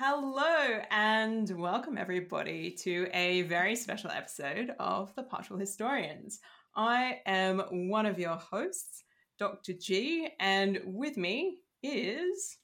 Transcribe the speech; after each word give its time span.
Hello 0.00 0.80
and 0.92 1.50
welcome 1.60 1.98
everybody 1.98 2.70
to 2.84 3.08
a 3.12 3.42
very 3.42 3.74
special 3.74 4.12
episode 4.12 4.70
of 4.78 5.12
The 5.16 5.24
Partial 5.24 5.58
Historians. 5.58 6.38
I 6.76 7.18
am 7.26 7.88
one 7.90 8.06
of 8.06 8.16
your 8.16 8.36
hosts, 8.36 9.02
Dr. 9.40 9.72
G, 9.72 10.28
and 10.38 10.78
with 10.84 11.16
me 11.16 11.56
is 11.82 12.58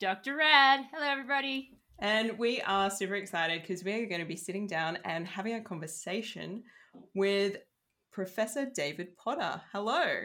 Dr. 0.00 0.36
Rad. 0.36 0.86
Hello, 0.90 1.06
everybody. 1.06 1.72
And 1.98 2.38
we 2.38 2.62
are 2.62 2.88
super 2.88 3.16
excited 3.16 3.60
because 3.60 3.84
we're 3.84 4.08
going 4.08 4.22
to 4.22 4.26
be 4.26 4.34
sitting 4.34 4.66
down 4.66 4.96
and 5.04 5.26
having 5.26 5.56
a 5.56 5.62
conversation 5.62 6.62
with 7.14 7.58
Professor 8.12 8.64
David 8.64 9.14
Potter. 9.18 9.60
Hello. 9.72 10.22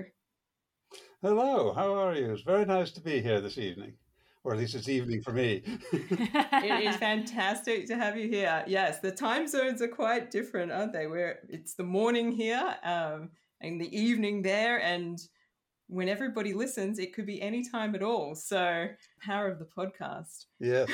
Hello, 1.22 1.74
how 1.74 1.94
are 1.94 2.16
you? 2.16 2.32
It's 2.32 2.44
very 2.44 2.64
nice 2.64 2.92
to 2.92 3.02
be 3.02 3.22
here 3.22 3.42
this 3.42 3.58
evening, 3.58 3.96
or 4.44 4.54
at 4.54 4.60
least 4.60 4.76
it's 4.76 4.90
evening 4.90 5.22
for 5.22 5.32
me. 5.32 5.62
it 5.92 6.88
is 6.88 6.96
fantastic 6.98 7.88
to 7.88 7.96
have 7.96 8.18
you 8.18 8.28
here. 8.28 8.64
Yes, 8.68 9.00
the 9.00 9.12
time 9.12 9.48
zones 9.48 9.82
are 9.82 9.88
quite 9.88 10.32
different, 10.32 10.72
aren't 10.72 10.94
they? 10.94 11.08
Where 11.08 11.40
it's 11.50 11.76
the 11.76 11.84
morning 11.84 12.32
here 12.32 12.76
um, 12.84 13.30
and 13.62 13.80
the 13.80 13.98
evening 13.98 14.42
there, 14.42 14.82
and 14.82 15.20
when 15.88 16.10
everybody 16.10 16.54
listens, 16.54 17.00
it 17.00 17.14
could 17.14 17.26
be 17.26 17.42
any 17.42 17.64
time 17.64 17.96
at 17.96 18.04
all. 18.04 18.36
So, 18.36 18.88
power 19.22 19.48
of 19.48 19.60
the 19.60 19.66
podcast. 19.78 20.46
Yeah. 20.60 20.86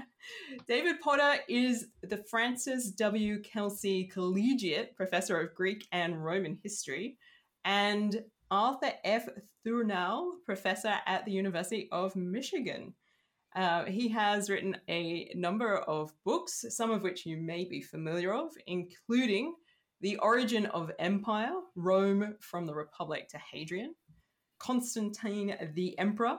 David 0.68 1.00
Potter 1.00 1.40
is 1.48 1.86
the 2.02 2.24
Francis 2.30 2.90
W. 2.92 3.42
Kelsey 3.42 4.04
Collegiate 4.04 4.96
Professor 4.96 5.40
of 5.40 5.54
Greek 5.54 5.86
and 5.92 6.24
Roman 6.24 6.58
History 6.62 7.16
and 7.64 8.22
Arthur 8.50 8.92
F. 9.04 9.28
Thurnau 9.66 10.32
Professor 10.44 10.94
at 11.06 11.24
the 11.24 11.32
University 11.32 11.88
of 11.92 12.16
Michigan. 12.16 12.94
Uh, 13.54 13.84
he 13.84 14.08
has 14.08 14.50
written 14.50 14.76
a 14.88 15.30
number 15.34 15.76
of 15.76 16.12
books, 16.24 16.64
some 16.70 16.90
of 16.90 17.02
which 17.02 17.26
you 17.26 17.36
may 17.36 17.64
be 17.64 17.80
familiar 17.82 18.34
of, 18.34 18.50
including 18.66 19.54
The 20.00 20.16
Origin 20.18 20.66
of 20.66 20.90
Empire, 20.98 21.54
Rome 21.74 22.36
from 22.40 22.66
the 22.66 22.74
Republic 22.74 23.28
to 23.30 23.38
Hadrian, 23.38 23.94
Constantine 24.58 25.56
the 25.74 25.98
Emperor, 25.98 26.38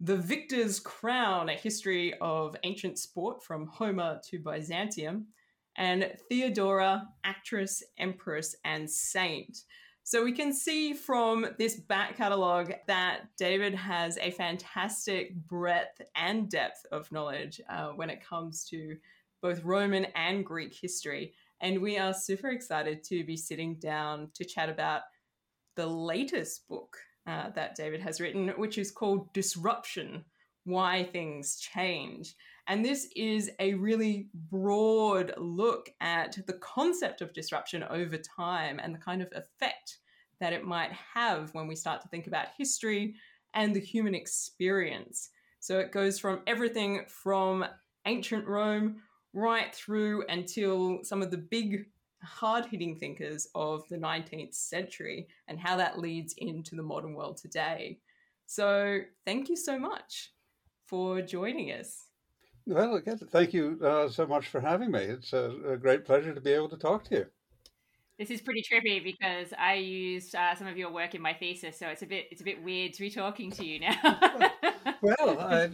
The 0.00 0.16
Victor's 0.16 0.80
Crown, 0.80 1.48
a 1.48 1.54
history 1.54 2.14
of 2.20 2.56
ancient 2.64 2.98
sport 2.98 3.42
from 3.42 3.66
Homer 3.66 4.20
to 4.30 4.38
Byzantium, 4.38 5.28
and 5.76 6.12
Theodora, 6.28 7.08
actress, 7.24 7.82
empress, 7.98 8.54
and 8.64 8.90
saint. 8.90 9.58
So 10.06 10.22
we 10.22 10.32
can 10.32 10.52
see 10.52 10.92
from 10.92 11.46
this 11.58 11.76
back 11.76 12.18
catalogue 12.18 12.74
that 12.86 13.22
David 13.38 13.74
has 13.74 14.18
a 14.18 14.32
fantastic 14.32 15.34
breadth 15.46 16.02
and 16.14 16.50
depth 16.50 16.84
of 16.92 17.10
knowledge 17.10 17.58
uh, 17.70 17.88
when 17.88 18.10
it 18.10 18.22
comes 18.22 18.64
to 18.66 18.98
both 19.40 19.64
Roman 19.64 20.04
and 20.14 20.44
Greek 20.44 20.74
history. 20.74 21.32
And 21.62 21.80
we 21.80 21.96
are 21.96 22.12
super 22.12 22.50
excited 22.50 23.02
to 23.04 23.24
be 23.24 23.38
sitting 23.38 23.76
down 23.76 24.28
to 24.34 24.44
chat 24.44 24.68
about 24.68 25.02
the 25.74 25.86
latest 25.86 26.68
book 26.68 26.98
uh, 27.26 27.48
that 27.54 27.74
David 27.74 28.02
has 28.02 28.20
written, 28.20 28.48
which 28.58 28.76
is 28.76 28.90
called 28.90 29.32
Disruption 29.32 30.26
Why 30.64 31.04
Things 31.04 31.56
Change. 31.56 32.34
And 32.66 32.84
this 32.84 33.08
is 33.14 33.50
a 33.58 33.74
really 33.74 34.28
broad 34.50 35.34
look 35.36 35.90
at 36.00 36.38
the 36.46 36.54
concept 36.54 37.20
of 37.20 37.32
disruption 37.32 37.82
over 37.84 38.16
time 38.16 38.80
and 38.82 38.94
the 38.94 38.98
kind 38.98 39.20
of 39.20 39.28
effect 39.32 39.98
that 40.40 40.52
it 40.52 40.64
might 40.64 40.92
have 40.92 41.52
when 41.54 41.66
we 41.66 41.76
start 41.76 42.00
to 42.02 42.08
think 42.08 42.26
about 42.26 42.48
history 42.56 43.14
and 43.52 43.74
the 43.74 43.80
human 43.80 44.14
experience. 44.14 45.30
So 45.60 45.78
it 45.78 45.92
goes 45.92 46.18
from 46.18 46.40
everything 46.46 47.04
from 47.06 47.64
ancient 48.06 48.46
Rome 48.46 49.02
right 49.32 49.74
through 49.74 50.24
until 50.28 51.00
some 51.02 51.22
of 51.22 51.30
the 51.30 51.38
big 51.38 51.86
hard 52.22 52.66
hitting 52.66 52.96
thinkers 52.96 53.48
of 53.54 53.86
the 53.88 53.96
19th 53.96 54.54
century 54.54 55.28
and 55.48 55.58
how 55.58 55.76
that 55.76 55.98
leads 55.98 56.34
into 56.38 56.74
the 56.74 56.82
modern 56.82 57.14
world 57.14 57.36
today. 57.36 57.98
So, 58.46 59.00
thank 59.24 59.48
you 59.48 59.56
so 59.56 59.78
much 59.78 60.32
for 60.84 61.22
joining 61.22 61.72
us. 61.72 62.13
Well, 62.66 62.94
again, 62.94 63.18
thank 63.18 63.52
you 63.52 63.78
uh, 63.84 64.08
so 64.08 64.26
much 64.26 64.48
for 64.48 64.60
having 64.60 64.90
me. 64.90 65.00
It's 65.00 65.32
a, 65.32 65.52
a, 65.68 65.76
great 65.76 66.04
pleasure 66.04 66.34
to 66.34 66.40
be 66.40 66.52
able 66.52 66.70
to 66.70 66.78
talk 66.78 67.04
to 67.04 67.14
you. 67.14 67.26
This 68.18 68.30
is 68.30 68.40
pretty 68.40 68.62
trippy 68.62 69.02
because 69.02 69.52
I 69.58 69.74
used 69.74 70.34
uh, 70.34 70.54
some 70.54 70.66
of 70.68 70.78
your 70.78 70.90
work 70.90 71.14
in 71.14 71.20
my 71.20 71.34
thesis, 71.34 71.78
so 71.78 71.88
it's 71.88 72.02
a 72.02 72.06
bit 72.06 72.26
it's 72.30 72.40
a 72.40 72.44
bit 72.44 72.62
weird 72.62 72.94
to 72.94 73.00
be 73.00 73.10
talking 73.10 73.50
to 73.50 73.66
you 73.66 73.80
now. 73.80 73.96
well, 75.02 75.40
I, 75.40 75.68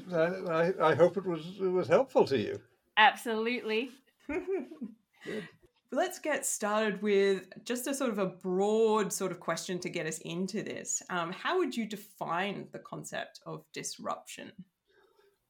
I, 0.49 0.73
I 0.91 0.95
hope 0.95 1.17
it 1.17 1.27
was 1.27 1.59
it 1.61 1.69
was 1.69 1.87
helpful 1.87 2.25
to 2.25 2.39
you. 2.39 2.59
Absolutely. 2.97 3.91
let's 5.93 6.19
get 6.19 6.47
started 6.47 7.03
with 7.03 7.49
just 7.65 7.87
a 7.87 7.95
sort 7.95 8.11
of 8.11 8.19
a 8.19 8.27
broad 8.27 9.12
sort 9.12 9.33
of 9.33 9.41
question 9.41 9.78
to 9.81 9.89
get 9.89 10.07
us 10.07 10.19
into 10.19 10.62
this. 10.62 11.03
Um, 11.11 11.33
how 11.33 11.59
would 11.59 11.77
you 11.77 11.87
define 11.87 12.69
the 12.72 12.78
concept 12.78 13.41
of 13.45 13.65
disruption? 13.72 14.53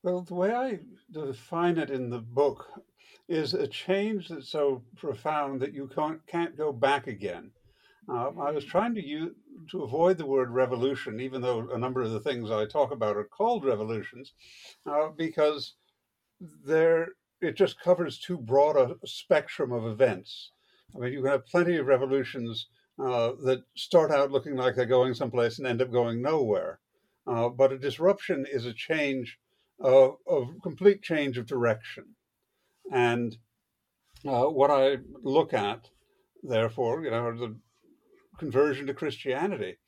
Well, 0.02 0.22
the 0.22 0.34
way 0.34 0.54
I 0.54 0.78
define 1.10 1.76
it 1.76 1.90
in 1.90 2.08
the 2.08 2.20
book 2.20 2.66
is 3.28 3.52
a 3.52 3.66
change 3.66 4.28
that's 4.28 4.48
so 4.48 4.82
profound 4.96 5.60
that 5.60 5.74
you 5.74 5.88
can't, 5.88 6.26
can't 6.26 6.56
go 6.56 6.72
back 6.72 7.06
again. 7.06 7.50
Uh, 8.08 8.30
I 8.40 8.50
was 8.50 8.64
mm. 8.64 8.68
trying 8.68 8.94
to 8.94 9.06
use, 9.06 9.34
to 9.70 9.82
avoid 9.82 10.16
the 10.16 10.24
word 10.24 10.50
revolution, 10.50 11.20
even 11.20 11.42
though 11.42 11.68
a 11.70 11.78
number 11.78 12.00
of 12.00 12.12
the 12.12 12.20
things 12.20 12.50
I 12.50 12.64
talk 12.64 12.92
about 12.92 13.18
are 13.18 13.24
called 13.24 13.66
revolutions, 13.66 14.32
uh, 14.86 15.08
because 15.08 15.74
there 16.64 17.08
it 17.42 17.56
just 17.56 17.78
covers 17.78 18.18
too 18.18 18.38
broad 18.38 18.76
a 18.76 19.06
spectrum 19.06 19.70
of 19.70 19.84
events. 19.84 20.52
I 20.94 20.98
mean, 20.98 21.12
you 21.12 21.20
can 21.20 21.30
have 21.30 21.46
plenty 21.46 21.76
of 21.76 21.86
revolutions 21.86 22.68
uh, 22.98 23.32
that 23.44 23.64
start 23.76 24.10
out 24.10 24.30
looking 24.30 24.56
like 24.56 24.76
they're 24.76 24.86
going 24.86 25.12
someplace 25.12 25.58
and 25.58 25.66
end 25.66 25.82
up 25.82 25.92
going 25.92 26.22
nowhere. 26.22 26.80
Uh, 27.26 27.50
but 27.50 27.72
a 27.72 27.78
disruption 27.78 28.46
is 28.50 28.64
a 28.64 28.72
change 28.72 29.38
of, 29.80 30.16
of 30.26 30.48
complete 30.62 31.02
change 31.02 31.38
of 31.38 31.46
direction. 31.46 32.04
And 32.92 33.36
uh, 34.26 34.44
what 34.44 34.70
I 34.70 34.98
look 35.22 35.54
at, 35.54 35.88
therefore, 36.42 37.04
you 37.04 37.10
know, 37.10 37.36
the 37.36 37.56
conversion 38.38 38.86
to 38.86 38.94
Christianity, 38.94 39.78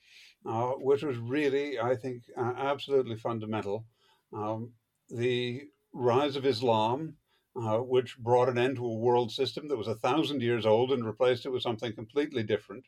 uh, 0.46 0.72
which 0.72 1.02
was 1.02 1.16
really, 1.18 1.78
I 1.78 1.96
think, 1.96 2.22
uh, 2.36 2.52
absolutely 2.56 3.16
fundamental. 3.16 3.86
Um, 4.32 4.72
the 5.08 5.62
rise 5.92 6.36
of 6.36 6.46
Islam, 6.46 7.16
uh, 7.54 7.78
which 7.78 8.18
brought 8.18 8.48
an 8.48 8.58
end 8.58 8.76
to 8.76 8.86
a 8.86 8.94
world 8.94 9.30
system 9.30 9.68
that 9.68 9.76
was 9.76 9.88
a 9.88 9.94
thousand 9.96 10.40
years 10.40 10.64
old 10.64 10.90
and 10.90 11.04
replaced 11.04 11.44
it 11.44 11.50
with 11.50 11.62
something 11.62 11.94
completely 11.94 12.42
different. 12.42 12.84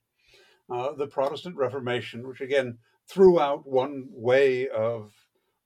Uh, 0.70 0.92
the 0.92 1.06
Protestant 1.06 1.56
Reformation, 1.56 2.26
which 2.26 2.40
again 2.40 2.78
threw 3.06 3.38
out 3.38 3.68
one 3.68 4.06
way 4.10 4.68
of 4.68 5.12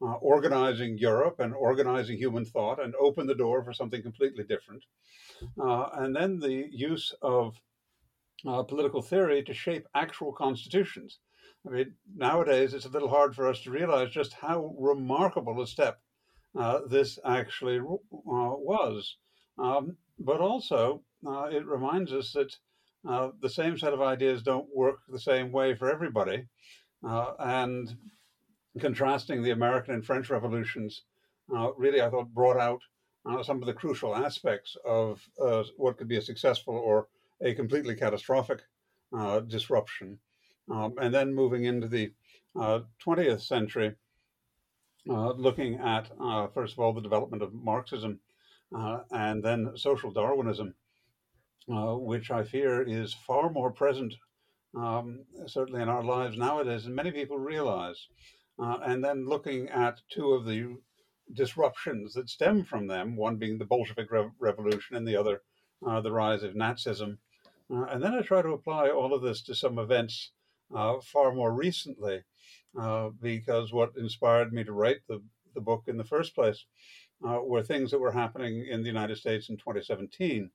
uh, 0.01 0.15
organizing 0.15 0.97
Europe 0.99 1.41
and 1.41 1.55
organizing 1.55 2.17
human 2.17 2.45
thought 2.45 2.83
and 2.83 2.95
open 3.01 3.27
the 3.27 3.35
door 3.35 3.65
for 3.65 3.73
something 3.73 4.03
completely 4.03 4.45
different. 4.45 4.85
Uh, 5.61 5.89
and 5.95 6.15
then 6.15 6.39
the 6.39 6.67
use 6.71 7.13
of 7.23 7.61
uh, 8.47 8.63
political 8.63 9.03
theory 9.03 9.43
to 9.43 9.53
shape 9.53 9.87
actual 9.95 10.33
constitutions. 10.33 11.19
I 11.67 11.71
mean, 11.71 11.95
nowadays 12.15 12.75
it's 12.75 12.87
a 12.87 12.91
little 12.91 13.09
hard 13.09 13.35
for 13.35 13.49
us 13.49 13.61
to 13.63 13.71
realize 13.71 14.11
just 14.11 14.33
how 14.33 14.75
remarkable 14.79 15.61
a 15.61 15.67
step 15.67 16.01
uh, 16.59 16.81
this 16.89 17.19
actually 17.25 17.79
uh, 17.79 17.83
was. 18.13 19.17
Um, 19.59 19.97
but 20.19 20.41
also, 20.41 21.03
uh, 21.27 21.45
it 21.45 21.67
reminds 21.67 22.13
us 22.13 22.33
that 22.33 22.55
the 23.43 23.49
same 23.49 23.79
set 23.79 23.93
of 23.93 24.01
ideas 24.01 24.43
don't 24.43 24.69
work 24.75 25.01
the 25.09 25.21
same 25.21 25.53
way 25.53 25.75
for 25.75 25.91
everybody. 25.91 26.47
And 27.03 27.89
contrasting 28.81 29.43
the 29.43 29.51
American 29.51 29.95
and 29.95 30.05
French 30.05 30.31
revolutions, 30.31 31.03
really, 31.77 32.03
I 32.03 32.11
thought, 32.11 32.35
brought 32.35 32.59
out 32.59 32.83
some 33.45 33.61
of 33.61 33.67
the 33.67 33.75
crucial 33.75 34.15
aspects 34.15 34.77
of 34.85 35.23
what 35.77 35.97
could 35.97 36.09
be 36.09 36.17
a 36.17 36.23
successful 36.23 36.75
or 36.75 37.09
a 37.41 37.55
completely 37.55 37.95
catastrophic 37.95 38.61
disruption. 39.47 40.19
Um, 40.71 40.95
and 41.01 41.15
then 41.15 41.35
moving 41.35 41.65
into 41.65 41.89
the 41.89 42.13
20th 42.57 43.41
century, 43.41 43.95
uh, 45.09 45.33
looking 45.33 45.77
at, 45.77 46.11
uh, 46.21 46.49
first 46.49 46.75
of 46.75 46.81
all, 46.81 46.93
the 46.93 47.01
development 47.01 47.43
of 47.43 47.55
Marxism 47.55 48.21
uh, 48.77 48.99
and 49.11 49.43
then 49.43 49.73
social 49.77 50.11
Darwinism, 50.11 50.75
uh, 51.73 51.95
which 51.95 52.31
I 52.31 52.45
fear 52.45 52.83
is 52.83 53.15
far 53.15 53.51
more 53.51 53.71
present, 53.71 54.15
um, 54.77 55.25
certainly 55.47 55.81
in 55.81 55.89
our 55.89 56.05
lives 56.05 56.37
nowadays, 56.37 56.85
than 56.85 56.95
many 56.95 57.11
people 57.11 57.39
realize. 57.39 58.09
Uh, 58.61 58.79
and 58.85 59.05
then 59.05 59.27
looking 59.27 59.69
at 59.69 60.01
two 60.11 60.33
of 60.33 60.45
the 60.45 60.77
disruptions 61.33 62.15
that 62.15 62.29
stem 62.29 62.65
from 62.65 62.87
them, 62.87 63.17
one 63.17 63.37
being 63.37 63.59
the 63.59 63.65
Bolshevik 63.65 64.11
Re- 64.11 64.31
Revolution 64.39 64.97
and 64.97 65.07
the 65.07 65.17
other 65.17 65.43
the 66.03 66.11
rise 66.11 66.43
of 66.43 66.55
Nazism. 66.55 67.19
and 67.71 68.03
then 68.03 68.15
I 68.15 68.23
try 68.23 68.43
to 68.43 68.49
apply 68.49 68.89
all 68.89 69.15
of 69.15 69.23
this 69.23 69.43
to 69.43 69.55
some 69.55 69.79
events 69.79 70.33
far 70.73 71.33
more 71.33 71.53
recently 71.53 72.25
uh, 72.79 73.11
because 73.21 73.73
what 73.73 73.97
inspired 73.97 74.53
me 74.53 74.65
to 74.65 74.73
write 74.73 74.99
the, 75.09 75.23
the 75.55 75.61
book 75.61 75.85
in 75.87 75.97
the 75.97 76.05
first 76.05 76.35
place 76.35 76.65
uh, 77.27 77.41
were 77.43 77.63
things 77.63 77.91
that 77.91 77.99
were 77.99 78.13
happening 78.13 78.67
in 78.69 78.83
the 78.83 78.89
United 78.89 79.17
States 79.17 79.49
in 79.49 79.57
2017. 79.57 80.51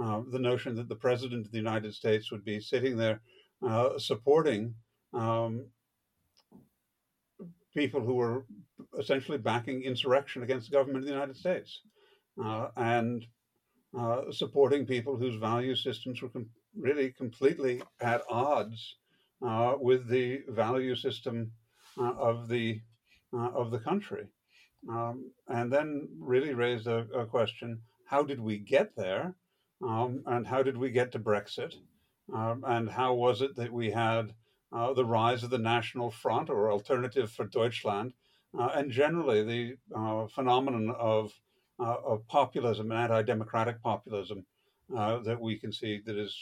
Uh, 0.00 0.22
the 0.30 0.38
notion 0.38 0.74
that 0.76 0.88
the 0.88 0.96
president 0.96 1.46
of 1.46 1.52
the 1.52 1.58
United 1.58 1.94
States 1.94 2.30
would 2.30 2.44
be 2.44 2.60
sitting 2.60 2.96
there 2.96 3.20
uh, 3.66 3.98
supporting 3.98 4.74
um, 5.12 5.66
people 7.76 8.00
who 8.00 8.14
were 8.14 8.46
essentially 8.98 9.38
backing 9.38 9.82
insurrection 9.82 10.42
against 10.42 10.70
the 10.70 10.76
government 10.76 11.04
of 11.04 11.08
the 11.08 11.12
United 11.12 11.36
States 11.36 11.82
uh, 12.42 12.68
and 12.76 13.26
uh, 13.96 14.22
supporting 14.32 14.86
people 14.86 15.16
whose 15.16 15.36
value 15.36 15.76
systems 15.76 16.20
were 16.20 16.30
com- 16.30 16.48
really 16.78 17.12
completely 17.12 17.82
at 18.00 18.22
odds 18.30 18.96
uh, 19.46 19.74
with 19.78 20.08
the 20.08 20.42
value 20.48 20.94
system 20.94 21.52
uh, 21.98 22.12
of 22.12 22.48
the 22.48 22.80
uh, 23.34 23.50
of 23.50 23.70
the 23.70 23.78
country, 23.78 24.26
um, 24.88 25.30
and 25.48 25.72
then 25.72 26.08
really 26.18 26.54
raised 26.54 26.86
a, 26.86 27.06
a, 27.14 27.26
question: 27.26 27.80
How 28.06 28.22
did 28.22 28.40
we 28.40 28.58
get 28.58 28.94
there, 28.96 29.34
um, 29.82 30.22
and 30.26 30.46
how 30.46 30.62
did 30.62 30.76
we 30.76 30.90
get 30.90 31.12
to 31.12 31.18
Brexit, 31.18 31.74
um, 32.32 32.64
and 32.66 32.88
how 32.88 33.14
was 33.14 33.42
it 33.42 33.56
that 33.56 33.72
we 33.72 33.90
had 33.90 34.32
uh, 34.76 34.92
the 34.92 35.04
rise 35.04 35.42
of 35.42 35.50
the 35.50 35.58
National 35.58 36.10
Front 36.10 36.50
or 36.50 36.70
Alternative 36.70 37.30
for 37.30 37.46
Deutschland, 37.46 38.12
uh, 38.58 38.70
and 38.74 38.90
generally 38.90 39.42
the 39.42 39.76
uh, 39.96 40.26
phenomenon 40.28 40.94
of 40.98 41.32
of 41.78 42.26
populism 42.26 42.90
and 42.90 43.00
anti-democratic 43.00 43.82
populism 43.82 44.46
that 44.88 45.38
we 45.38 45.58
can 45.58 45.70
see 45.70 46.00
that 46.06 46.16
is 46.16 46.34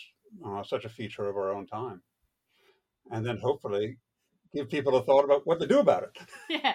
such 0.64 0.84
a 0.84 0.88
feature 0.88 1.28
of 1.28 1.36
our 1.36 1.52
own 1.52 1.66
time 1.66 2.00
and 3.10 3.24
then 3.24 3.38
hopefully 3.38 3.98
give 4.54 4.68
people 4.68 4.96
a 4.96 5.02
thought 5.02 5.24
about 5.24 5.46
what 5.46 5.60
to 5.60 5.66
do 5.66 5.80
about 5.80 6.04
it. 6.04 6.18
yeah, 6.48 6.74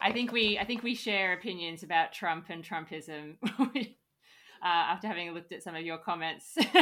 I 0.00 0.12
think 0.12 0.32
we 0.32 0.58
I 0.58 0.64
think 0.64 0.82
we 0.82 0.94
share 0.94 1.32
opinions 1.32 1.82
about 1.82 2.12
Trump 2.12 2.46
and 2.50 2.64
Trumpism. 2.64 3.36
uh, 3.42 3.86
after 4.62 5.06
having 5.06 5.32
looked 5.32 5.52
at 5.52 5.62
some 5.62 5.74
of 5.74 5.82
your 5.82 5.98
comments 5.98 6.54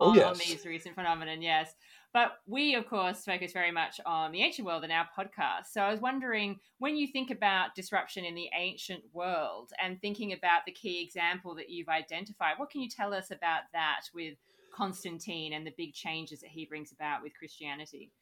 oh, 0.00 0.10
on, 0.10 0.14
yes. 0.14 0.26
on, 0.26 0.38
these 0.38 0.64
recent 0.64 0.94
phenomenon, 0.94 1.42
yes. 1.42 1.74
But 2.14 2.38
we, 2.46 2.76
of 2.76 2.88
course, 2.88 3.24
focus 3.24 3.52
very 3.52 3.72
much 3.72 4.00
on 4.06 4.30
the 4.30 4.40
ancient 4.40 4.64
world 4.64 4.84
in 4.84 4.92
our 4.92 5.08
podcast. 5.18 5.66
So 5.72 5.80
I 5.80 5.90
was 5.90 6.00
wondering 6.00 6.60
when 6.78 6.96
you 6.96 7.08
think 7.08 7.32
about 7.32 7.74
disruption 7.74 8.24
in 8.24 8.36
the 8.36 8.48
ancient 8.56 9.02
world 9.12 9.72
and 9.82 10.00
thinking 10.00 10.32
about 10.32 10.60
the 10.64 10.70
key 10.70 11.02
example 11.02 11.56
that 11.56 11.70
you've 11.70 11.88
identified, 11.88 12.54
what 12.56 12.70
can 12.70 12.82
you 12.82 12.88
tell 12.88 13.12
us 13.12 13.32
about 13.32 13.62
that 13.72 14.02
with 14.14 14.36
Constantine 14.72 15.54
and 15.54 15.66
the 15.66 15.74
big 15.76 15.92
changes 15.92 16.40
that 16.40 16.50
he 16.50 16.64
brings 16.64 16.92
about 16.92 17.20
with 17.20 17.36
Christianity? 17.36 18.12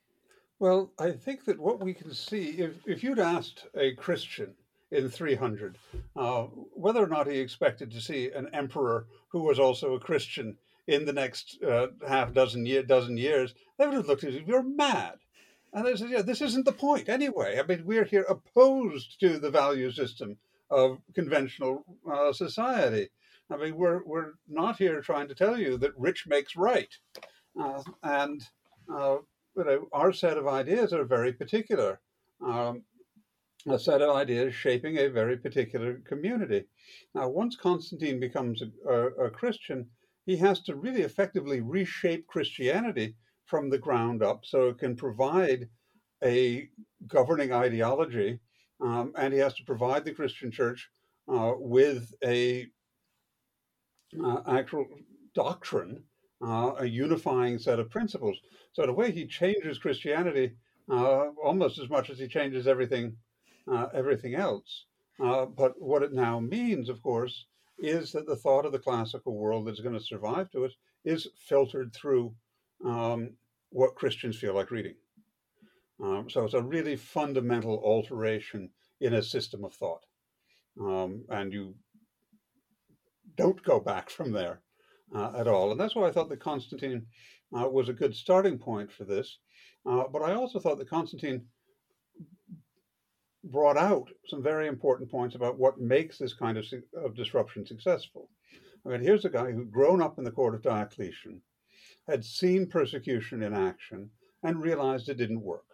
Well, 0.59 0.91
I 0.99 1.11
think 1.11 1.44
that 1.44 1.59
what 1.59 1.85
we 1.85 1.93
can 1.93 2.15
see, 2.15 2.44
if, 2.53 2.77
if 2.87 3.05
you'd 3.05 3.19
asked 3.19 3.67
a 3.75 3.93
Christian 3.93 4.55
in 4.91 5.11
300 5.11 5.77
uh, 6.17 6.44
whether 6.75 7.03
or 7.03 7.09
not 7.09 7.27
he 7.27 7.39
expected 7.39 7.91
to 7.91 8.00
see 8.00 8.31
an 8.31 8.49
emperor 8.55 9.06
who 9.29 9.41
was 9.41 9.59
also 9.59 9.94
a 9.94 10.00
Christian 10.00 10.56
in 10.87 11.05
the 11.05 11.12
next 11.12 11.62
uh, 11.62 11.88
half 12.06 12.32
dozen 12.32 12.67
year 12.67 12.82
dozen 12.82 13.17
years, 13.17 13.55
they 13.79 13.87
would 13.87 13.94
have 13.94 14.06
looked 14.06 14.25
at 14.25 14.32
you, 14.32 14.44
you're 14.46 14.62
mad. 14.62 15.14
And 15.73 15.87
they 15.87 15.96
said, 15.96 16.11
yeah, 16.11 16.23
this 16.23 16.43
isn't 16.43 16.67
the 16.67 16.73
point 16.73 17.08
anyway. 17.08 17.58
I 17.58 17.67
mean, 17.67 17.84
we're 17.87 18.05
here 18.05 18.26
opposed 18.29 19.19
to 19.20 19.38
the 19.38 19.50
value 19.50 19.90
system 19.90 20.37
of 20.70 20.99
conventional 21.14 21.84
uh, 22.11 22.32
society. 22.32 23.08
I 23.50 23.56
mean, 23.56 23.76
we're 23.76 24.02
we're 24.05 24.32
not 24.49 24.76
here 24.76 25.00
trying 25.00 25.29
to 25.29 25.34
tell 25.34 25.58
you 25.58 25.76
that 25.79 25.99
rich 25.99 26.26
makes 26.26 26.56
right, 26.56 26.94
uh, 27.61 27.82
and 28.02 28.43
uh, 28.93 29.17
you 29.56 29.64
know, 29.64 29.88
our 29.93 30.12
set 30.12 30.38
of 30.38 30.46
ideas 30.46 30.93
are 30.93 31.05
very 31.05 31.32
particular. 31.32 32.00
Um, 32.44 32.84
a 33.69 33.79
set 33.79 34.02
of 34.02 34.17
ideas 34.17 34.55
shaping 34.55 34.99
a 34.99 35.08
very 35.08 35.37
particular 35.37 36.00
community. 36.05 36.64
Now, 37.14 37.29
once 37.29 37.55
Constantine 37.56 38.19
becomes 38.19 38.62
a, 38.62 38.90
a, 38.90 39.26
a 39.26 39.31
Christian, 39.31 39.88
he 40.25 40.37
has 40.37 40.61
to 40.63 40.77
really 40.77 41.03
effectively 41.03 41.61
reshape 41.61 42.27
Christianity 42.27 43.17
from 43.45 43.71
the 43.71 43.79
ground 43.79 44.23
up 44.23 44.45
so 44.45 44.69
it 44.69 44.79
can 44.79 44.97
provide 44.97 45.69
a 46.23 46.69
governing 47.09 47.53
ideology, 47.53 48.39
um, 48.81 49.13
and 49.17 49.33
he 49.33 49.41
has 49.41 49.55
to 49.55 49.65
provide 49.65 50.05
the 50.05 50.13
Christian 50.13 50.51
church 50.51 50.89
uh, 51.29 51.53
with 51.57 52.13
a 52.25 52.67
uh, 54.23 54.41
actual 54.47 54.87
doctrine, 55.35 56.03
uh, 56.45 56.73
a 56.79 56.87
unifying 56.87 57.59
set 57.59 57.81
of 57.81 57.91
principles. 57.91 58.39
So, 58.73 58.85
a 58.85 58.93
way, 58.93 59.11
he 59.11 59.27
changes 59.27 59.79
Christianity 59.79 60.53
uh, 60.91 61.29
almost 61.45 61.79
as 61.79 61.89
much 61.89 62.11
as 62.11 62.19
he 62.19 62.29
changes 62.29 62.67
everything, 62.67 63.17
uh, 63.71 63.89
everything 63.95 64.35
else. 64.35 64.87
Uh, 65.23 65.47
but 65.47 65.81
what 65.81 66.03
it 66.03 66.13
now 66.13 66.41
means, 66.41 66.89
of 66.89 67.03
course, 67.03 67.47
is 67.82 68.12
that 68.12 68.26
the 68.26 68.37
thought 68.37 68.64
of 68.64 68.73
the 68.73 68.79
classical 68.79 69.37
world 69.37 69.67
that's 69.67 69.81
going 69.81 69.99
to 69.99 70.05
survive 70.05 70.50
to 70.52 70.64
us 70.64 70.73
is 71.05 71.26
filtered 71.37 71.93
through 71.93 72.32
um, 72.84 73.31
what 73.70 73.96
Christians 73.96 74.37
feel 74.37 74.55
like 74.55 74.70
reading. 74.70 74.94
Um, 76.02 76.31
so 76.31 76.44
it's 76.44 76.55
a 76.55 76.62
really 76.62 76.96
fundamental 76.96 77.82
alteration 77.84 78.70
in 79.00 79.14
a 79.14 79.23
system 79.23 79.64
of 79.64 79.75
thought. 79.75 80.05
Um, 80.81 81.25
and 81.29 81.52
you 81.52 81.75
don't 83.37 83.62
go 83.62 83.81
back 83.81 84.11
from 84.11 84.32
there 84.32 84.61
uh, 85.14 85.32
at 85.37 85.49
all. 85.49 85.70
And 85.70 85.81
that's 85.81 85.94
why 85.94 86.06
I 86.06 86.12
thought 86.12 86.29
that 86.29 86.40
Constantine 86.40 87.06
uh, 87.56 87.69
was 87.69 87.88
a 87.88 87.94
good 87.94 88.14
starting 88.14 88.58
point 88.58 88.90
for 88.93 89.05
this. 89.05 89.38
Uh, 89.84 90.05
but 90.12 90.23
I 90.23 90.34
also 90.34 90.61
thought 90.61 90.79
that 90.79 90.88
Constantine 90.88 91.46
brought 93.44 93.77
out 93.77 94.09
some 94.29 94.43
very 94.43 94.69
important 94.69 95.11
points 95.11 95.35
about 95.35 95.59
what 95.59 95.81
makes 95.81 96.19
this 96.19 96.35
kind 96.35 96.56
of, 96.56 96.65
of 96.97 97.17
disruption 97.17 97.67
successful. 97.67 98.29
I 98.85 98.91
mean, 98.91 99.00
here's 99.00 99.25
a 99.25 99.31
guy 99.31 99.50
who'd 99.50 99.73
grown 99.73 100.03
up 100.03 100.19
in 100.19 100.25
the 100.25 100.31
court 100.31 100.55
of 100.55 100.62
Diocletian, 100.62 101.41
had 102.09 102.25
seen 102.25 102.67
persecution 102.67 103.43
in 103.43 103.55
action, 103.55 104.11
and 104.43 104.61
realized 104.61 105.09
it 105.09 105.19
didn't 105.19 105.43
work. 105.43 105.65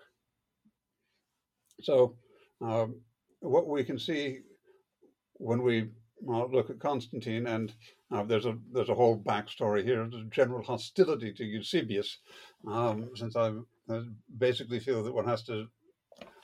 So, 1.81 2.17
um, 2.61 3.01
what 3.41 3.69
we 3.69 3.85
can 3.85 3.99
see 3.99 4.41
when 5.35 5.63
we 5.63 5.89
well, 6.21 6.51
look 6.51 6.71
at 6.71 6.81
Constantine, 6.81 7.47
and 7.47 7.73
uh, 8.11 8.25
there's 8.25 8.47
a 8.47 8.59
there's 8.73 8.89
a 8.89 8.95
whole 8.95 9.23
backstory 9.23 9.85
here. 9.85 10.09
General 10.31 10.65
hostility 10.65 11.33
to 11.33 11.45
Eusebius, 11.45 12.19
um, 12.67 13.11
since 13.15 13.37
I 13.37 13.53
basically 14.39 14.81
feel 14.81 15.03
that 15.05 15.15
one 15.15 15.27
has 15.27 15.45
to 15.45 15.69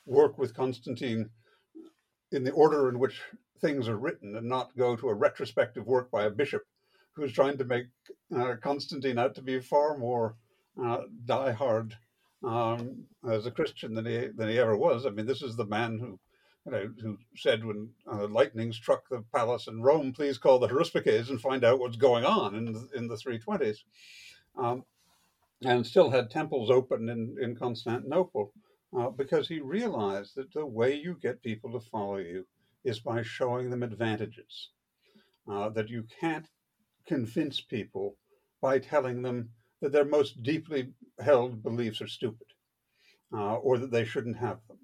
work 0.07 0.39
with 0.39 0.55
Constantine 0.55 1.31
in 2.33 2.45
the 2.45 2.53
order 2.53 2.89
in 2.89 2.99
which 2.99 3.21
things 3.61 3.89
are 3.89 3.97
written, 3.97 4.37
and 4.37 4.49
not 4.49 4.77
go 4.77 4.97
to 4.97 5.09
a 5.09 5.15
retrospective 5.15 5.87
work 5.87 6.11
by 6.11 6.25
a 6.25 6.31
bishop 6.31 6.63
who's 7.13 7.33
trying 7.33 7.57
to 7.59 7.65
make 7.65 7.87
uh, 8.37 8.55
Constantine 8.63 9.19
out 9.19 9.35
to 9.35 9.43
be 9.43 9.61
far 9.61 9.97
more 9.97 10.37
uh, 10.83 11.03
diehard 11.25 11.93
um, 12.43 13.05
as 13.29 13.47
a 13.47 13.51
Christian 13.51 13.95
than 13.95 14.07
he 14.07 14.29
than 14.35 14.49
he 14.49 14.59
ever 14.59 14.77
was. 14.77 15.07
I 15.07 15.11
mean, 15.11 15.27
this 15.27 15.43
is 15.43 15.57
the 15.57 15.67
man 15.67 15.99
who 15.99 16.19
you 16.67 16.73
know, 16.73 16.91
who 17.03 17.19
said 17.37 17.65
when 17.65 17.91
uh, 18.11 18.27
lightning 18.27 18.73
struck 18.73 19.09
the 19.09 19.23
palace 19.35 19.67
in 19.67 19.83
Rome, 19.83 20.13
please 20.13 20.39
call 20.39 20.59
the 20.59 20.69
Haruspices 20.69 21.29
and 21.29 21.41
find 21.41 21.65
out 21.65 21.79
what's 21.79 21.97
going 21.97 22.25
on 22.25 22.55
in 22.55 22.73
the, 22.73 22.89
in 22.95 23.07
the 23.07 23.17
320s. 23.17 23.79
Um, 24.59 24.85
and 25.63 25.87
still 25.87 26.11
had 26.11 26.31
temples 26.31 26.71
open 26.71 27.09
in, 27.09 27.37
in 27.41 27.55
Constantinople 27.55 28.53
uh, 28.97 29.11
because 29.11 29.49
he 29.49 29.61
realized 29.61 30.33
that 30.37 30.53
the 30.53 30.67
way 30.67 30.95
you 30.95 31.17
get 31.21 31.43
people 31.43 31.73
to 31.73 31.81
follow 31.91 32.17
you 32.17 32.47
is 32.85 33.01
by 33.01 33.23
showing 33.23 33.71
them 33.71 33.83
advantages. 33.83 34.71
Uh, 35.51 35.69
that 35.69 35.91
you 35.91 36.05
can't 36.21 36.49
convince 37.07 37.61
people 37.61 38.17
by 38.63 38.79
telling 38.79 39.21
them 39.21 39.51
that 39.83 39.93
their 39.93 40.05
most 40.05 40.43
deeply 40.43 40.89
held 41.21 41.63
beliefs 41.63 42.01
are 42.01 42.07
stupid 42.07 42.47
uh, 43.35 43.57
or 43.57 43.77
that 43.79 43.91
they 43.91 44.05
shouldn't 44.05 44.39
have 44.39 44.59
them. 44.69 44.79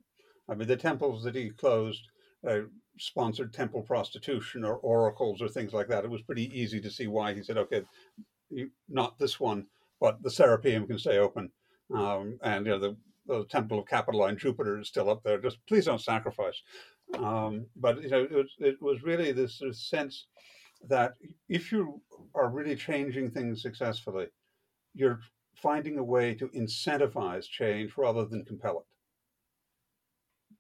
I 0.50 0.55
mean, 0.55 0.69
the 0.69 0.76
temples 0.76 1.25
that 1.25 1.35
he 1.35 1.50
closed 1.50 2.02
uh, 2.47 2.61
sponsored 2.99 3.52
temple 3.52 3.83
prostitution 3.83 4.64
or 4.64 4.76
oracles 4.76 5.40
or 5.40 5.49
things 5.49 5.73
like 5.73 5.88
that. 5.88 6.05
It 6.05 6.11
was 6.11 6.23
pretty 6.23 6.50
easy 6.59 6.81
to 6.81 6.90
see 6.90 7.07
why 7.07 7.35
he 7.35 7.43
said, 7.43 7.57
okay, 7.59 7.83
you, 8.50 8.71
not 8.88 9.19
this 9.19 9.40
one, 9.40 9.67
but 10.00 10.23
the 10.23 10.31
Serapeum 10.31 10.87
can 10.87 10.99
stay 10.99 11.19
open. 11.19 11.50
Um, 11.95 12.38
and 12.43 12.67
you 12.67 12.73
know, 12.73 12.79
the, 12.79 12.97
the 13.30 13.44
temple 13.44 13.78
of 13.78 13.87
Capitoline 13.87 14.37
Jupiter 14.37 14.80
is 14.80 14.88
still 14.88 15.08
up 15.08 15.22
there. 15.22 15.38
Just 15.38 15.58
please 15.66 15.87
don't 15.87 16.00
sacrifice. 16.00 16.60
Um, 17.18 17.66
but 17.76 18.02
you 18.02 18.10
know, 18.10 18.25
it 18.25 18.32
was, 18.32 18.54
it 18.58 18.82
was 18.82 19.02
really 19.02 19.32
this 19.32 19.62
sense 19.72 20.26
that 20.88 21.14
if 21.49 21.70
you 21.70 22.00
are 22.34 22.50
really 22.50 22.75
changing 22.75 23.30
things 23.30 23.62
successfully, 23.62 24.26
you're 24.94 25.20
finding 25.54 25.99
a 25.99 26.04
way 26.04 26.34
to 26.34 26.49
incentivize 26.49 27.49
change 27.49 27.92
rather 27.96 28.25
than 28.25 28.44
compel 28.44 28.78
it. 28.78 28.87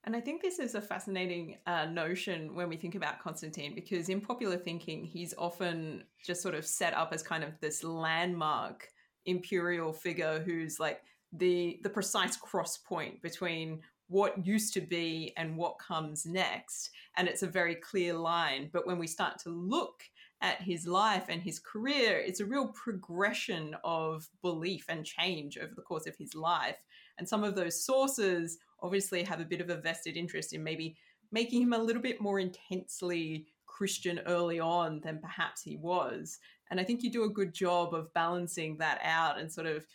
And 0.04 0.16
I 0.16 0.20
think 0.20 0.40
this 0.40 0.58
is 0.58 0.74
a 0.74 0.80
fascinating 0.80 1.58
uh, 1.66 1.86
notion 1.86 2.54
when 2.54 2.68
we 2.68 2.76
think 2.76 2.94
about 2.94 3.20
Constantine, 3.20 3.74
because 3.74 4.08
in 4.08 4.20
popular 4.20 4.56
thinking, 4.56 5.04
he's 5.04 5.34
often 5.36 6.04
just 6.24 6.40
sort 6.40 6.54
of 6.54 6.64
set 6.64 6.94
up 6.94 7.12
as 7.12 7.22
kind 7.22 7.44
of 7.44 7.50
this 7.60 7.84
landmark 7.84 8.88
imperial 9.26 9.92
figure 9.92 10.40
who's 10.40 10.80
like 10.80 11.02
the 11.32 11.78
the 11.82 11.90
precise 11.90 12.36
cross 12.36 12.76
point 12.76 13.20
between 13.22 13.80
what 14.08 14.44
used 14.44 14.74
to 14.74 14.80
be 14.80 15.32
and 15.36 15.56
what 15.56 15.78
comes 15.78 16.26
next 16.26 16.90
and 17.16 17.28
it's 17.28 17.44
a 17.44 17.46
very 17.46 17.76
clear 17.76 18.12
line 18.12 18.68
but 18.72 18.86
when 18.86 18.98
we 18.98 19.06
start 19.06 19.38
to 19.38 19.50
look 19.50 20.02
at 20.42 20.60
his 20.60 20.86
life 20.86 21.26
and 21.28 21.42
his 21.42 21.60
career 21.60 22.18
it's 22.18 22.40
a 22.40 22.44
real 22.44 22.68
progression 22.68 23.76
of 23.84 24.28
belief 24.42 24.86
and 24.88 25.06
change 25.06 25.56
over 25.58 25.72
the 25.76 25.82
course 25.82 26.06
of 26.06 26.16
his 26.16 26.34
life 26.34 26.78
and 27.18 27.28
some 27.28 27.44
of 27.44 27.54
those 27.54 27.84
sources 27.84 28.58
obviously 28.82 29.22
have 29.22 29.40
a 29.40 29.44
bit 29.44 29.60
of 29.60 29.70
a 29.70 29.76
vested 29.76 30.16
interest 30.16 30.52
in 30.52 30.64
maybe 30.64 30.96
making 31.30 31.62
him 31.62 31.72
a 31.72 31.78
little 31.78 32.02
bit 32.02 32.20
more 32.20 32.40
intensely 32.40 33.46
Christian 33.66 34.20
early 34.26 34.60
on 34.60 35.00
than 35.00 35.20
perhaps 35.20 35.62
he 35.62 35.76
was. 35.76 36.38
And 36.70 36.78
I 36.78 36.84
think 36.84 37.02
you 37.02 37.10
do 37.10 37.24
a 37.24 37.30
good 37.30 37.54
job 37.54 37.94
of 37.94 38.12
balancing 38.12 38.76
that 38.78 39.00
out 39.02 39.38
and 39.38 39.50
sort 39.50 39.66
of 39.66 39.86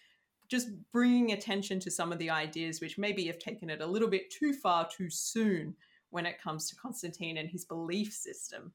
just 0.47 0.69
bringing 0.91 1.31
attention 1.31 1.79
to 1.81 1.91
some 1.91 2.11
of 2.11 2.19
the 2.19 2.29
ideas 2.29 2.81
which 2.81 2.97
maybe 2.97 3.25
have 3.27 3.39
taken 3.39 3.69
it 3.69 3.81
a 3.81 3.85
little 3.85 4.07
bit 4.07 4.29
too 4.29 4.53
far 4.53 4.87
too 4.89 5.09
soon 5.09 5.75
when 6.09 6.25
it 6.25 6.41
comes 6.41 6.69
to 6.69 6.75
Constantine 6.75 7.37
and 7.37 7.49
his 7.49 7.65
belief 7.65 8.13
system. 8.13 8.73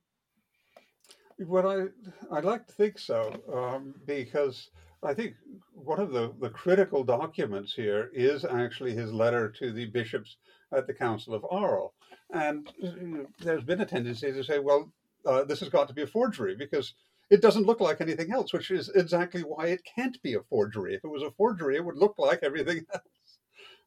Well, 1.38 1.68
I 1.68 2.36
I'd 2.36 2.44
like 2.44 2.66
to 2.66 2.72
think 2.74 2.98
so 2.98 3.40
um, 3.52 3.94
because 4.06 4.68
I 5.02 5.14
think 5.14 5.34
one 5.72 5.98
of 5.98 6.12
the, 6.12 6.32
the 6.40 6.50
critical 6.50 7.02
documents 7.02 7.72
here 7.72 8.10
is 8.12 8.44
actually 8.44 8.92
his 8.92 9.12
letter 9.12 9.48
to 9.58 9.72
the 9.72 9.86
bishops 9.86 10.36
at 10.72 10.86
the 10.86 10.92
Council 10.92 11.34
of 11.34 11.46
Arles. 11.50 11.92
And 12.32 12.68
uh, 12.84 13.24
there's 13.38 13.64
been 13.64 13.80
a 13.80 13.86
tendency 13.86 14.32
to 14.32 14.44
say, 14.44 14.58
well, 14.58 14.92
uh, 15.26 15.44
this 15.44 15.60
has 15.60 15.70
got 15.70 15.88
to 15.88 15.94
be 15.94 16.02
a 16.02 16.06
forgery 16.06 16.54
because 16.54 16.94
it 17.30 17.40
doesn't 17.40 17.66
look 17.66 17.80
like 17.80 18.00
anything 18.00 18.32
else, 18.32 18.52
which 18.52 18.70
is 18.70 18.88
exactly 18.90 19.42
why 19.42 19.66
it 19.66 19.82
can't 19.84 20.20
be 20.22 20.34
a 20.34 20.42
forgery. 20.42 20.94
If 20.94 21.04
it 21.04 21.08
was 21.08 21.22
a 21.22 21.30
forgery, 21.30 21.76
it 21.76 21.84
would 21.84 21.96
look 21.96 22.16
like 22.18 22.40
everything 22.42 22.84
else. 22.94 23.38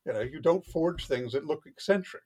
You 0.05 0.13
know, 0.13 0.21
you 0.21 0.39
don't 0.41 0.65
forge 0.65 1.07
things 1.07 1.33
that 1.33 1.45
look 1.45 1.63
eccentric. 1.65 2.23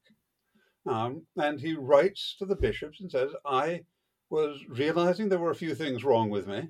Um, 0.85 1.23
and 1.35 1.59
he 1.59 1.73
writes 1.73 2.35
to 2.39 2.45
the 2.45 2.55
bishops 2.55 3.01
and 3.01 3.11
says, 3.11 3.31
I 3.45 3.83
was 4.29 4.59
realizing 4.69 5.27
there 5.27 5.39
were 5.39 5.51
a 5.51 5.55
few 5.55 5.75
things 5.75 6.03
wrong 6.03 6.29
with 6.29 6.47
me, 6.47 6.69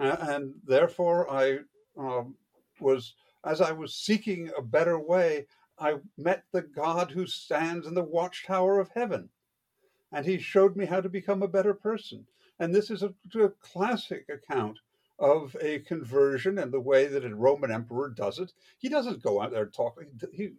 uh, 0.00 0.16
and 0.20 0.54
therefore 0.64 1.30
I 1.30 1.58
um, 1.98 2.36
was, 2.80 3.14
as 3.44 3.60
I 3.60 3.72
was 3.72 3.94
seeking 3.94 4.50
a 4.56 4.62
better 4.62 4.98
way, 4.98 5.46
I 5.78 5.96
met 6.16 6.44
the 6.52 6.62
God 6.62 7.10
who 7.10 7.26
stands 7.26 7.86
in 7.86 7.94
the 7.94 8.02
watchtower 8.02 8.78
of 8.78 8.90
heaven, 8.94 9.30
and 10.12 10.24
he 10.24 10.38
showed 10.38 10.76
me 10.76 10.86
how 10.86 11.00
to 11.00 11.08
become 11.08 11.42
a 11.42 11.48
better 11.48 11.74
person. 11.74 12.26
And 12.58 12.74
this 12.74 12.90
is 12.90 13.02
a, 13.02 13.12
a 13.34 13.50
classic 13.60 14.26
account 14.28 14.78
of 15.18 15.56
a 15.60 15.80
conversion 15.80 16.58
and 16.58 16.72
the 16.72 16.80
way 16.80 17.06
that 17.06 17.24
a 17.24 17.34
Roman 17.34 17.70
emperor 17.70 18.10
does 18.10 18.38
it. 18.38 18.52
He 18.78 18.88
doesn't 18.88 19.22
go 19.22 19.40
out 19.40 19.50
there 19.50 19.66
talking. 19.66 20.08
He 20.32 20.50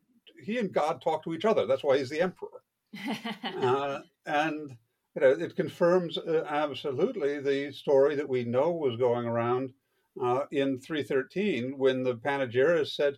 he 0.44 0.60
and 0.60 0.72
God 0.72 1.02
talk 1.02 1.24
to 1.24 1.34
each 1.34 1.46
other. 1.46 1.66
That's 1.66 1.84
why 1.84 1.98
he's 1.98 2.10
the 2.10 2.22
emperor. 2.22 2.62
uh, 3.44 4.02
and 4.26 4.78
you 5.16 5.22
know, 5.22 5.30
it 5.30 5.56
confirms 5.56 6.18
uh, 6.18 6.46
absolutely 6.48 7.40
the 7.40 7.72
story 7.72 8.16
that 8.16 8.30
we 8.30 8.44
know 8.44 8.72
was 8.72 8.98
going 8.98 9.26
around 9.26 9.74
uh, 10.22 10.44
in 10.52 10.80
313 10.80 11.78
when 11.78 12.04
the 12.04 12.16
panegyrist 12.16 12.96
said, 12.96 13.18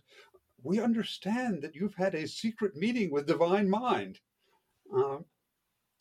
"We 0.62 0.80
understand 0.80 1.62
that 1.62 1.74
you've 1.74 1.94
had 1.94 2.14
a 2.14 2.28
secret 2.28 2.76
meeting 2.76 3.10
with 3.10 3.26
divine 3.26 3.68
mind." 3.68 4.18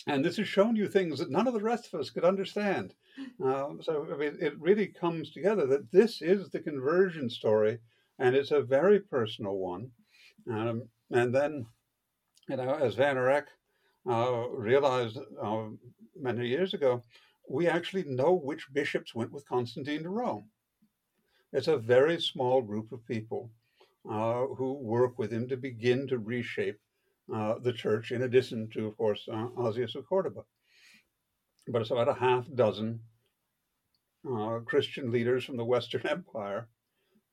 And 0.08 0.24
this 0.24 0.38
has 0.38 0.48
shown 0.48 0.76
you 0.76 0.88
things 0.88 1.20
that 1.20 1.30
none 1.30 1.48
of 1.48 1.54
the 1.54 1.62
rest 1.62 1.94
of 1.94 2.00
us 2.00 2.10
could 2.10 2.24
understand. 2.24 2.94
Uh, 3.44 3.74
so 3.82 4.08
I 4.12 4.18
mean, 4.18 4.38
it 4.40 4.60
really 4.60 4.88
comes 4.88 5.32
together 5.32 5.66
that 5.68 5.92
this 5.92 6.22
is 6.22 6.50
the 6.50 6.60
conversion 6.60 7.30
story, 7.30 7.80
and 8.18 8.36
it's 8.36 8.52
a 8.52 8.62
very 8.62 9.00
personal 9.00 9.58
one. 9.58 9.92
Um, 10.50 10.84
and 11.12 11.36
then, 11.36 11.66
you 12.48 12.56
know, 12.56 12.76
as 12.76 12.96
Van 12.96 13.18
Eyck 13.18 13.48
uh, 14.10 14.48
realized 14.50 15.18
uh, 15.42 15.66
many 16.16 16.48
years 16.48 16.74
ago, 16.74 17.04
we 17.50 17.68
actually 17.68 18.04
know 18.04 18.34
which 18.34 18.72
bishops 18.74 19.14
went 19.14 19.32
with 19.32 19.48
Constantine 19.48 20.04
to 20.04 20.10
Rome. 20.10 20.50
It's 21.52 21.68
a 21.68 21.78
very 21.78 22.22
small 22.22 22.62
group 22.62 22.92
of 22.92 23.06
people 23.06 23.52
uh, 24.10 24.46
who 24.46 24.74
work 24.74 25.18
with 25.18 25.32
him 25.32 25.48
to 25.50 25.58
begin 25.58 26.08
to 26.08 26.20
reshape 26.20 26.80
the 27.30 27.74
church, 27.74 28.12
in 28.12 28.24
addition 28.24 28.70
to, 28.74 28.88
of 28.88 28.98
course, 28.98 29.28
uh, 29.32 29.48
Osius 29.58 29.96
of 29.96 30.06
Cordoba. 30.08 30.42
But 31.68 31.82
it's 31.82 31.92
about 31.92 32.10
a 32.10 32.14
half 32.14 32.46
dozen 32.56 33.00
uh, 34.30 34.60
Christian 34.66 35.12
leaders 35.12 35.46
from 35.46 35.58
the 35.58 35.66
Western 35.66 36.06
Empire 36.10 36.68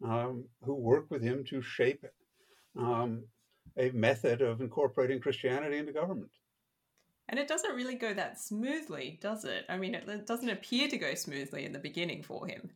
um, 0.04 0.44
who 0.62 0.74
work 0.74 1.10
with 1.10 1.22
him 1.22 1.44
to 1.44 1.62
shape 1.62 2.04
um, 2.78 3.24
a 3.78 3.90
method 3.90 4.42
of 4.42 4.60
incorporating 4.60 5.20
Christianity 5.20 5.78
into 5.78 5.92
government. 5.92 6.30
And 7.28 7.40
it 7.40 7.48
doesn't 7.48 7.74
really 7.74 7.96
go 7.96 8.14
that 8.14 8.38
smoothly, 8.38 9.18
does 9.20 9.44
it? 9.44 9.64
I 9.68 9.76
mean, 9.76 9.94
it 9.94 10.26
doesn't 10.26 10.48
appear 10.48 10.88
to 10.88 10.96
go 10.98 11.14
smoothly 11.14 11.64
in 11.64 11.72
the 11.72 11.78
beginning 11.78 12.22
for 12.22 12.46
him. 12.46 12.70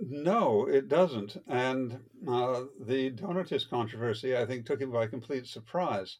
No, 0.00 0.66
it 0.66 0.88
doesn't. 0.88 1.36
And 1.46 2.00
uh, 2.26 2.62
the 2.80 3.10
Donatist 3.12 3.68
controversy, 3.68 4.36
I 4.36 4.46
think, 4.46 4.64
took 4.64 4.80
him 4.80 4.90
by 4.90 5.06
complete 5.06 5.46
surprise. 5.46 6.16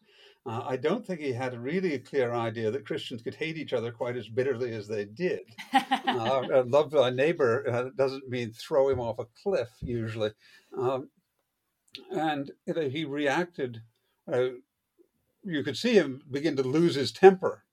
Uh, 0.47 0.63
I 0.67 0.77
don't 0.77 1.07
think 1.07 1.21
he 1.21 1.33
had 1.33 1.59
really 1.59 1.95
a 1.95 1.99
clear 1.99 2.33
idea 2.33 2.71
that 2.71 2.87
Christians 2.87 3.23
could 3.23 3.35
hate 3.35 3.57
each 3.57 3.73
other 3.73 3.91
quite 3.91 4.17
as 4.17 4.29
bitterly 4.29 4.73
as 4.75 4.87
they 4.87 5.05
did. 5.07 5.41
uh, 5.73 6.63
love 6.67 6.91
thy 6.91 7.11
neighbor 7.11 7.69
uh, 7.71 7.91
doesn't 7.97 8.29
mean 8.29 8.53
throw 8.53 8.89
him 8.89 9.01
off 9.01 9.19
a 9.19 9.27
cliff, 9.43 9.71
usually. 9.81 10.31
Um, 10.77 11.11
and 12.11 12.51
you 12.67 12.75
know, 12.75 12.89
he 12.89 13.05
reacted. 13.05 13.83
Uh, 14.31 14.49
you 15.43 15.63
could 15.63 15.77
see 15.77 15.95
him 15.95 16.23
begin 16.31 16.57
to 16.57 16.63
lose 16.63 16.95
his 16.95 17.13
temper 17.13 17.65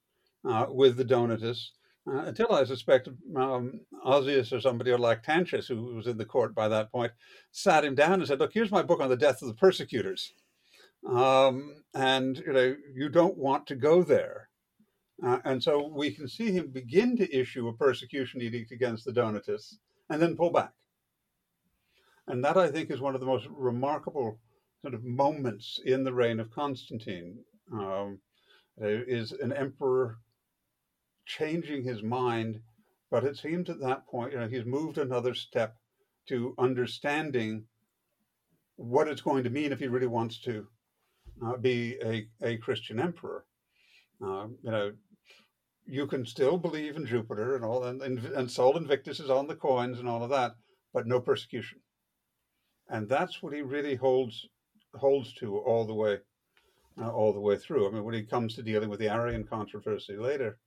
uh, 0.45 0.67
with 0.69 0.97
the 0.97 1.03
Donatists 1.03 1.73
uh, 2.07 2.19
until 2.19 2.51
I 2.51 2.63
suspect 2.63 3.09
um, 3.35 3.81
or 4.05 4.61
somebody 4.61 4.91
or 4.91 4.97
Lactantius, 4.97 5.67
who 5.67 5.95
was 5.95 6.07
in 6.07 6.17
the 6.17 6.25
court 6.25 6.55
by 6.55 6.67
that 6.69 6.91
point, 6.91 7.11
sat 7.51 7.83
him 7.83 7.95
down 7.95 8.13
and 8.13 8.27
said, 8.27 8.39
"Look, 8.39 8.53
here's 8.53 8.71
my 8.71 8.81
book 8.81 9.01
on 9.01 9.09
the 9.09 9.17
death 9.17 9.41
of 9.41 9.47
the 9.47 9.53
persecutors, 9.53 10.33
um, 11.07 11.83
and 11.93 12.37
you 12.37 12.53
know 12.53 12.75
you 12.93 13.09
don't 13.09 13.37
want 13.37 13.67
to 13.67 13.75
go 13.75 14.03
there." 14.03 14.49
Uh, 15.23 15.39
and 15.45 15.61
so 15.61 15.87
we 15.87 16.11
can 16.11 16.27
see 16.27 16.51
him 16.51 16.67
begin 16.67 17.17
to 17.17 17.35
issue 17.35 17.67
a 17.67 17.73
persecution 17.73 18.41
edict 18.41 18.71
against 18.71 19.03
the 19.03 19.11
Donatists 19.11 19.79
and 20.11 20.21
then 20.21 20.35
pull 20.35 20.51
back. 20.51 20.71
And 22.27 22.43
that 22.43 22.55
I 22.55 22.69
think 22.69 22.91
is 22.91 23.01
one 23.01 23.15
of 23.15 23.21
the 23.21 23.27
most 23.27 23.47
remarkable 23.49 24.39
sort 24.81 24.93
of 24.93 25.03
moments 25.03 25.79
in 25.85 26.03
the 26.03 26.13
reign 26.13 26.39
of 26.39 26.51
Constantine. 26.51 27.39
Um, 27.73 28.19
is 28.79 29.31
an 29.31 29.51
emperor 29.53 30.19
changing 31.27 31.83
his 31.83 32.01
mind, 32.01 32.59
but 33.11 33.23
it 33.23 33.37
seems 33.37 33.69
at 33.69 33.79
that 33.81 34.07
point, 34.07 34.33
you 34.33 34.39
know, 34.39 34.47
he's 34.47 34.65
moved 34.65 34.97
another 34.97 35.35
step 35.35 35.75
to 36.29 36.55
understanding 36.57 37.65
what 38.77 39.07
it's 39.07 39.21
going 39.21 39.43
to 39.43 39.49
mean 39.49 39.71
if 39.71 39.79
he 39.79 39.87
really 39.87 40.07
wants 40.07 40.39
to 40.39 40.65
uh, 41.45 41.57
be 41.57 41.97
a, 42.03 42.27
a 42.41 42.57
Christian 42.57 42.99
emperor. 42.99 43.45
Uh, 44.23 44.47
you 44.63 44.71
know, 44.71 44.91
you 45.85 46.07
can 46.07 46.25
still 46.25 46.57
believe 46.57 46.95
in 46.95 47.05
Jupiter 47.05 47.55
and 47.55 47.63
all, 47.63 47.83
and, 47.83 48.01
and, 48.01 48.19
and 48.25 48.49
Sol 48.51 48.77
Invictus 48.77 49.19
is 49.19 49.29
on 49.29 49.47
the 49.47 49.55
coins 49.55 49.99
and 49.99 50.07
all 50.07 50.23
of 50.23 50.29
that, 50.31 50.53
but 50.93 51.07
no 51.07 51.19
persecution. 51.19 51.79
And 52.89 53.07
that's 53.07 53.43
what 53.43 53.53
he 53.53 53.61
really 53.61 53.95
holds 53.95 54.47
holds 54.95 55.33
to 55.33 55.57
all 55.57 55.85
the 55.85 55.93
way, 55.93 56.17
uh, 56.99 57.09
all 57.09 57.33
the 57.33 57.39
way 57.39 57.57
through. 57.57 57.87
I 57.87 57.91
mean, 57.91 58.03
when 58.03 58.15
he 58.15 58.23
comes 58.23 58.55
to 58.55 58.63
dealing 58.63 58.89
with 58.89 58.99
the 58.99 59.09
Arian 59.09 59.43
controversy 59.43 60.15
later, 60.15 60.57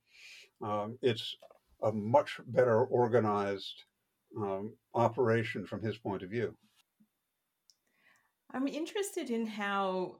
um, 0.62 0.98
it's 1.02 1.36
a 1.82 1.92
much 1.92 2.40
better 2.48 2.84
organized 2.84 3.84
um, 4.36 4.74
operation 4.94 5.64
from 5.66 5.82
his 5.82 5.96
point 5.98 6.22
of 6.22 6.30
view. 6.30 6.54
I'm 8.52 8.68
interested 8.68 9.30
in 9.30 9.46
how. 9.46 10.16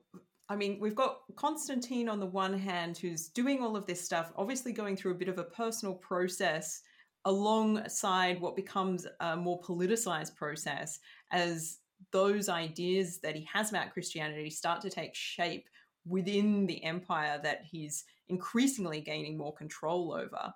I 0.49 0.57
mean, 0.57 0.79
we've 0.81 0.97
got 0.97 1.21
Constantine 1.37 2.09
on 2.09 2.19
the 2.19 2.27
one 2.27 2.59
hand, 2.59 2.99
who's 2.99 3.29
doing 3.29 3.63
all 3.63 3.77
of 3.77 3.87
this 3.87 4.01
stuff, 4.01 4.33
obviously 4.37 4.73
going 4.73 4.97
through 4.97 5.13
a 5.13 5.17
bit 5.17 5.29
of 5.29 5.39
a 5.39 5.45
personal 5.45 5.95
process 5.95 6.83
alongside 7.25 8.41
what 8.41 8.57
becomes 8.57 9.07
a 9.21 9.37
more 9.37 9.61
politicized 9.61 10.35
process 10.35 10.99
as 11.31 11.79
those 12.13 12.49
ideas 12.49 13.21
that 13.21 13.37
he 13.37 13.45
has 13.53 13.71
about 13.71 13.93
Christianity 13.93 14.51
start 14.51 14.81
to 14.81 14.91
take 14.91 15.15
shape 15.15 15.69
within 16.07 16.67
the 16.67 16.83
empire 16.83 17.39
that 17.43 17.63
he's 17.71 18.05
increasingly 18.31 19.01
gaining 19.01 19.37
more 19.37 19.55
control 19.55 20.13
over. 20.13 20.55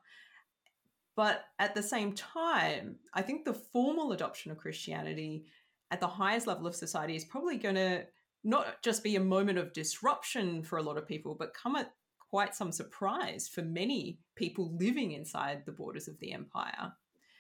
But 1.17 1.45
at 1.59 1.75
the 1.75 1.83
same 1.83 2.13
time, 2.15 2.97
I 3.13 3.23
think 3.23 3.45
the 3.45 3.55
formal 3.55 4.13
adoption 4.13 4.51
of 4.51 4.59
Christianity 4.59 5.45
at 5.91 6.01
the 6.01 6.07
highest 6.07 6.47
level 6.47 6.67
of 6.67 6.75
society 6.75 7.15
is 7.15 7.25
probably 7.25 7.57
going 7.57 7.77
to 7.77 8.05
not 8.43 8.83
just 8.83 9.05
be 9.05 9.17
a 9.17 9.21
moment 9.21 9.59
of 9.59 9.73
disruption 9.73 10.63
for 10.63 10.79
a 10.79 10.83
lot 10.83 10.99
of 10.99 11.07
people, 11.07 11.37
but 11.39 11.55
come 11.55 11.77
at 11.77 11.93
quite 12.31 12.55
some 12.55 12.73
surprise 12.73 13.49
for 13.49 13.63
many 13.63 14.19
people 14.35 14.77
living 14.81 15.13
inside 15.13 15.63
the 15.65 15.73
borders 15.73 16.09
of 16.09 16.19
the 16.19 16.33
empire. 16.33 16.93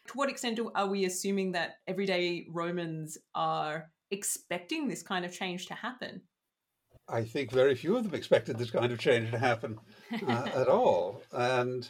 To 0.06 0.12
what 0.14 0.30
extent 0.30 0.60
are 0.74 0.86
we 0.86 1.04
assuming 1.04 1.52
that 1.52 1.78
everyday 1.88 2.46
Romans 2.50 3.18
are 3.34 3.90
expecting 4.10 4.86
this 4.86 5.02
kind 5.02 5.24
of 5.24 5.32
change 5.32 5.66
to 5.66 5.74
happen? 5.74 6.22
I 7.08 7.22
think 7.24 7.50
very 7.50 7.74
few 7.74 7.96
of 7.96 8.04
them 8.04 8.14
expected 8.14 8.58
this 8.58 8.70
kind 8.70 8.92
of 8.92 8.98
change 8.98 9.30
to 9.30 9.38
happen 9.38 9.78
uh, 10.26 10.48
at 10.54 10.68
all. 10.68 11.22
And 11.32 11.88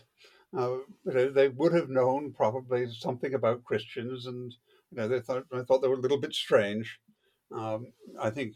uh, 0.57 0.79
you 1.05 1.13
know, 1.13 1.31
they 1.31 1.49
would 1.49 1.73
have 1.73 1.89
known 1.89 2.33
probably 2.33 2.87
something 2.93 3.35
about 3.35 3.65
Christians, 3.65 4.27
and 4.27 4.55
you 4.91 4.97
know, 4.97 5.09
they 5.09 5.21
thought 5.21 5.45
they 5.51 5.63
thought 5.63 5.83
they 5.83 5.89
were 5.89 5.95
a 5.95 6.01
little 6.01 6.21
bit 6.21 6.35
strange. 6.35 7.01
Um, 7.53 7.93
I 8.21 8.31
think 8.31 8.55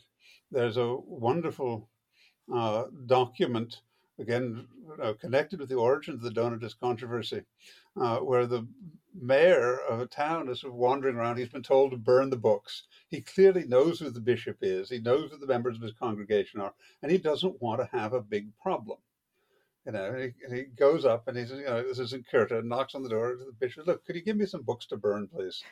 there's 0.51 0.77
a 0.77 0.97
wonderful 0.97 1.89
uh, 2.53 2.85
document 3.07 3.81
again 4.19 4.67
uh, 5.03 5.13
connected 5.21 5.61
with 5.61 5.69
the 5.69 5.77
origin 5.77 6.15
of 6.15 6.23
the 6.23 6.31
Donatist 6.31 6.79
controversy, 6.81 7.43
uh, 8.01 8.19
where 8.19 8.47
the 8.47 8.67
mayor 9.21 9.79
of 9.89 10.01
a 10.01 10.07
town 10.07 10.49
is 10.49 10.65
wandering 10.65 11.17
around. 11.17 11.37
He's 11.37 11.49
been 11.49 11.63
told 11.63 11.91
to 11.91 11.97
burn 11.97 12.31
the 12.31 12.37
books. 12.37 12.85
He 13.09 13.21
clearly 13.21 13.65
knows 13.65 13.99
who 13.99 14.11
the 14.11 14.21
bishop 14.21 14.59
is. 14.63 14.91
He 14.91 14.99
knows 14.99 15.31
who 15.31 15.39
the 15.39 15.47
members 15.47 15.77
of 15.77 15.83
his 15.83 15.93
congregation 15.93 16.61
are, 16.61 16.75
and 17.03 17.11
he 17.11 17.19
doesn't 17.19 17.61
want 17.61 17.81
to 17.81 17.97
have 17.97 18.13
a 18.13 18.21
big 18.21 18.49
problem. 18.63 18.99
You 19.87 19.93
know, 19.93 20.05
and 20.05 20.23
he, 20.23 20.45
and 20.45 20.55
he 20.55 20.65
goes 20.65 21.07
up 21.07 21.29
and 21.29 21.39
he's, 21.39 21.51
you 21.51 21.65
know, 21.65 21.83
this 21.83 21.99
is 21.99 22.13
in 22.13 22.23
Cirta, 22.31 22.63
knocks 22.63 22.95
on 22.95 23.03
the 23.03 23.09
door. 23.09 23.37
To 23.37 23.45
the 23.45 23.53
bishop, 23.53 23.87
look, 23.87 24.05
could 24.05 24.17
you 24.17 24.23
give 24.23 24.37
me 24.37 24.45
some 24.45 24.63
books 24.63 24.85
to 24.87 24.97
burn, 24.97 25.29
please? 25.29 25.65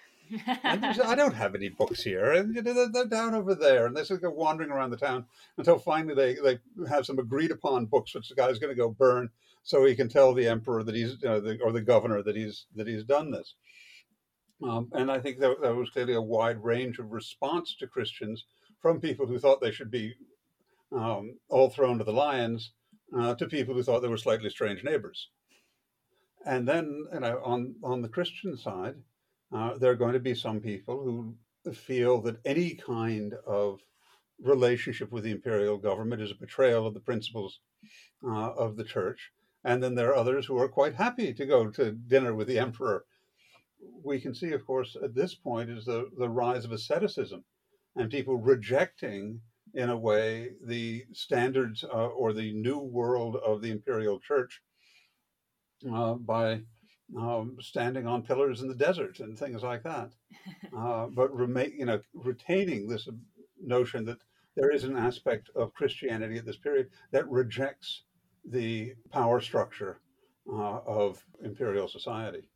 and 0.64 0.82
says, 0.94 1.00
I 1.00 1.14
don't 1.14 1.34
have 1.34 1.54
any 1.54 1.68
books 1.68 2.02
here, 2.02 2.32
and 2.32 2.54
you 2.54 2.62
know, 2.62 2.72
they're, 2.72 2.88
they're, 2.88 3.04
down 3.06 3.34
over 3.34 3.54
there, 3.54 3.86
and 3.86 3.96
they 3.96 4.04
sort 4.04 4.18
of 4.18 4.22
go 4.22 4.30
wandering 4.30 4.70
around 4.70 4.90
the 4.90 4.96
town 4.96 5.26
until 5.56 5.78
finally 5.78 6.14
they 6.14 6.34
they 6.34 6.58
have 6.88 7.06
some 7.06 7.18
agreed 7.18 7.50
upon 7.50 7.86
books 7.86 8.14
which 8.14 8.28
the 8.28 8.34
guy's 8.34 8.58
going 8.58 8.74
to 8.74 8.80
go 8.80 8.88
burn, 8.88 9.30
so 9.66 9.84
he 9.84 9.96
can 9.96 10.08
tell 10.08 10.32
the 10.32 10.46
emperor 10.46 10.84
that 10.84 10.94
he's 10.94 11.16
you 11.20 11.28
know, 11.28 11.40
the, 11.40 11.58
or 11.60 11.72
the 11.72 11.80
governor 11.80 12.22
that 12.22 12.36
he's 12.36 12.66
that 12.76 12.86
he's 12.86 13.04
done 13.04 13.32
this. 13.32 13.56
Um, 14.62 14.88
and 14.92 15.10
I 15.10 15.18
think 15.18 15.38
there, 15.38 15.56
there 15.60 15.74
was 15.74 15.90
clearly 15.90 16.14
a 16.14 16.22
wide 16.22 16.62
range 16.62 16.98
of 16.98 17.10
response 17.10 17.74
to 17.80 17.88
Christians 17.88 18.44
from 18.80 19.00
people 19.00 19.26
who 19.26 19.38
thought 19.38 19.60
they 19.60 19.72
should 19.72 19.90
be 19.90 20.14
um, 20.92 21.36
all 21.48 21.68
thrown 21.68 21.98
to 21.98 22.04
the 22.04 22.12
lions 22.12 22.72
uh, 23.18 23.34
to 23.34 23.46
people 23.48 23.74
who 23.74 23.82
thought 23.82 24.00
they 24.00 24.08
were 24.08 24.16
slightly 24.16 24.48
strange 24.50 24.84
neighbors. 24.84 25.30
And 26.46 26.66
then, 26.66 27.04
you 27.12 27.20
know, 27.20 27.42
on 27.44 27.74
on 27.82 28.02
the 28.02 28.08
Christian 28.08 28.56
side, 28.56 28.94
uh, 29.52 29.76
there 29.78 29.90
are 29.90 29.96
going 29.96 30.14
to 30.14 30.20
be 30.20 30.34
some 30.34 30.60
people 30.60 31.02
who 31.02 31.72
feel 31.72 32.22
that 32.22 32.38
any 32.44 32.74
kind 32.74 33.34
of 33.44 33.80
relationship 34.40 35.10
with 35.10 35.24
the 35.24 35.32
imperial 35.32 35.76
government 35.76 36.22
is 36.22 36.30
a 36.30 36.36
betrayal 36.36 36.86
of 36.86 36.94
the 36.94 37.00
principles 37.00 37.58
uh, 38.24 38.52
of 38.52 38.76
the 38.76 38.84
church. 38.84 39.32
And 39.66 39.82
then 39.82 39.96
there 39.96 40.10
are 40.10 40.16
others 40.16 40.46
who 40.46 40.56
are 40.58 40.68
quite 40.68 40.94
happy 40.94 41.34
to 41.34 41.44
go 41.44 41.68
to 41.70 41.90
dinner 41.90 42.32
with 42.32 42.46
the 42.46 42.60
emperor. 42.60 43.04
We 44.04 44.20
can 44.20 44.32
see, 44.32 44.52
of 44.52 44.64
course, 44.64 44.96
at 45.02 45.16
this 45.16 45.34
point 45.34 45.70
is 45.70 45.84
the, 45.84 46.08
the 46.16 46.28
rise 46.28 46.64
of 46.64 46.70
asceticism 46.70 47.44
and 47.96 48.08
people 48.08 48.36
rejecting 48.36 49.40
in 49.74 49.90
a 49.90 49.96
way, 49.96 50.52
the 50.64 51.04
standards 51.12 51.82
uh, 51.82 52.06
or 52.06 52.32
the 52.32 52.52
new 52.52 52.78
world 52.78 53.34
of 53.44 53.60
the 53.60 53.72
imperial 53.72 54.20
church 54.20 54.62
uh, 55.92 56.14
by 56.14 56.60
um, 57.18 57.56
standing 57.60 58.06
on 58.06 58.22
pillars 58.22 58.62
in 58.62 58.68
the 58.68 58.74
desert 58.74 59.18
and 59.18 59.36
things 59.36 59.62
like 59.62 59.82
that. 59.82 60.12
Uh, 60.76 61.06
but 61.06 61.34
remain, 61.34 61.72
you 61.76 61.86
know, 61.86 62.00
retaining 62.12 62.86
this 62.86 63.08
notion 63.60 64.04
that 64.04 64.18
there 64.56 64.70
is 64.70 64.84
an 64.84 64.96
aspect 64.96 65.48
of 65.56 65.72
Christianity 65.72 66.36
at 66.36 66.44
this 66.44 66.58
period 66.58 66.90
that 67.12 67.28
rejects 67.28 68.02
the 68.46 68.94
power 69.10 69.40
structure 69.40 70.00
uh, 70.50 70.80
of 70.86 71.22
imperial 71.42 71.88
society. 71.88 72.48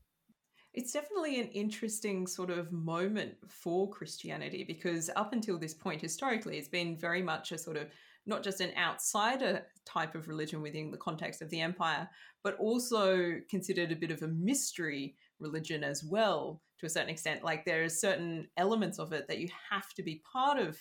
It's 0.72 0.92
definitely 0.92 1.40
an 1.40 1.48
interesting 1.48 2.28
sort 2.28 2.50
of 2.50 2.70
moment 2.70 3.34
for 3.48 3.90
Christianity 3.90 4.62
because 4.62 5.10
up 5.16 5.32
until 5.32 5.58
this 5.58 5.74
point, 5.74 6.00
historically, 6.00 6.58
it's 6.58 6.68
been 6.68 6.96
very 6.96 7.22
much 7.22 7.50
a 7.50 7.58
sort 7.58 7.76
of 7.76 7.88
not 8.26 8.44
just 8.44 8.60
an 8.60 8.70
outsider 8.78 9.66
type 9.84 10.14
of 10.14 10.28
religion 10.28 10.62
within 10.62 10.90
the 10.90 10.96
context 10.96 11.42
of 11.42 11.50
the 11.50 11.60
empire, 11.60 12.08
but 12.44 12.56
also 12.58 13.40
considered 13.48 13.90
a 13.90 13.96
bit 13.96 14.12
of 14.12 14.22
a 14.22 14.28
mystery 14.28 15.16
religion 15.40 15.82
as 15.82 16.04
well, 16.04 16.62
to 16.78 16.86
a 16.86 16.88
certain 16.88 17.10
extent. 17.10 17.42
Like 17.42 17.64
there 17.64 17.82
are 17.82 17.88
certain 17.88 18.46
elements 18.56 19.00
of 19.00 19.12
it 19.12 19.26
that 19.26 19.38
you 19.38 19.48
have 19.70 19.92
to 19.94 20.02
be 20.04 20.22
part 20.32 20.58
of 20.58 20.78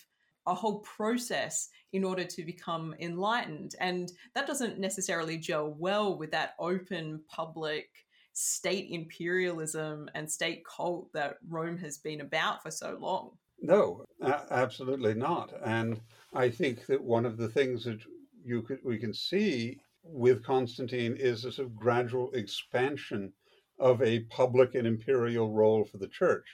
a 0.50 0.56
whole 0.56 0.80
process 0.80 1.70
in 1.94 2.04
order 2.04 2.24
to 2.24 2.44
become 2.44 2.94
enlightened. 3.00 3.76
And 3.80 4.12
that 4.36 4.48
doesn't 4.48 4.80
necessarily 4.80 5.38
gel 5.38 5.76
well 5.78 6.18
with 6.18 6.32
that 6.32 6.56
open 6.60 7.22
public 7.28 7.88
state 8.34 8.88
imperialism 8.92 10.10
and 10.16 10.30
state 10.30 10.64
cult 10.66 11.12
that 11.14 11.38
Rome 11.48 11.78
has 11.78 11.98
been 11.98 12.22
about 12.22 12.64
for 12.64 12.72
so 12.72 12.98
long. 13.00 13.32
No, 13.62 14.06
absolutely 14.52 15.14
not. 15.14 15.54
And 15.66 16.00
I 16.34 16.50
think 16.50 16.86
that 16.88 17.04
one 17.04 17.26
of 17.26 17.38
the 17.38 17.50
things 17.50 17.84
that 17.84 18.00
you 18.44 18.62
could, 18.62 18.80
we 18.84 18.98
can 18.98 19.14
see 19.14 19.80
with 20.04 20.46
Constantine 20.46 21.16
is 21.20 21.44
a 21.44 21.52
sort 21.52 21.68
of 21.68 21.76
gradual 21.76 22.32
expansion 22.32 23.34
of 23.80 24.02
a 24.02 24.22
public 24.30 24.76
and 24.76 24.88
imperial 24.88 25.52
role 25.52 25.84
for 25.84 25.98
the 25.98 26.08
church. 26.08 26.46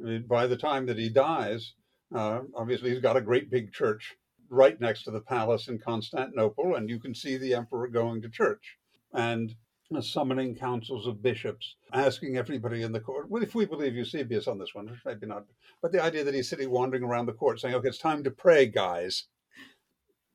I 0.00 0.04
mean, 0.04 0.26
by 0.26 0.46
the 0.46 0.56
time 0.56 0.86
that 0.86 0.98
he 0.98 1.08
dies, 1.08 1.74
uh, 2.14 2.40
obviously 2.54 2.90
he's 2.90 3.00
got 3.00 3.16
a 3.16 3.20
great 3.20 3.50
big 3.50 3.72
church 3.72 4.16
right 4.48 4.80
next 4.80 5.04
to 5.04 5.10
the 5.10 5.20
palace 5.20 5.68
in 5.68 5.78
Constantinople, 5.78 6.74
and 6.74 6.88
you 6.88 6.98
can 6.98 7.14
see 7.14 7.36
the 7.36 7.54
emperor 7.54 7.86
going 7.88 8.20
to 8.22 8.28
church. 8.28 8.76
And 9.12 9.54
summoning 10.00 10.54
councils 10.54 11.06
of 11.06 11.20
bishops, 11.20 11.74
asking 11.92 12.36
everybody 12.36 12.82
in 12.82 12.92
the 12.92 13.00
court, 13.00 13.28
well, 13.28 13.42
if 13.42 13.56
we 13.56 13.66
believe 13.66 13.94
Eusebius 13.94 14.46
on 14.46 14.58
this 14.58 14.74
one, 14.74 15.00
maybe 15.04 15.26
not, 15.26 15.46
but 15.82 15.90
the 15.90 16.02
idea 16.02 16.22
that 16.22 16.34
he's 16.34 16.48
sitting 16.48 16.70
wandering 16.70 17.02
around 17.02 17.26
the 17.26 17.32
court 17.32 17.58
saying, 17.58 17.74
okay, 17.74 17.88
it's 17.88 17.98
time 17.98 18.22
to 18.22 18.30
pray, 18.30 18.66
guys. 18.66 19.24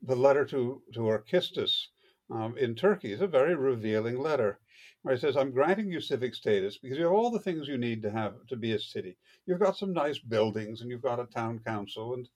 The 0.02 0.16
letter 0.16 0.44
to, 0.46 0.82
to 0.94 1.00
Orcistus 1.00 1.88
um, 2.30 2.58
in 2.58 2.76
Turkey 2.76 3.14
is 3.14 3.22
a 3.22 3.28
very 3.28 3.56
revealing 3.56 4.20
letter 4.20 4.60
where 5.06 5.14
he 5.14 5.22
says, 5.22 5.38
I'm 5.38 5.52
granting 5.52 5.92
you 5.92 6.02
civic 6.02 6.34
status 6.34 6.80
because 6.80 6.98
you 6.98 7.04
have 7.04 7.14
all 7.14 7.30
the 7.30 7.38
things 7.40 7.68
you 7.68 7.78
need 7.78 8.02
to 8.02 8.10
have 8.10 8.34
to 8.48 8.56
be 8.56 8.72
a 8.72 8.80
city. 8.80 9.16
You've 9.46 9.60
got 9.60 9.78
some 9.78 9.94
nice 9.94 10.18
buildings 10.18 10.82
and 10.82 10.90
you've 10.90 11.04
got 11.04 11.20
a 11.20 11.26
town 11.26 11.60
council 11.60 12.16
and 12.16 12.28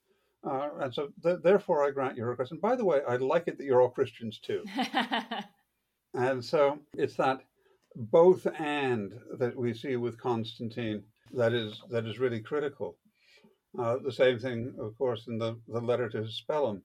uh, 0.47 0.69
and 0.79 0.93
so 0.93 1.09
th- 1.23 1.39
therefore 1.43 1.83
I 1.83 1.89
grant 1.91 2.15
your 2.15 2.29
request. 2.29 2.51
And 2.51 2.61
by 2.61 2.75
the 2.75 2.85
way, 2.85 3.01
I 3.07 3.15
like 3.15 3.47
it 3.47 3.57
that 3.57 3.65
you're 3.65 3.81
all 3.81 3.89
Christians 3.89 4.39
too. 4.39 4.63
And 6.13 6.43
so 6.43 6.79
it's 6.93 7.15
that 7.15 7.41
both 7.95 8.47
and 8.59 9.13
that 9.37 9.55
we 9.55 9.73
see 9.73 9.95
with 9.95 10.19
Constantine 10.19 11.03
that 11.33 11.53
is 11.53 11.81
that 11.91 12.05
is 12.05 12.19
really 12.19 12.39
critical. 12.39 12.97
Uh, 13.77 13.97
the 14.03 14.11
same 14.11 14.39
thing, 14.39 14.73
of 14.79 14.97
course, 14.97 15.27
in 15.27 15.37
the, 15.37 15.59
the 15.67 15.79
letter 15.79 16.09
to 16.09 16.23
Hispellum 16.23 16.81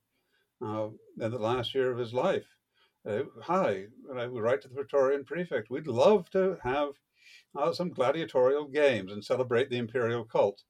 uh, 0.63 0.89
in 1.19 1.31
the 1.31 1.39
last 1.39 1.75
year 1.75 1.91
of 1.91 1.99
his 1.99 2.13
life. 2.13 2.45
Uh, 3.07 3.25
hi, 3.43 3.85
I 4.17 4.27
would 4.27 4.43
write 4.43 4.63
to 4.63 4.69
the 4.69 4.75
Praetorian 4.75 5.25
prefect. 5.25 5.69
We'd 5.69 5.87
love 5.87 6.31
to 6.31 6.57
have 6.63 6.91
uh, 7.55 7.73
some 7.73 7.91
gladiatorial 7.91 8.67
games 8.69 9.13
and 9.13 9.23
celebrate 9.23 9.69
the 9.69 9.77
imperial 9.77 10.25
cult. 10.25 10.63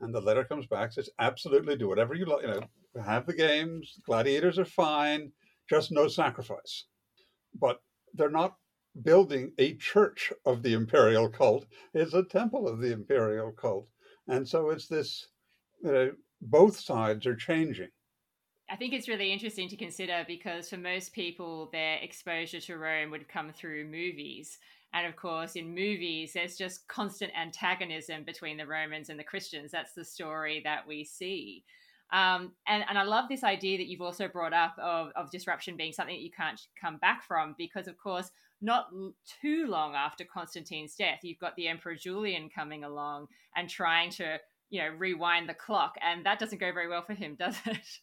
And 0.00 0.14
the 0.14 0.20
letter 0.20 0.44
comes 0.44 0.66
back 0.66 0.92
says, 0.92 1.08
absolutely 1.18 1.76
do 1.76 1.88
whatever 1.88 2.14
you 2.14 2.26
like. 2.26 2.42
You 2.42 2.48
know, 2.48 3.02
have 3.02 3.26
the 3.26 3.34
games. 3.34 3.94
Gladiators 4.04 4.58
are 4.58 4.66
fine, 4.66 5.32
just 5.68 5.90
no 5.90 6.08
sacrifice. 6.08 6.84
But 7.58 7.80
they're 8.14 8.30
not 8.30 8.56
building 9.02 9.52
a 9.58 9.74
church 9.76 10.32
of 10.44 10.62
the 10.62 10.72
imperial 10.72 11.28
cult 11.28 11.66
it's 11.94 12.14
a 12.14 12.24
temple 12.24 12.66
of 12.66 12.80
the 12.80 12.90
imperial 12.92 13.52
cult 13.52 13.86
and 14.26 14.48
so 14.48 14.70
it's 14.70 14.88
this 14.88 15.28
you 15.84 15.92
know, 15.92 16.12
both 16.40 16.78
sides 16.78 17.26
are 17.26 17.36
changing 17.36 17.88
I 18.70 18.76
think 18.76 18.92
it's 18.92 19.08
really 19.08 19.32
interesting 19.32 19.68
to 19.68 19.76
consider 19.76 20.24
because 20.26 20.68
for 20.68 20.76
most 20.76 21.12
people, 21.12 21.70
their 21.72 21.96
exposure 21.96 22.60
to 22.60 22.76
Rome 22.76 23.10
would 23.10 23.28
come 23.28 23.50
through 23.50 23.84
movies. 23.86 24.58
And 24.92 25.06
of 25.06 25.16
course, 25.16 25.56
in 25.56 25.74
movies, 25.74 26.32
there's 26.34 26.56
just 26.56 26.86
constant 26.88 27.32
antagonism 27.38 28.24
between 28.24 28.56
the 28.56 28.66
Romans 28.66 29.08
and 29.08 29.18
the 29.18 29.24
Christians. 29.24 29.70
That's 29.70 29.94
the 29.94 30.04
story 30.04 30.60
that 30.64 30.86
we 30.86 31.04
see. 31.04 31.64
Um, 32.10 32.52
and, 32.66 32.84
and 32.88 32.98
I 32.98 33.02
love 33.02 33.28
this 33.28 33.44
idea 33.44 33.76
that 33.78 33.86
you've 33.86 34.00
also 34.00 34.28
brought 34.28 34.54
up 34.54 34.78
of, 34.78 35.10
of 35.14 35.30
disruption 35.30 35.76
being 35.76 35.92
something 35.92 36.16
that 36.16 36.22
you 36.22 36.30
can't 36.30 36.60
come 36.80 36.96
back 36.98 37.22
from, 37.22 37.54
because 37.58 37.86
of 37.86 37.98
course, 37.98 38.30
not 38.60 38.88
too 39.40 39.66
long 39.66 39.94
after 39.94 40.24
Constantine's 40.24 40.94
death, 40.94 41.20
you've 41.22 41.38
got 41.38 41.54
the 41.56 41.68
Emperor 41.68 41.94
Julian 41.94 42.48
coming 42.48 42.84
along 42.84 43.28
and 43.56 43.68
trying 43.68 44.10
to, 44.10 44.38
you 44.70 44.80
know, 44.82 44.88
rewind 44.88 45.48
the 45.48 45.54
clock, 45.54 45.96
and 46.02 46.24
that 46.24 46.38
doesn't 46.38 46.60
go 46.60 46.72
very 46.72 46.88
well 46.88 47.02
for 47.02 47.14
him, 47.14 47.34
does 47.38 47.56
it? 47.66 48.00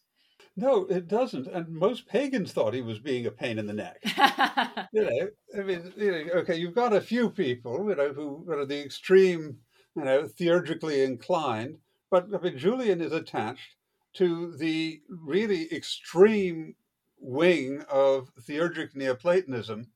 No, 0.56 0.86
it 0.86 1.06
doesn't. 1.06 1.46
And 1.46 1.68
most 1.68 2.06
pagans 2.08 2.52
thought 2.52 2.74
he 2.74 2.80
was 2.82 2.98
being 2.98 3.26
a 3.26 3.30
pain 3.30 3.58
in 3.58 3.66
the 3.66 3.72
neck. 3.74 3.98
you 4.92 5.02
know, 5.04 5.28
I 5.56 5.62
mean, 5.62 5.92
you 5.96 6.10
know, 6.10 6.32
okay, 6.40 6.56
you've 6.56 6.74
got 6.74 6.94
a 6.94 7.00
few 7.00 7.30
people, 7.30 7.88
you 7.88 7.94
know, 7.94 8.12
who 8.12 8.50
are 8.50 8.64
the 8.64 8.82
extreme, 8.82 9.58
you 9.94 10.04
know, 10.04 10.26
theurgically 10.26 11.02
inclined, 11.02 11.78
but 12.10 12.34
I 12.34 12.38
mean, 12.38 12.56
Julian 12.58 13.00
is 13.02 13.12
attached 13.12 13.76
to 14.14 14.56
the 14.56 15.02
really 15.08 15.72
extreme 15.72 16.74
wing 17.18 17.82
of 17.90 18.32
theurgic 18.36 18.94
Neoplatonism, 18.94 19.90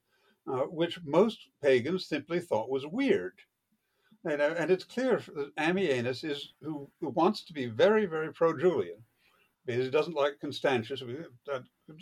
uh, 0.47 0.65
which 0.67 1.01
most 1.05 1.49
pagans 1.63 2.07
simply 2.07 2.39
thought 2.39 2.69
was 2.71 2.87
weird. 2.87 3.41
You 4.25 4.37
know, 4.39 4.55
and 4.59 4.71
it's 4.71 4.85
clear 4.85 5.19
that 5.35 5.55
Ammianus 5.57 6.25
is 6.25 6.55
who, 6.63 6.91
who 7.01 7.11
wants 7.11 7.43
to 7.45 7.53
be 7.53 7.67
very, 7.67 8.07
very 8.07 8.33
pro-Julian 8.33 9.05
because 9.67 9.85
he 9.85 9.91
doesn't 9.91 10.17
like 10.17 10.41
Constantius. 10.41 11.03
We 11.03 11.17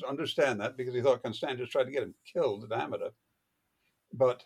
understand 0.09 0.61
that 0.61 0.77
because 0.77 0.95
he 0.95 1.03
thought 1.03 1.23
Constantius 1.23 1.71
tried 1.71 1.85
to 1.85 1.91
get 1.91 2.03
him 2.03 2.15
killed 2.33 2.65
at 2.65 2.79
Amida. 2.79 3.13
But 4.13 4.45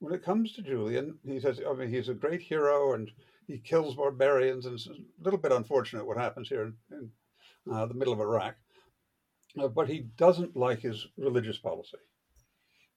when 0.00 0.14
it 0.14 0.24
comes 0.24 0.52
to 0.52 0.62
Julian, 0.62 1.18
he 1.24 1.40
says, 1.40 1.60
I 1.68 1.72
mean, 1.74 1.88
he's 1.88 2.08
a 2.08 2.14
great 2.14 2.40
hero 2.40 2.94
and 2.94 3.10
he 3.46 3.58
kills 3.58 3.94
barbarians, 3.94 4.64
and 4.64 4.74
it's 4.74 4.86
a 4.86 4.94
little 5.22 5.38
bit 5.38 5.52
unfortunate 5.52 6.06
what 6.06 6.16
happens 6.16 6.48
here 6.48 6.62
in, 6.62 6.74
in 6.90 7.72
uh, 7.72 7.86
the 7.86 7.94
middle 7.94 8.14
of 8.14 8.20
Iraq. 8.20 8.54
Uh, 9.58 9.68
but 9.68 9.88
he 9.88 10.00
doesn't 10.16 10.56
like 10.56 10.80
his 10.80 11.06
religious 11.16 11.58
policy. 11.58 11.98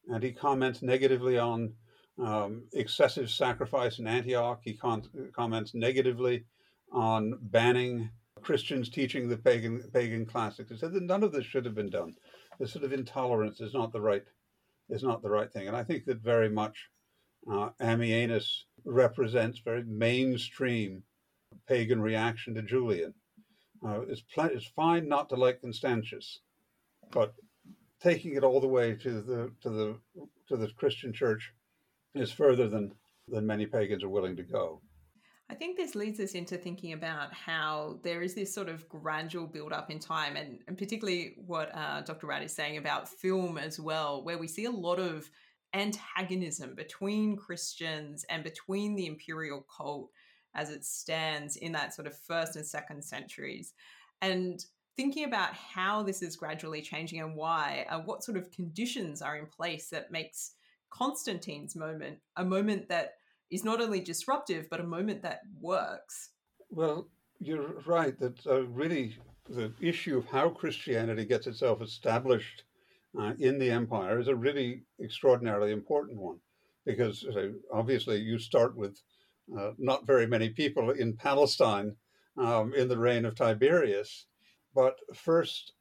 And 0.08 0.24
he 0.24 0.32
comments 0.32 0.82
negatively 0.82 1.38
on 1.38 1.74
um, 2.18 2.64
excessive 2.74 3.30
sacrifice 3.30 4.00
in 4.00 4.08
Antioch. 4.08 4.62
He 4.64 4.74
con- 4.74 5.32
comments 5.36 5.74
negatively 5.76 6.46
on 6.92 7.38
banning 7.42 8.10
Christians 8.42 8.90
teaching 8.90 9.28
the 9.28 9.38
pagan 9.38 9.84
pagan 9.94 10.26
classics. 10.26 10.72
He 10.72 10.78
said 10.78 10.94
that 10.94 11.04
none 11.04 11.24
of 11.24 11.32
this 11.32 11.46
should 11.46 11.66
have 11.66 11.76
been 11.76 11.90
done. 11.90 12.14
This 12.60 12.74
sort 12.74 12.86
of 12.86 12.94
intolerance 12.94 13.62
is 13.62 13.74
not 13.74 13.92
the 13.92 14.02
right 14.02 14.24
is 14.90 15.04
not 15.04 15.22
the 15.22 15.30
right 15.30 15.52
thing. 15.52 15.68
And 15.68 15.76
I 15.76 15.84
think 15.84 16.06
that 16.06 16.20
very 16.20 16.50
much 16.50 16.90
uh, 17.52 17.70
Ammianus 17.82 18.64
represents 18.86 19.60
very 19.60 19.84
mainstream 19.84 21.04
pagan 21.68 22.02
reaction 22.02 22.56
to 22.56 22.62
Julian. 22.62 23.14
Uh, 23.86 24.02
it's, 24.08 24.22
pl- 24.22 24.46
it's 24.46 24.72
fine 24.76 25.08
not 25.08 25.30
to 25.30 25.36
like 25.36 25.62
Constantius, 25.62 26.40
but 27.12 27.34
taking 28.02 28.36
it 28.36 28.44
all 28.44 28.60
the 28.60 28.68
way 28.68 28.96
to 28.96 29.22
the 29.22 29.52
to 29.62 29.70
the 29.70 29.98
to 30.48 30.58
the 30.58 30.68
Christian 30.78 31.14
Church 31.14 31.52
is 32.16 32.32
further 32.32 32.68
than 32.68 32.92
than 33.28 33.46
many 33.46 33.66
pagans 33.66 34.04
are 34.04 34.10
willing 34.10 34.36
to 34.36 34.44
go. 34.44 34.82
I 35.50 35.56
think 35.56 35.78
this 35.78 35.96
leads 35.96 36.20
us 36.20 36.34
into 36.34 36.58
thinking 36.58 36.92
about 36.92 37.34
how 37.34 38.00
there 38.04 38.22
is 38.22 38.36
this 38.36 38.54
sort 38.54 38.68
of 38.68 38.88
gradual 38.90 39.48
build 39.48 39.72
up 39.72 39.90
in 39.90 40.00
time, 40.00 40.36
and, 40.36 40.60
and 40.68 40.78
particularly 40.78 41.36
what 41.38 41.74
uh, 41.74 42.02
Dr. 42.02 42.28
Rad 42.28 42.44
is 42.44 42.54
saying 42.54 42.78
about 42.78 43.08
film 43.08 43.58
as 43.58 43.80
well, 43.80 44.24
where 44.24 44.38
we 44.38 44.48
see 44.48 44.66
a 44.66 44.72
lot 44.72 45.00
of 45.00 45.30
antagonism 45.74 46.76
between 46.76 47.38
Christians 47.38 48.26
and 48.30 48.44
between 48.44 48.96
the 48.96 49.06
imperial 49.06 49.66
cult 49.76 50.10
as 50.54 50.70
it 50.70 50.84
stands 50.84 51.56
in 51.56 51.72
that 51.72 51.94
sort 51.94 52.08
of 52.08 52.18
first 52.18 52.58
and 52.58 52.66
second 52.66 53.04
centuries. 53.04 53.74
And 54.22 54.64
thinking 54.98 55.24
about 55.24 55.54
how 55.54 56.04
this 56.04 56.22
is 56.22 56.36
gradually 56.36 56.82
changing 56.82 57.22
and 57.22 57.36
why, 57.36 57.86
uh, 57.90 58.00
what 58.00 58.24
sort 58.24 58.38
of 58.38 58.52
conditions 58.52 59.22
are 59.22 59.38
in 59.38 59.46
place 59.46 59.90
that 59.90 60.12
makes 60.12 60.56
Constantine's 60.90 61.76
moment 61.76 62.18
a 62.38 62.46
moment 62.46 62.90
that 62.90 63.16
is 63.50 63.64
not 63.64 63.82
only 63.82 64.00
disruptive, 64.00 64.68
but 64.70 64.80
a 64.80 64.84
moment 64.84 65.22
that 65.24 65.42
works. 65.62 66.32
Well, 66.70 67.08
you're 67.40 67.80
right 67.86 68.18
that 68.20 68.46
uh, 68.46 68.66
really 68.68 69.16
the 69.50 69.72
issue 69.80 70.18
of 70.18 70.26
how 70.26 70.50
Christianity 70.50 71.26
gets 71.26 71.48
itself 71.48 71.82
established 71.82 72.64
uh, 73.18 73.34
in 73.40 73.58
the 73.58 73.72
empire 73.72 74.20
is 74.20 74.28
a 74.28 74.36
really 74.36 74.84
extraordinarily 75.02 75.72
important 75.72 76.20
one 76.20 76.40
because 76.86 77.26
uh, 77.26 77.50
obviously 77.74 78.18
you 78.20 78.40
start 78.40 78.76
with 78.76 79.00
uh, 79.58 79.72
not 79.78 80.06
very 80.06 80.28
many 80.28 80.50
people 80.50 80.92
in 80.92 81.16
Palestine 81.16 81.96
um, 82.38 82.74
in 82.74 82.88
the 82.88 82.98
reign 82.98 83.26
of 83.26 83.36
Tiberius, 83.36 84.26
but 84.76 84.98
first 85.14 85.74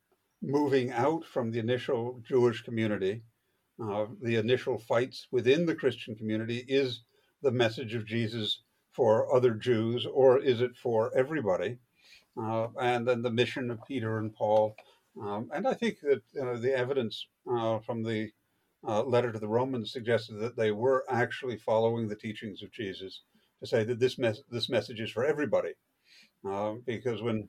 moving 0.42 0.92
out 0.92 1.24
from 1.24 1.50
the 1.50 1.58
initial 1.58 2.20
Jewish 2.26 2.62
community, 2.62 3.22
uh, 3.82 4.06
the 4.22 4.36
initial 4.36 4.78
fights 4.78 5.26
within 5.30 5.66
the 5.66 5.74
Christian 5.74 6.14
community 6.14 6.64
is 6.68 7.02
the 7.42 7.52
message 7.52 7.94
of 7.94 8.06
Jesus 8.06 8.62
for 8.92 9.34
other 9.34 9.52
Jews, 9.54 10.06
or 10.06 10.38
is 10.38 10.60
it 10.60 10.76
for 10.76 11.16
everybody? 11.16 11.78
Uh, 12.40 12.68
and 12.80 13.08
then 13.08 13.22
the 13.22 13.30
mission 13.30 13.70
of 13.70 13.80
Peter 13.88 14.18
and 14.18 14.34
Paul. 14.34 14.76
Um, 15.22 15.50
and 15.54 15.68
I 15.68 15.74
think 15.74 16.00
that 16.02 16.22
you 16.34 16.44
know, 16.44 16.58
the 16.58 16.76
evidence 16.76 17.26
uh, 17.50 17.80
from 17.80 18.02
the 18.04 18.30
uh, 18.88 19.04
letter 19.04 19.32
to 19.32 19.38
the 19.40 19.48
Romans 19.48 19.92
suggested 19.92 20.34
that 20.40 20.56
they 20.56 20.72
were 20.72 21.04
actually 21.10 21.58
following 21.58 22.08
the 22.08 22.16
teachings 22.16 22.62
of 22.62 22.72
Jesus 22.72 23.22
to 23.60 23.68
say 23.68 23.84
that 23.84 24.00
this 24.00 24.18
mes- 24.18 24.44
this 24.50 24.70
message 24.70 25.00
is 25.00 25.10
for 25.12 25.24
everybody. 25.24 25.74
Uh, 26.48 26.74
because 26.86 27.22
when 27.22 27.48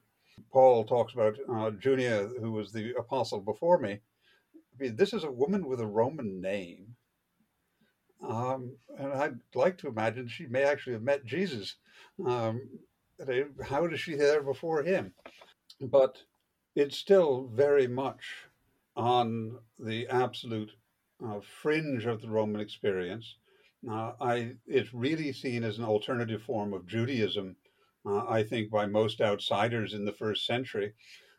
Paul 0.53 0.85
talks 0.85 1.13
about 1.13 1.35
uh, 1.53 1.71
Junia, 1.71 2.29
who 2.41 2.51
was 2.53 2.71
the 2.73 2.93
apostle 2.99 3.41
before 3.41 3.79
me, 3.79 3.93
I 3.93 4.83
mean, 4.83 4.97
this 4.97 5.13
is 5.13 5.25
a 5.25 5.31
woman 5.31 5.67
with 5.67 5.81
a 5.81 5.87
Roman 5.87 6.41
name 6.41 6.96
um, 8.25 8.75
and 8.97 9.13
I'd 9.13 9.39
like 9.53 9.77
to 9.79 9.87
imagine 9.87 10.27
she 10.27 10.47
may 10.47 10.63
actually 10.63 10.93
have 10.93 11.03
met 11.03 11.25
Jesus. 11.25 11.75
Um, 12.25 12.61
how 13.63 13.87
does 13.87 13.99
she 13.99 14.15
there 14.15 14.41
before 14.41 14.83
him? 14.83 15.13
But 15.81 16.17
it's 16.75 16.97
still 16.97 17.49
very 17.53 17.87
much 17.87 18.23
on 18.95 19.57
the 19.79 20.07
absolute 20.07 20.71
uh, 21.23 21.39
fringe 21.61 22.05
of 22.05 22.21
the 22.21 22.29
Roman 22.29 22.61
experience. 22.61 23.35
Uh, 23.89 24.13
I, 24.19 24.53
it's 24.65 24.93
really 24.93 25.31
seen 25.33 25.63
as 25.63 25.77
an 25.77 25.85
alternative 25.85 26.41
form 26.41 26.73
of 26.73 26.87
Judaism, 26.87 27.55
uh, 28.05 28.27
I 28.27 28.43
think, 28.43 28.71
by 28.71 28.85
most 28.85 29.21
outsiders 29.21 29.93
in 29.93 30.05
the 30.05 30.11
first 30.11 30.45
century. 30.45 30.93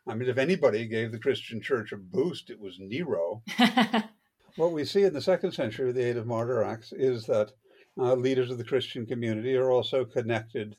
I 0.07 0.15
mean, 0.15 0.29
if 0.29 0.37
anybody 0.37 0.87
gave 0.87 1.11
the 1.11 1.19
Christian 1.19 1.61
church 1.61 1.91
a 1.91 1.97
boost, 1.97 2.49
it 2.49 2.59
was 2.59 2.77
Nero. 2.79 3.43
What 4.55 4.71
we 4.71 4.83
see 4.83 5.03
in 5.03 5.13
the 5.13 5.21
second 5.21 5.51
century 5.51 5.87
with 5.87 5.95
the 5.95 6.03
aid 6.03 6.17
of 6.17 6.25
Martyr 6.25 6.63
Acts 6.63 6.91
is 6.91 7.25
that 7.27 7.51
uh, 7.97 8.13
leaders 8.13 8.49
of 8.49 8.57
the 8.57 8.63
Christian 8.63 9.05
community 9.05 9.55
are 9.55 9.69
also 9.69 10.05
connected 10.05 10.75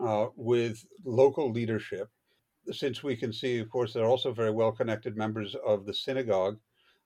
uh, 0.00 0.26
with 0.36 0.84
local 1.04 1.50
leadership. 1.50 2.08
Since 2.70 3.02
we 3.02 3.16
can 3.16 3.32
see, 3.32 3.58
of 3.58 3.70
course, 3.70 3.92
they're 3.92 4.04
also 4.04 4.32
very 4.32 4.50
well 4.50 4.72
connected 4.72 5.16
members 5.16 5.54
of 5.66 5.86
the 5.86 5.94
synagogue. 5.94 6.58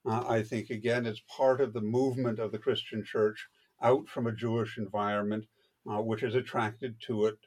Uh, 0.04 0.24
I 0.28 0.42
think, 0.42 0.70
again, 0.70 1.06
it's 1.06 1.22
part 1.28 1.60
of 1.60 1.72
the 1.72 1.80
movement 1.80 2.38
of 2.38 2.52
the 2.52 2.58
Christian 2.58 3.04
church 3.04 3.46
out 3.82 4.08
from 4.08 4.26
a 4.26 4.32
Jewish 4.32 4.78
environment, 4.78 5.44
uh, 5.90 6.00
which 6.00 6.22
has 6.22 6.34
attracted 6.34 6.96
to 7.06 7.26
it 7.26 7.38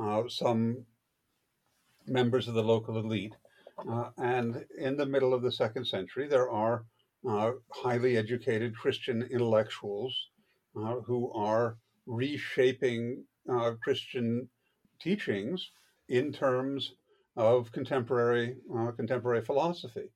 uh, 0.00 0.22
some 0.28 0.84
members 2.06 2.48
of 2.48 2.54
the 2.54 2.62
local 2.62 2.98
elite. 2.98 3.34
Uh, 3.88 4.10
and 4.18 4.64
in 4.78 4.96
the 4.96 5.06
middle 5.06 5.34
of 5.34 5.42
the 5.42 5.52
second 5.52 5.86
century, 5.86 6.28
there 6.28 6.50
are 6.50 6.84
uh, 7.28 7.52
highly 7.70 8.16
educated 8.16 8.76
Christian 8.76 9.22
intellectuals 9.22 10.14
uh, 10.76 10.96
who 11.06 11.32
are 11.32 11.76
reshaping 12.06 13.24
uh, 13.48 13.72
Christian 13.82 14.48
teachings 15.00 15.70
in 16.08 16.32
terms 16.32 16.94
of 17.36 17.72
contemporary 17.72 18.56
uh, 18.76 18.90
contemporary 18.92 19.42
philosophy. 19.44 20.10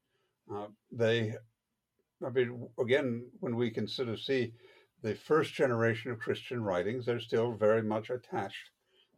Uh, 0.53 0.67
they, 0.93 1.35
I 2.25 2.31
mean, 2.31 2.69
again, 2.79 3.27
when 3.41 3.57
we 3.57 3.71
can 3.71 3.89
sort 3.89 4.09
of 4.09 4.21
see 4.21 4.53
the 5.03 5.15
first 5.15 5.55
generation 5.55 6.11
of 6.11 6.19
Christian 6.19 6.63
writings, 6.63 7.07
they're 7.07 7.21
still 7.21 7.53
very 7.53 7.83
much 7.83 8.11
attached 8.11 8.71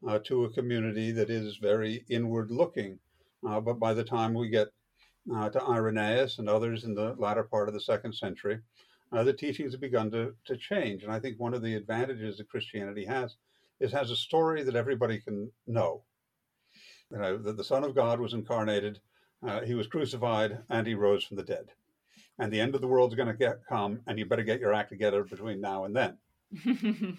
uh, 0.06 0.18
to 0.24 0.44
a 0.44 0.52
community 0.52 1.10
that 1.12 1.30
is 1.30 1.56
very 1.56 2.04
inward 2.08 2.50
looking. 2.50 2.98
but 3.42 3.78
by 3.78 3.94
the 3.94 4.04
time 4.04 4.34
we 4.34 4.48
get 4.48 4.68
uh, 5.34 5.50
to 5.50 5.62
Irenaeus 5.62 6.38
and 6.38 6.48
others 6.48 6.84
in 6.84 6.94
the 6.94 7.14
latter 7.18 7.42
part 7.42 7.68
of 7.68 7.74
the 7.74 7.80
second 7.80 8.14
century, 8.14 8.60
uh, 9.12 9.22
the 9.22 9.32
teachings 9.32 9.72
have 9.72 9.80
begun 9.80 10.10
to, 10.10 10.34
to 10.44 10.56
change. 10.56 11.02
And 11.02 11.12
I 11.12 11.20
think 11.20 11.38
one 11.38 11.54
of 11.54 11.62
the 11.62 11.74
advantages 11.74 12.38
that 12.38 12.48
Christianity 12.48 13.04
has 13.06 13.36
is 13.80 13.92
has 13.92 14.10
a 14.10 14.16
story 14.16 14.62
that 14.62 14.76
everybody 14.76 15.18
can 15.18 15.50
know. 15.66 16.02
You 17.10 17.18
know, 17.18 17.38
that 17.38 17.56
the 17.56 17.64
Son 17.64 17.84
of 17.84 17.94
God 17.94 18.20
was 18.20 18.34
incarnated, 18.34 19.00
uh, 19.46 19.60
he 19.62 19.74
was 19.74 19.86
crucified, 19.86 20.58
and 20.68 20.86
he 20.86 20.94
rose 20.94 21.24
from 21.24 21.36
the 21.36 21.42
dead. 21.42 21.70
And 22.38 22.52
the 22.52 22.60
end 22.60 22.74
of 22.74 22.80
the 22.80 22.86
world's 22.86 23.14
going 23.14 23.28
to 23.28 23.34
get 23.34 23.64
come, 23.66 24.00
and 24.06 24.18
you 24.18 24.26
better 24.26 24.42
get 24.42 24.60
your 24.60 24.74
act 24.74 24.90
together 24.90 25.24
between 25.24 25.60
now 25.60 25.84
and 25.84 25.96
then. 25.96 26.18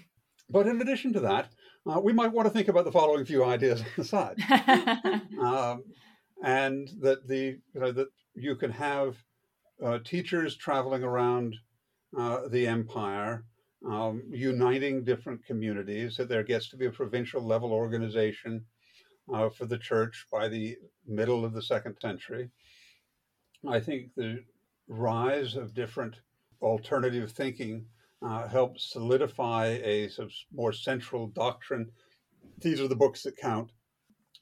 but 0.49 0.67
in 0.67 0.81
addition 0.81 1.13
to 1.13 1.19
that, 1.21 1.49
uh, 1.89 1.99
we 1.99 2.13
might 2.13 2.31
want 2.31 2.47
to 2.47 2.53
think 2.53 2.67
about 2.67 2.85
the 2.85 2.91
following 2.91 3.25
few 3.25 3.43
ideas 3.43 3.81
on 3.81 3.87
the 3.97 4.03
side. 4.03 4.37
um, 5.41 5.83
and 6.43 6.89
that 7.01 7.27
the 7.27 7.57
you 7.73 7.79
know 7.79 7.91
that 7.91 8.07
you 8.35 8.55
can 8.55 8.71
have 8.71 9.17
uh, 9.83 9.99
teachers 9.99 10.55
traveling 10.55 11.03
around 11.03 11.55
uh, 12.17 12.47
the 12.47 12.67
empire, 12.67 13.45
um, 13.87 14.23
uniting 14.29 15.03
different 15.03 15.45
communities. 15.45 16.17
That 16.17 16.29
there 16.29 16.43
gets 16.43 16.69
to 16.69 16.77
be 16.77 16.85
a 16.85 16.91
provincial 16.91 17.45
level 17.45 17.71
organization 17.71 18.65
uh, 19.33 19.49
for 19.49 19.65
the 19.65 19.77
church 19.77 20.25
by 20.31 20.47
the 20.47 20.77
middle 21.05 21.43
of 21.43 21.53
the 21.53 21.61
second 21.61 21.97
century. 22.01 22.49
I 23.67 23.79
think 23.79 24.11
the 24.15 24.43
rise 24.87 25.55
of 25.55 25.73
different 25.73 26.15
alternative 26.61 27.31
thinking 27.31 27.85
uh, 28.21 28.47
helps 28.47 28.91
solidify 28.91 29.79
a 29.83 30.09
sort 30.09 30.27
of 30.27 30.33
more 30.53 30.73
central 30.73 31.27
doctrine. 31.27 31.91
These 32.61 32.81
are 32.81 32.87
the 32.87 32.95
books 32.95 33.23
that 33.23 33.37
count. 33.37 33.71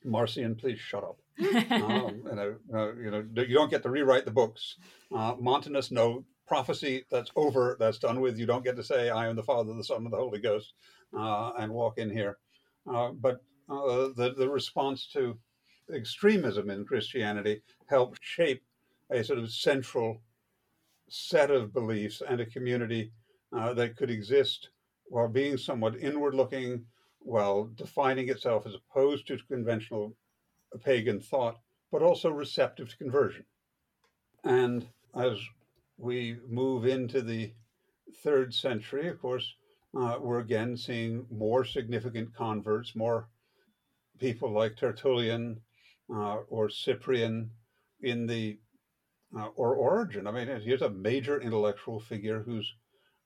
Marcion, 0.04 0.56
please 0.56 0.80
shut 0.80 1.04
up 1.04 1.18
um, 1.40 2.24
you 2.26 2.36
know, 2.36 2.56
uh, 2.74 2.94
you 2.96 3.12
know, 3.12 3.24
you 3.36 3.54
don't 3.54 3.72
get 3.72 3.84
to 3.84 3.90
rewrite 3.90 4.26
the 4.26 4.32
books. 4.32 4.78
Uh, 5.14 5.36
Montanus, 5.40 5.92
no, 5.92 6.26
prophecy 6.48 7.06
that's 7.12 7.32
over, 7.36 7.78
that's 7.80 8.00
done 8.00 8.22
with. 8.22 8.38
You 8.38 8.46
don't 8.46 8.64
get 8.64 8.76
to 8.78 8.84
say, 8.84 9.10
I 9.10 9.28
am 9.28 9.36
the 9.36 9.44
Father, 9.44 9.74
the 9.74 9.84
Son, 9.84 10.04
and 10.04 10.12
the 10.12 10.18
Holy 10.18 10.40
Ghost, 10.40 10.74
uh, 11.16 11.52
and 11.60 11.72
walk 11.72 11.98
in 11.98 12.10
here. 12.10 12.38
Uh, 12.92 13.10
but 13.12 13.42
uh, 13.70 14.10
the, 14.16 14.34
the 14.38 14.50
response 14.50 15.08
to 15.14 15.38
extremism 15.94 16.70
in 16.70 16.86
Christianity 16.86 17.62
helped 17.88 18.20
shape 18.22 18.64
a 19.12 19.24
sort 19.24 19.40
of 19.40 19.52
central 19.52 20.22
set 21.10 21.52
of 21.52 21.74
beliefs 21.74 22.22
and 22.28 22.42
a 22.42 22.46
community 22.46 23.12
uh, 23.56 23.74
that 23.74 23.96
could 23.96 24.10
exist 24.10 24.70
while 25.06 25.28
being 25.28 25.58
somewhat 25.58 25.98
inward 26.00 26.36
looking, 26.36 26.84
while 27.20 27.70
defining 27.76 28.30
itself 28.30 28.66
as 28.66 28.74
opposed 28.76 29.28
to 29.28 29.38
conventional 29.50 30.14
pagan 30.78 31.20
thought, 31.20 31.58
but 31.92 32.02
also 32.02 32.30
receptive 32.30 32.90
to 32.90 32.98
conversion. 32.98 33.46
And 34.44 34.88
as 35.16 35.40
we 35.98 36.38
move 36.48 36.86
into 36.86 37.22
the 37.22 37.52
third 38.24 38.54
century, 38.54 39.08
of 39.08 39.20
course, 39.22 39.56
uh, 39.98 40.18
we're 40.20 40.40
again 40.40 40.78
seeing 40.78 41.26
more 41.32 41.66
significant 41.66 42.34
converts, 42.36 42.96
more 42.96 43.30
people 44.20 44.52
like 44.52 44.76
Tertullian 44.76 45.62
uh, 46.14 46.38
or 46.50 46.70
Cyprian 46.70 47.52
in 48.02 48.28
the 48.28 48.60
uh, 49.38 49.48
or 49.56 49.76
Origen. 49.76 50.28
I 50.28 50.32
mean, 50.32 50.48
here's 50.62 50.82
a 50.82 50.90
major 50.90 51.42
intellectual 51.42 52.00
figure 52.00 52.44
who's 52.44 52.72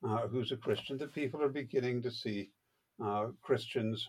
uh, 0.03 0.27
who's 0.27 0.51
a 0.51 0.57
Christian. 0.57 0.97
That 0.97 1.13
people 1.13 1.41
are 1.43 1.49
beginning 1.49 2.01
to 2.03 2.11
see 2.11 2.49
uh, 3.03 3.27
Christians 3.41 4.07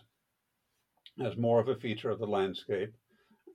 as 1.23 1.37
more 1.37 1.59
of 1.59 1.67
a 1.67 1.75
feature 1.75 2.09
of 2.09 2.19
the 2.19 2.25
landscape. 2.25 2.93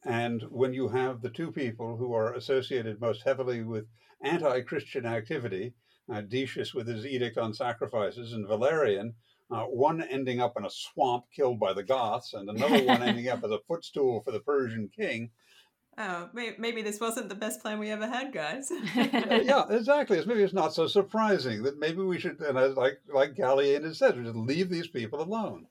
And 0.04 0.42
when 0.50 0.72
you 0.72 0.88
have 0.88 1.20
the 1.20 1.30
two 1.30 1.50
people 1.52 1.96
who 1.96 2.12
are 2.12 2.34
associated 2.34 3.00
most 3.00 3.22
heavily 3.24 3.62
with 3.62 3.86
anti-Christian 4.22 5.06
activity, 5.06 5.74
uh, 6.12 6.22
Decius 6.22 6.74
with 6.74 6.86
his 6.86 7.04
edict 7.04 7.36
on 7.36 7.52
sacrifices, 7.52 8.32
and 8.32 8.46
Valerian, 8.46 9.14
uh, 9.50 9.64
one 9.64 10.02
ending 10.02 10.40
up 10.40 10.54
in 10.56 10.64
a 10.64 10.70
swamp 10.70 11.24
killed 11.34 11.58
by 11.58 11.72
the 11.72 11.82
Goths, 11.82 12.34
and 12.34 12.48
another 12.48 12.84
one 12.84 13.02
ending 13.02 13.28
up 13.28 13.42
as 13.44 13.50
a 13.50 13.60
footstool 13.66 14.22
for 14.22 14.30
the 14.30 14.40
Persian 14.40 14.88
king, 14.94 15.30
Oh, 16.00 16.30
maybe 16.32 16.80
this 16.82 17.00
wasn't 17.00 17.28
the 17.28 17.34
best 17.34 17.60
plan 17.60 17.80
we 17.80 17.90
ever 17.90 18.06
had, 18.06 18.32
guys. 18.32 18.70
yeah, 18.94 19.64
exactly. 19.68 20.16
It's, 20.16 20.28
maybe 20.28 20.44
it's 20.44 20.52
not 20.52 20.72
so 20.72 20.86
surprising 20.86 21.64
that 21.64 21.80
maybe 21.80 22.02
we 22.02 22.20
should, 22.20 22.38
and 22.38 22.56
as 22.56 22.76
like 22.76 23.00
like 23.12 23.34
Gallienus 23.34 23.96
said, 23.96 24.14
just 24.14 24.36
leave 24.36 24.70
these 24.70 24.86
people 24.86 25.20
alone, 25.20 25.66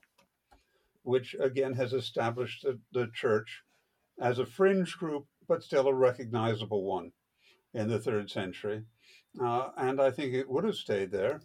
which 1.02 1.34
again 1.40 1.72
has 1.72 1.94
established 1.94 2.62
the, 2.62 2.78
the 2.92 3.08
church 3.14 3.62
as 4.20 4.38
a 4.38 4.46
fringe 4.46 4.96
group, 4.96 5.26
but 5.46 5.62
still 5.62 5.88
a 5.88 5.94
recognizable 5.94 6.84
one 6.84 7.12
in 7.74 7.88
the 7.88 7.98
third 7.98 8.30
century. 8.30 8.82
Uh, 9.40 9.70
and 9.76 10.00
I 10.00 10.10
think 10.10 10.34
it 10.34 10.48
would 10.48 10.64
have 10.64 10.74
stayed 10.74 11.10
there 11.10 11.40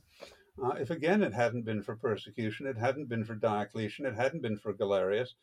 uh, 0.61 0.73
if 0.79 0.91
again 0.91 1.23
it 1.23 1.33
hadn't 1.33 1.65
been 1.65 1.81
for 1.81 1.95
persecution, 1.95 2.67
it 2.67 2.77
hadn't 2.77 3.09
been 3.09 3.25
for 3.25 3.35
Diocletian, 3.35 4.05
it 4.05 4.15
hadn't 4.15 4.41
been 4.41 4.57
for 4.57 4.73
Galerius. 4.73 5.33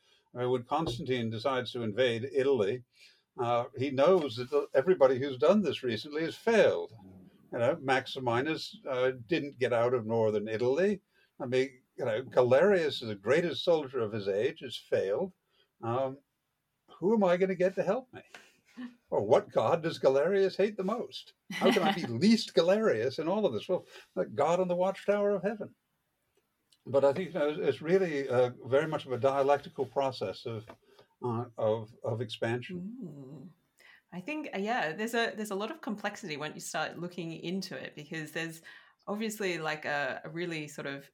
Uh, 0.41 0.49
when 0.49 0.63
Constantine 0.63 1.31
decides 1.31 1.73
to 1.73 1.83
invade 1.83 2.31
Italy, 2.33 2.85
uh, 3.43 3.65
he 3.77 3.91
knows 3.91 4.37
that 4.37 4.69
everybody 4.75 5.19
who's 5.19 5.37
done 5.37 5.63
this 5.63 5.83
recently 5.83 6.23
has 6.23 6.37
failed. 6.37 6.93
You 7.53 7.59
know, 7.59 7.77
Maximinus 7.83 8.77
uh, 8.89 9.13
didn't 9.27 9.59
get 9.59 9.73
out 9.73 9.95
of 9.95 10.07
northern 10.07 10.47
Italy. 10.47 11.01
I 11.41 11.47
mean, 11.47 11.71
you 11.99 12.05
know, 12.05 12.23
Galerius 12.23 13.01
the 13.01 13.17
greatest 13.17 13.65
soldier 13.65 13.99
of 13.99 14.13
his 14.13 14.29
age, 14.29 14.61
has 14.61 14.77
failed. 14.77 15.33
Um, 15.83 16.19
who 17.01 17.15
am 17.15 17.25
I 17.25 17.37
going 17.37 17.49
to 17.49 17.55
get 17.55 17.75
to 17.77 17.83
help 17.83 18.09
me? 18.13 18.21
Or 19.11 19.23
what 19.23 19.51
god 19.51 19.83
does 19.83 19.99
Galerius 19.99 20.57
hate 20.57 20.77
the 20.77 20.85
most? 20.85 21.33
How 21.51 21.73
can 21.73 21.83
I 21.83 21.93
be 21.93 22.03
least 22.07 22.55
Galerius 22.55 23.19
in 23.19 23.27
all 23.27 23.45
of 23.45 23.53
this? 23.53 23.69
Well, 23.69 23.85
God 24.35 24.61
on 24.61 24.69
the 24.69 24.77
watchtower 24.77 25.31
of 25.31 25.43
heaven. 25.43 25.71
But 26.87 27.05
I 27.05 27.13
think 27.13 27.35
you 27.35 27.41
know, 27.41 27.57
it's 27.59 27.83
really 27.83 28.29
uh, 28.29 28.51
very 28.67 28.87
much 28.87 29.07
of 29.07 29.13
a 29.13 29.19
dialectical 29.19 29.87
process 29.87 30.47
of 30.47 30.65
uh, 31.25 31.45
of 31.59 31.91
of 32.05 32.21
expansion. 32.21 32.91
Mm. 33.05 33.49
I 34.13 34.21
think 34.21 34.49
uh, 34.55 34.59
yeah, 34.59 34.93
there's 34.93 35.15
a 35.15 35.33
there's 35.37 35.51
a 35.51 35.57
lot 35.57 35.71
of 35.71 35.81
complexity 35.81 36.37
when 36.37 36.55
you 36.55 36.61
start 36.61 36.99
looking 36.99 37.33
into 37.33 37.77
it 37.77 37.95
because 37.97 38.33
there's 38.33 38.63
obviously 39.07 39.59
like 39.59 39.85
a, 39.85 40.21
a 40.25 40.31
really 40.31 40.69
sort 40.69 40.87
of 40.87 41.09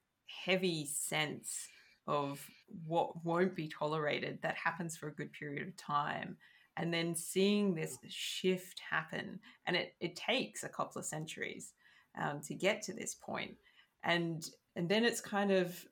heavy 0.45 0.87
sense 0.87 1.69
of 2.07 2.41
what 2.87 3.25
won't 3.25 3.55
be 3.55 3.69
tolerated 3.69 4.39
that 4.43 4.57
happens 4.57 4.97
for 4.97 5.09
a 5.09 5.15
good 5.15 5.33
period 5.33 5.67
of 5.67 5.77
time 5.77 6.37
and 6.77 6.93
then 6.93 7.15
seeing 7.15 7.75
this 7.75 7.99
shift 8.09 8.81
happen 8.91 9.39
and 9.67 9.77
it, 9.77 9.95
it 10.01 10.17
takes 10.17 10.63
a 10.63 10.69
couple 10.69 10.99
of 10.99 11.05
centuries 11.05 11.73
um, 12.21 12.41
to 12.41 12.55
get 12.55 12.83
to 12.83 12.93
this 12.93 13.15
point 13.15 13.55
and 14.05 14.51
and 14.77 14.89
then 14.89 15.05
it's 15.05 15.21
kind 15.21 15.51
of 15.51 15.87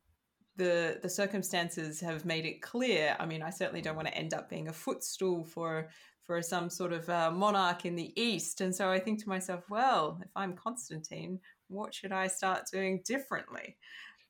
the 0.57 0.98
the 1.03 1.09
circumstances 1.09 2.00
have 2.00 2.24
made 2.24 2.46
it 2.46 2.62
clear. 2.62 3.16
I 3.18 3.27
mean, 3.27 3.42
I 3.42 3.50
certainly 3.50 3.83
don't 3.83 3.96
want 3.96 4.09
to 4.09 4.16
end 4.16 4.35
up 4.35 4.48
being 4.48 4.68
a 4.68 4.72
footstool 4.72 5.44
for 5.44 5.88
for 6.22 6.40
some 6.40 6.70
sort 6.70 6.92
of 6.92 7.09
uh, 7.11 7.31
monarch 7.31 7.85
in 7.85 7.96
the 7.96 8.12
east. 8.20 8.62
And 8.62 8.74
so 8.74 8.90
I 8.90 8.98
think 8.98 9.22
to 9.22 9.29
myself, 9.29 9.64
well, 9.68 10.18
if 10.22 10.31
I'm 10.35 10.55
Constantine, 10.55 11.38
what 11.68 11.94
should 11.94 12.12
I 12.12 12.29
start 12.29 12.62
doing 12.72 13.03
differently? 13.05 13.77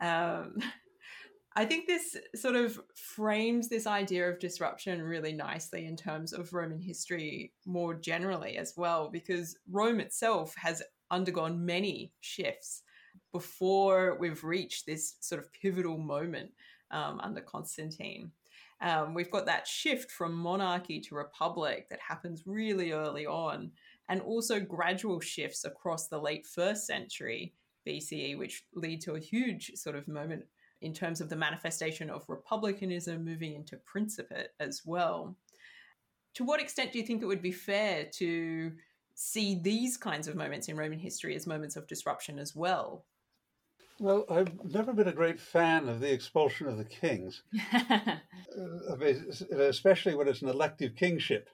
Um, 0.01 0.57
I 1.57 1.65
think 1.65 1.87
this 1.87 2.17
sort 2.35 2.57
of 2.57 2.81
frames 2.97 3.69
this 3.69 3.87
idea 3.87 4.29
of 4.29 4.41
disruption 4.41 5.01
really 5.03 5.33
nicely 5.33 5.87
in 5.87 5.97
terms 5.97 6.33
of 6.33 6.53
Roman 6.53 6.81
history 6.81 7.53
more 7.65 7.95
generally 7.95 8.57
as 8.57 8.75
well, 8.77 9.09
because 9.09 9.57
Rome 9.71 10.01
itself 10.01 10.55
has 10.57 10.83
undergone 11.11 11.65
many 11.65 12.13
shifts 12.21 12.83
before 13.33 14.17
we've 14.19 14.43
reached 14.43 14.87
this 14.87 15.15
sort 15.21 15.41
of 15.41 15.53
pivotal 15.53 15.97
moment 15.97 16.51
um, 16.91 17.21
under 17.21 17.41
Constantine. 17.41 18.33
Um, 18.81 19.15
we've 19.15 19.31
got 19.31 19.47
that 19.47 19.69
shift 19.69 20.11
from 20.11 20.35
monarchy 20.35 21.01
to 21.01 21.15
republic 21.15 21.89
that 21.89 22.01
happens 22.01 22.43
really 22.47 22.91
early 22.91 23.27
on, 23.27 23.71
and 24.09 24.21
also 24.21 24.59
gradual 24.59 25.21
shifts 25.21 25.65
across 25.65 26.09
the 26.09 26.19
late 26.19 26.47
first 26.47 26.85
century 26.85 27.55
BCE, 27.87 28.37
which 28.37 28.65
lead 28.75 29.01
to 29.03 29.15
a 29.15 29.21
huge 29.21 29.73
sort 29.77 29.95
of 29.95 30.09
moment 30.09 30.45
in 30.85 30.93
terms 30.93 31.21
of 31.21 31.29
the 31.29 31.37
manifestation 31.37 32.11
of 32.11 32.25
republicanism 32.29 33.25
moving 33.25 33.55
into 33.55 33.77
principate 33.79 34.49
as 34.61 34.83
well. 34.85 35.37
To 36.35 36.45
what 36.45 36.61
extent 36.61 36.93
do 36.93 36.99
you 36.99 37.07
think 37.07 37.23
it 37.23 37.27
would 37.27 37.43
be 37.43 37.53
fair 37.53 38.07
to 38.15 38.73
see 39.15 39.61
these 39.61 39.97
kinds 39.97 40.29
of 40.29 40.37
moments 40.37 40.69
in 40.69 40.77
Roman 40.77 40.99
history 40.99 41.35
as 41.35 41.47
moments 41.47 41.77
of 41.77 41.87
disruption 41.87 42.39
as 42.39 42.55
well? 42.55 43.05
Well, 44.01 44.25
I've 44.29 44.53
never 44.65 44.93
been 44.93 45.09
a 45.09 45.13
great 45.13 45.41
fan 45.41 45.89
of 45.89 46.01
the 46.01 46.13
expulsion 46.13 46.67
of 46.67 46.79
the 46.79 46.85
kings, 46.85 47.43
uh, 47.73 48.17
especially 49.57 50.17
when 50.17 50.27
it's 50.27 50.43
an 50.43 50.49
elective 50.49 50.97
kingship. 50.97 51.49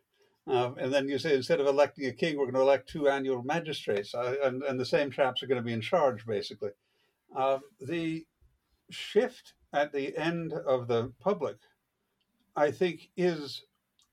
Um, 0.46 0.76
and 0.78 0.92
then 0.92 1.06
you 1.06 1.18
say 1.18 1.36
instead 1.36 1.60
of 1.60 1.66
electing 1.66 2.06
a 2.06 2.12
king, 2.12 2.36
we're 2.36 2.46
going 2.46 2.54
to 2.54 2.62
elect 2.62 2.88
two 2.88 3.08
annual 3.08 3.42
magistrates, 3.42 4.14
uh, 4.14 4.36
and, 4.42 4.62
and, 4.62 4.80
the 4.80 4.86
same 4.86 5.10
chaps 5.10 5.42
are 5.42 5.46
going 5.46 5.60
to 5.60 5.66
be 5.66 5.74
in 5.74 5.82
charge, 5.82 6.26
basically. 6.26 6.70
Um, 7.36 7.60
the 7.78 8.24
shift 8.90 9.54
at 9.72 9.92
the 9.92 10.16
end 10.16 10.52
of 10.52 10.88
the 10.88 11.12
public, 11.20 11.56
I 12.56 12.70
think, 12.70 13.08
is 13.16 13.62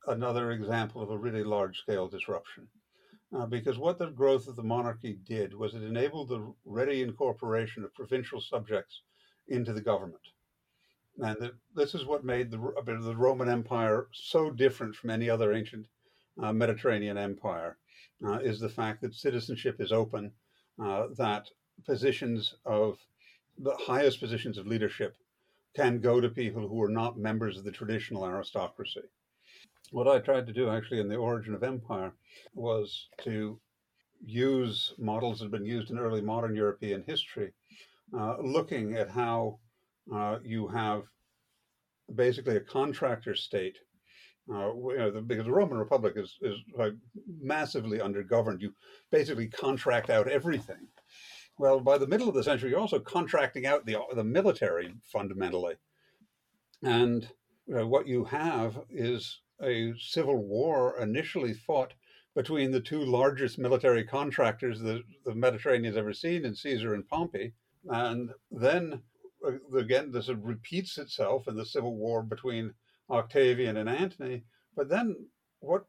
another 0.06 0.52
example 0.52 1.02
of 1.02 1.10
a 1.10 1.18
really 1.18 1.44
large 1.44 1.78
scale 1.78 2.08
disruption 2.08 2.68
uh, 3.36 3.46
because 3.46 3.78
what 3.78 3.98
the 3.98 4.06
growth 4.06 4.48
of 4.48 4.56
the 4.56 4.62
monarchy 4.62 5.18
did 5.24 5.54
was 5.54 5.74
it 5.74 5.82
enabled 5.82 6.28
the 6.28 6.52
ready 6.64 7.02
incorporation 7.02 7.84
of 7.84 7.94
provincial 7.94 8.40
subjects 8.40 9.02
into 9.48 9.72
the 9.72 9.80
government. 9.80 10.22
And 11.18 11.36
the, 11.40 11.52
this 11.74 11.94
is 11.94 12.06
what 12.06 12.24
made 12.24 12.50
the, 12.50 12.58
the 12.84 13.16
Roman 13.16 13.48
Empire 13.48 14.08
so 14.12 14.50
different 14.50 14.94
from 14.94 15.10
any 15.10 15.28
other 15.28 15.52
ancient 15.52 15.86
uh, 16.40 16.52
Mediterranean 16.52 17.18
empire, 17.18 17.76
uh, 18.24 18.38
is 18.38 18.60
the 18.60 18.68
fact 18.68 19.02
that 19.02 19.14
citizenship 19.14 19.76
is 19.80 19.92
open, 19.92 20.32
uh, 20.82 21.08
that 21.16 21.48
positions 21.84 22.54
of 22.64 22.98
the 23.58 23.76
highest 23.76 24.20
positions 24.20 24.58
of 24.58 24.66
leadership 24.66 25.16
can 25.76 26.00
go 26.00 26.20
to 26.20 26.28
people 26.28 26.66
who 26.68 26.82
are 26.82 26.88
not 26.88 27.18
members 27.18 27.56
of 27.56 27.64
the 27.64 27.70
traditional 27.70 28.24
aristocracy 28.24 29.02
what 29.90 30.08
I 30.08 30.18
tried 30.18 30.46
to 30.46 30.52
do 30.52 30.68
actually 30.68 31.00
in 31.00 31.08
the 31.08 31.16
origin 31.16 31.54
of 31.54 31.62
empire 31.62 32.12
was 32.54 33.08
to 33.22 33.58
use 34.24 34.94
models 34.98 35.38
that 35.38 35.46
have 35.46 35.52
been 35.52 35.64
used 35.64 35.90
in 35.90 35.98
early 35.98 36.20
modern 36.20 36.54
European 36.54 37.04
history, 37.06 37.52
uh, 38.16 38.36
looking 38.40 38.94
at 38.94 39.10
how 39.10 39.58
uh, 40.12 40.38
you 40.42 40.68
have 40.68 41.04
basically 42.14 42.56
a 42.56 42.60
contractor 42.60 43.34
state. 43.34 43.78
Uh, 44.50 44.72
you 44.74 44.96
know, 44.96 45.10
the, 45.10 45.20
because 45.20 45.44
the 45.44 45.52
Roman 45.52 45.76
Republic 45.76 46.14
is, 46.16 46.38
is 46.40 46.56
like 46.74 46.94
massively 47.40 47.98
undergoverned. 47.98 48.62
You 48.62 48.72
basically 49.10 49.46
contract 49.46 50.08
out 50.08 50.26
everything. 50.26 50.88
Well, 51.58 51.80
by 51.80 51.98
the 51.98 52.06
middle 52.06 52.28
of 52.28 52.34
the 52.34 52.44
century, 52.44 52.70
you're 52.70 52.78
also 52.78 53.00
contracting 53.00 53.66
out 53.66 53.84
the, 53.84 53.96
the 54.14 54.24
military 54.24 54.94
fundamentally. 55.04 55.74
And 56.82 57.28
you 57.66 57.74
know, 57.74 57.86
what 57.86 58.06
you 58.06 58.24
have 58.24 58.78
is 58.88 59.40
a 59.60 59.92
civil 59.98 60.36
war 60.36 61.00
initially 61.00 61.52
fought 61.52 61.94
between 62.36 62.70
the 62.70 62.80
two 62.80 63.04
largest 63.04 63.58
military 63.58 64.04
contractors 64.04 64.78
the, 64.80 65.02
the 65.24 65.34
Mediterranean 65.34 65.92
has 65.92 65.96
ever 65.96 66.12
seen 66.12 66.44
in 66.44 66.54
Caesar 66.54 66.94
and 66.94 67.08
Pompey. 67.08 67.52
And 67.88 68.30
then 68.52 69.02
uh, 69.44 69.76
again, 69.76 70.12
this 70.12 70.28
repeats 70.28 70.98
itself 70.98 71.48
in 71.48 71.56
the 71.56 71.66
civil 71.66 71.96
war 71.96 72.22
between 72.22 72.72
Octavian 73.10 73.76
and 73.78 73.88
Antony. 73.88 74.44
But 74.76 74.88
then 74.88 75.16
what 75.60 75.84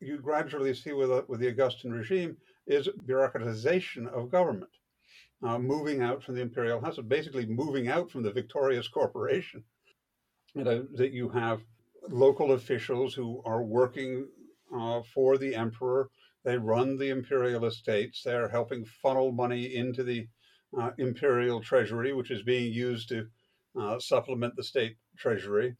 you 0.00 0.18
gradually 0.18 0.74
see 0.74 0.92
with, 0.92 1.10
uh, 1.10 1.22
with 1.28 1.40
the 1.40 1.48
Augustan 1.48 1.92
regime 1.92 2.36
is 2.66 2.88
bureaucratization 3.06 4.06
of 4.08 4.30
government, 4.30 4.70
uh, 5.42 5.58
moving 5.58 6.02
out 6.02 6.22
from 6.22 6.34
the 6.34 6.42
imperial 6.42 6.80
house, 6.80 6.98
basically 7.06 7.46
moving 7.46 7.88
out 7.88 8.10
from 8.10 8.22
the 8.22 8.32
victorious 8.32 8.88
corporation. 8.88 9.64
That 10.54 11.10
you 11.12 11.28
have 11.28 11.60
local 12.08 12.52
officials 12.52 13.14
who 13.14 13.42
are 13.44 13.62
working 13.62 14.26
uh, 14.74 15.02
for 15.14 15.38
the 15.38 15.54
emperor. 15.54 16.10
They 16.44 16.56
run 16.56 16.96
the 16.96 17.10
imperial 17.10 17.66
estates. 17.66 18.22
They're 18.22 18.48
helping 18.48 18.84
funnel 19.02 19.30
money 19.30 19.76
into 19.76 20.02
the 20.02 20.26
uh, 20.76 20.90
imperial 20.98 21.60
treasury, 21.60 22.12
which 22.12 22.30
is 22.30 22.42
being 22.42 22.72
used 22.72 23.08
to 23.10 23.26
uh, 23.78 23.98
supplement 23.98 24.56
the 24.56 24.64
state 24.64 24.96
treasury. 25.16 25.76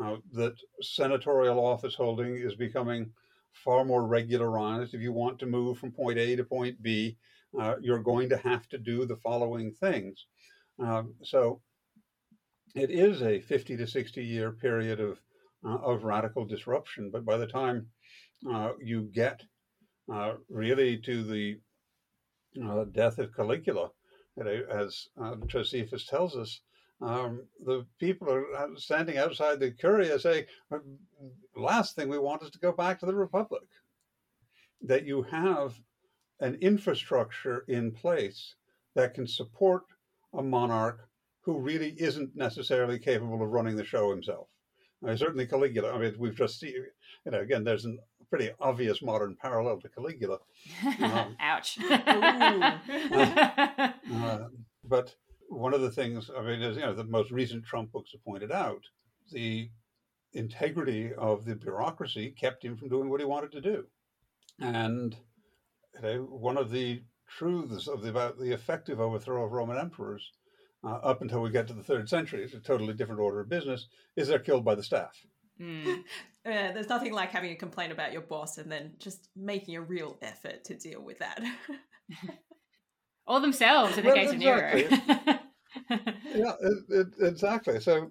Uh, 0.00 0.16
that 0.32 0.54
senatorial 0.80 1.58
office 1.58 1.94
holding 1.94 2.36
is 2.36 2.54
becoming 2.54 3.10
far 3.52 3.84
more 3.84 4.06
regularized. 4.06 4.94
If 4.94 5.00
you 5.00 5.12
want 5.12 5.38
to 5.40 5.46
move 5.46 5.78
from 5.78 5.92
point 5.92 6.18
A 6.18 6.36
to 6.36 6.44
point 6.44 6.80
B, 6.82 7.16
uh, 7.58 7.74
you're 7.80 8.02
going 8.02 8.28
to 8.28 8.36
have 8.38 8.68
to 8.68 8.78
do 8.78 9.06
the 9.06 9.16
following 9.16 9.72
things. 9.72 10.26
Um, 10.78 11.14
so 11.22 11.60
it 12.74 12.90
is 12.90 13.22
a 13.22 13.40
50 13.40 13.76
to 13.76 13.86
60 13.86 14.22
year 14.24 14.52
period 14.52 15.00
of, 15.00 15.20
uh, 15.64 15.78
of 15.78 16.04
radical 16.04 16.44
disruption. 16.44 17.10
But 17.10 17.24
by 17.24 17.36
the 17.36 17.46
time 17.46 17.86
uh, 18.50 18.72
you 18.82 19.10
get 19.12 19.40
uh, 20.12 20.34
really 20.48 20.98
to 20.98 21.22
the 21.22 21.60
uh, 22.64 22.84
death 22.84 23.18
of 23.18 23.34
Caligula, 23.34 23.90
as 24.70 25.08
uh, 25.22 25.36
Josephus 25.46 26.06
tells 26.06 26.36
us, 26.36 26.60
um, 27.02 27.42
the 27.64 27.86
people 27.98 28.30
are 28.30 28.68
standing 28.76 29.16
outside 29.16 29.58
the 29.58 29.70
Curia 29.70 30.18
saying, 30.18 30.44
last 31.56 31.96
thing 31.96 32.08
we 32.08 32.18
want 32.18 32.42
is 32.42 32.50
to 32.50 32.58
go 32.58 32.72
back 32.72 33.00
to 33.00 33.06
the 33.06 33.14
Republic. 33.14 33.62
That 34.82 35.06
you 35.06 35.22
have 35.22 35.78
an 36.40 36.56
infrastructure 36.56 37.64
in 37.68 37.92
place 37.92 38.54
that 38.94 39.14
can 39.14 39.26
support 39.26 39.82
a 40.34 40.42
monarch 40.42 41.08
who 41.42 41.58
really 41.58 41.94
isn't 41.98 42.36
necessarily 42.36 42.98
capable 42.98 43.42
of 43.42 43.50
running 43.50 43.76
the 43.76 43.84
show 43.84 44.10
himself. 44.10 44.48
I 45.02 45.06
mean, 45.06 45.16
certainly 45.16 45.46
Caligula. 45.46 45.92
I 45.92 45.98
mean, 45.98 46.14
we've 46.18 46.36
just 46.36 46.60
seen, 46.60 46.74
you 47.24 47.32
know, 47.32 47.40
again, 47.40 47.64
there's 47.64 47.86
a 47.86 47.96
pretty 48.28 48.50
obvious 48.60 49.02
modern 49.02 49.36
parallel 49.40 49.80
to 49.80 49.88
Caligula. 49.88 50.38
Um, 51.00 51.36
Ouch. 51.40 51.78
uh, 51.90 52.78
uh, 54.12 54.48
but 54.84 55.14
one 55.48 55.74
of 55.74 55.80
the 55.80 55.90
things, 55.90 56.30
I 56.36 56.42
mean, 56.42 56.62
as 56.62 56.76
you 56.76 56.82
know, 56.82 56.94
the 56.94 57.04
most 57.04 57.30
recent 57.30 57.64
Trump 57.64 57.92
books 57.92 58.12
have 58.12 58.24
pointed 58.24 58.52
out, 58.52 58.82
the 59.32 59.70
integrity 60.32 61.12
of 61.14 61.44
the 61.44 61.56
bureaucracy 61.56 62.34
kept 62.38 62.64
him 62.64 62.76
from 62.76 62.88
doing 62.88 63.08
what 63.08 63.20
he 63.20 63.26
wanted 63.26 63.52
to 63.52 63.60
do. 63.60 63.86
And 64.60 65.16
you 66.02 66.08
know, 66.08 66.22
one 66.22 66.56
of 66.56 66.70
the 66.70 67.02
truths 67.28 67.88
of 67.88 68.02
the, 68.02 68.10
about 68.10 68.38
the 68.38 68.52
effective 68.52 69.00
overthrow 69.00 69.44
of 69.44 69.52
Roman 69.52 69.78
emperors 69.78 70.32
uh, 70.84 70.96
up 70.96 71.22
until 71.22 71.40
we 71.40 71.50
get 71.50 71.68
to 71.68 71.74
the 71.74 71.82
third 71.82 72.08
century, 72.08 72.42
it's 72.42 72.54
a 72.54 72.60
totally 72.60 72.94
different 72.94 73.20
order 73.20 73.40
of 73.40 73.48
business, 73.48 73.88
is 74.16 74.28
they're 74.28 74.38
killed 74.38 74.64
by 74.64 74.74
the 74.74 74.82
staff. 74.82 75.16
Mm. 75.60 76.04
Uh, 76.46 76.72
there's 76.72 76.88
nothing 76.88 77.12
like 77.12 77.30
having 77.30 77.52
a 77.52 77.54
complaint 77.54 77.92
about 77.92 78.14
your 78.14 78.22
boss 78.22 78.56
and 78.56 78.72
then 78.72 78.94
just 78.98 79.28
making 79.36 79.76
a 79.76 79.82
real 79.82 80.16
effort 80.22 80.64
to 80.64 80.74
deal 80.74 81.02
with 81.02 81.18
that. 81.18 81.38
or 83.26 83.40
themselves 83.40 83.98
in 83.98 84.04
the 84.04 84.08
well, 84.08 84.16
case 84.16 84.32
exactly. 84.32 84.84
of 84.84 84.90
Nero. 85.90 86.08
yeah, 86.34 86.52
it, 86.62 86.84
it, 86.88 87.06
exactly. 87.20 87.78
So, 87.78 88.10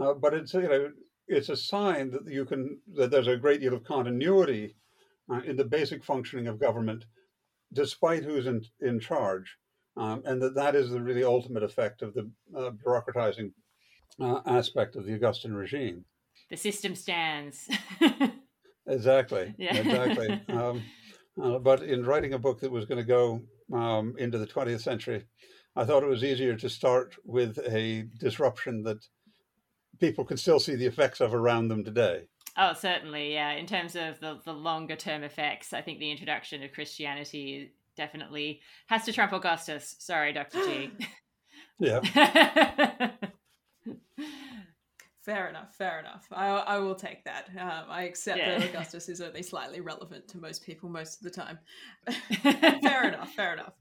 uh, 0.00 0.14
but 0.14 0.32
it's 0.32 0.54
you 0.54 0.68
know 0.68 0.92
it's 1.26 1.48
a 1.48 1.56
sign 1.56 2.12
that 2.12 2.26
you 2.26 2.44
can 2.44 2.78
that 2.94 3.10
there's 3.10 3.26
a 3.26 3.36
great 3.36 3.60
deal 3.60 3.74
of 3.74 3.82
continuity 3.82 4.76
uh, 5.32 5.40
in 5.46 5.56
the 5.56 5.64
basic 5.64 6.04
functioning 6.04 6.46
of 6.46 6.60
government, 6.60 7.04
despite 7.72 8.24
who's 8.24 8.46
in 8.46 8.62
in 8.80 9.00
charge, 9.00 9.56
um, 9.96 10.22
and 10.24 10.40
that 10.42 10.54
that 10.54 10.74
is 10.74 10.90
the 10.90 11.00
really 11.00 11.24
ultimate 11.24 11.62
effect 11.62 12.02
of 12.02 12.14
the 12.14 12.30
uh, 12.56 12.70
bureaucratizing 12.70 13.52
uh, 14.20 14.40
aspect 14.46 14.96
of 14.96 15.04
the 15.04 15.14
Augustan 15.14 15.54
regime. 15.54 16.04
The 16.50 16.56
system 16.56 16.94
stands. 16.94 17.68
exactly. 18.86 19.54
Yeah. 19.58 19.76
Exactly. 19.76 20.40
Um, 20.48 20.82
uh, 21.40 21.58
but 21.58 21.82
in 21.82 22.04
writing 22.04 22.34
a 22.34 22.38
book 22.38 22.60
that 22.60 22.72
was 22.72 22.86
going 22.86 22.98
to 22.98 23.04
go 23.04 23.42
um, 23.72 24.14
into 24.18 24.38
the 24.38 24.46
20th 24.46 24.80
century, 24.80 25.24
I 25.76 25.84
thought 25.84 26.02
it 26.02 26.08
was 26.08 26.24
easier 26.24 26.56
to 26.56 26.68
start 26.68 27.14
with 27.24 27.58
a 27.58 28.04
disruption 28.18 28.82
that 28.82 28.98
people 30.00 30.24
can 30.24 30.36
still 30.36 30.58
see 30.58 30.74
the 30.74 30.86
effects 30.86 31.20
of 31.20 31.34
around 31.34 31.68
them 31.68 31.84
today. 31.84 32.26
Oh, 32.56 32.72
certainly, 32.74 33.32
yeah. 33.32 33.52
In 33.52 33.66
terms 33.66 33.96
of 33.96 34.20
the, 34.20 34.40
the 34.44 34.52
longer 34.52 34.96
term 34.96 35.22
effects, 35.22 35.72
I 35.72 35.82
think 35.82 35.98
the 35.98 36.10
introduction 36.10 36.62
of 36.62 36.72
Christianity 36.72 37.72
definitely 37.96 38.60
has 38.86 39.04
to 39.04 39.12
trump 39.12 39.32
Augustus. 39.32 39.96
Sorry, 39.98 40.32
Dr. 40.32 40.64
G. 40.64 40.90
yeah. 41.78 42.00
Fair 45.22 45.48
enough. 45.48 45.74
Fair 45.76 46.00
enough. 46.00 46.26
I, 46.32 46.48
I 46.48 46.78
will 46.78 46.94
take 46.94 47.24
that. 47.24 47.48
Um, 47.58 47.84
I 47.90 48.04
accept 48.04 48.38
yeah. 48.38 48.58
that 48.58 48.70
Augustus 48.70 49.08
is 49.08 49.20
only 49.20 49.42
slightly 49.42 49.80
relevant 49.80 50.26
to 50.28 50.38
most 50.38 50.64
people 50.64 50.88
most 50.88 51.18
of 51.18 51.24
the 51.24 51.30
time. 51.30 51.58
fair 52.42 53.06
enough. 53.06 53.30
Fair 53.34 53.52
enough. 53.52 53.74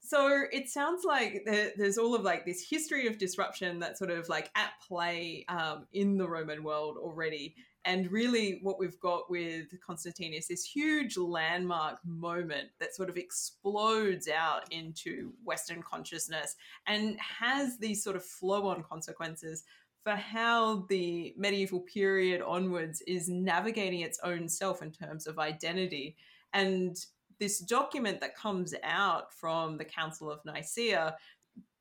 So 0.00 0.44
it 0.52 0.68
sounds 0.68 1.04
like 1.04 1.42
there's 1.44 1.98
all 1.98 2.14
of 2.14 2.22
like 2.22 2.46
this 2.46 2.64
history 2.68 3.08
of 3.08 3.18
disruption 3.18 3.80
that's 3.80 3.98
sort 3.98 4.12
of 4.12 4.28
like 4.28 4.50
at 4.54 4.70
play 4.86 5.44
um, 5.48 5.86
in 5.92 6.16
the 6.16 6.28
Roman 6.28 6.62
world 6.62 6.96
already. 6.96 7.56
And 7.86 8.10
really, 8.10 8.60
what 8.62 8.78
we've 8.78 8.98
got 9.00 9.30
with 9.30 9.66
Constantine 9.84 10.32
is 10.32 10.48
this 10.48 10.64
huge 10.64 11.18
landmark 11.18 11.98
moment 12.04 12.68
that 12.80 12.94
sort 12.94 13.10
of 13.10 13.18
explodes 13.18 14.28
out 14.28 14.72
into 14.72 15.32
Western 15.44 15.82
consciousness 15.82 16.56
and 16.86 17.18
has 17.20 17.78
these 17.78 18.02
sort 18.02 18.16
of 18.16 18.24
flow 18.24 18.68
on 18.68 18.82
consequences 18.82 19.64
for 20.02 20.12
how 20.16 20.86
the 20.88 21.34
medieval 21.36 21.80
period 21.80 22.42
onwards 22.42 23.02
is 23.06 23.28
navigating 23.28 24.00
its 24.00 24.18
own 24.22 24.48
self 24.48 24.82
in 24.82 24.90
terms 24.90 25.26
of 25.26 25.38
identity. 25.38 26.16
And 26.52 26.96
this 27.40 27.58
document 27.60 28.20
that 28.20 28.36
comes 28.36 28.74
out 28.82 29.32
from 29.32 29.76
the 29.76 29.84
Council 29.84 30.30
of 30.30 30.40
Nicaea 30.44 31.16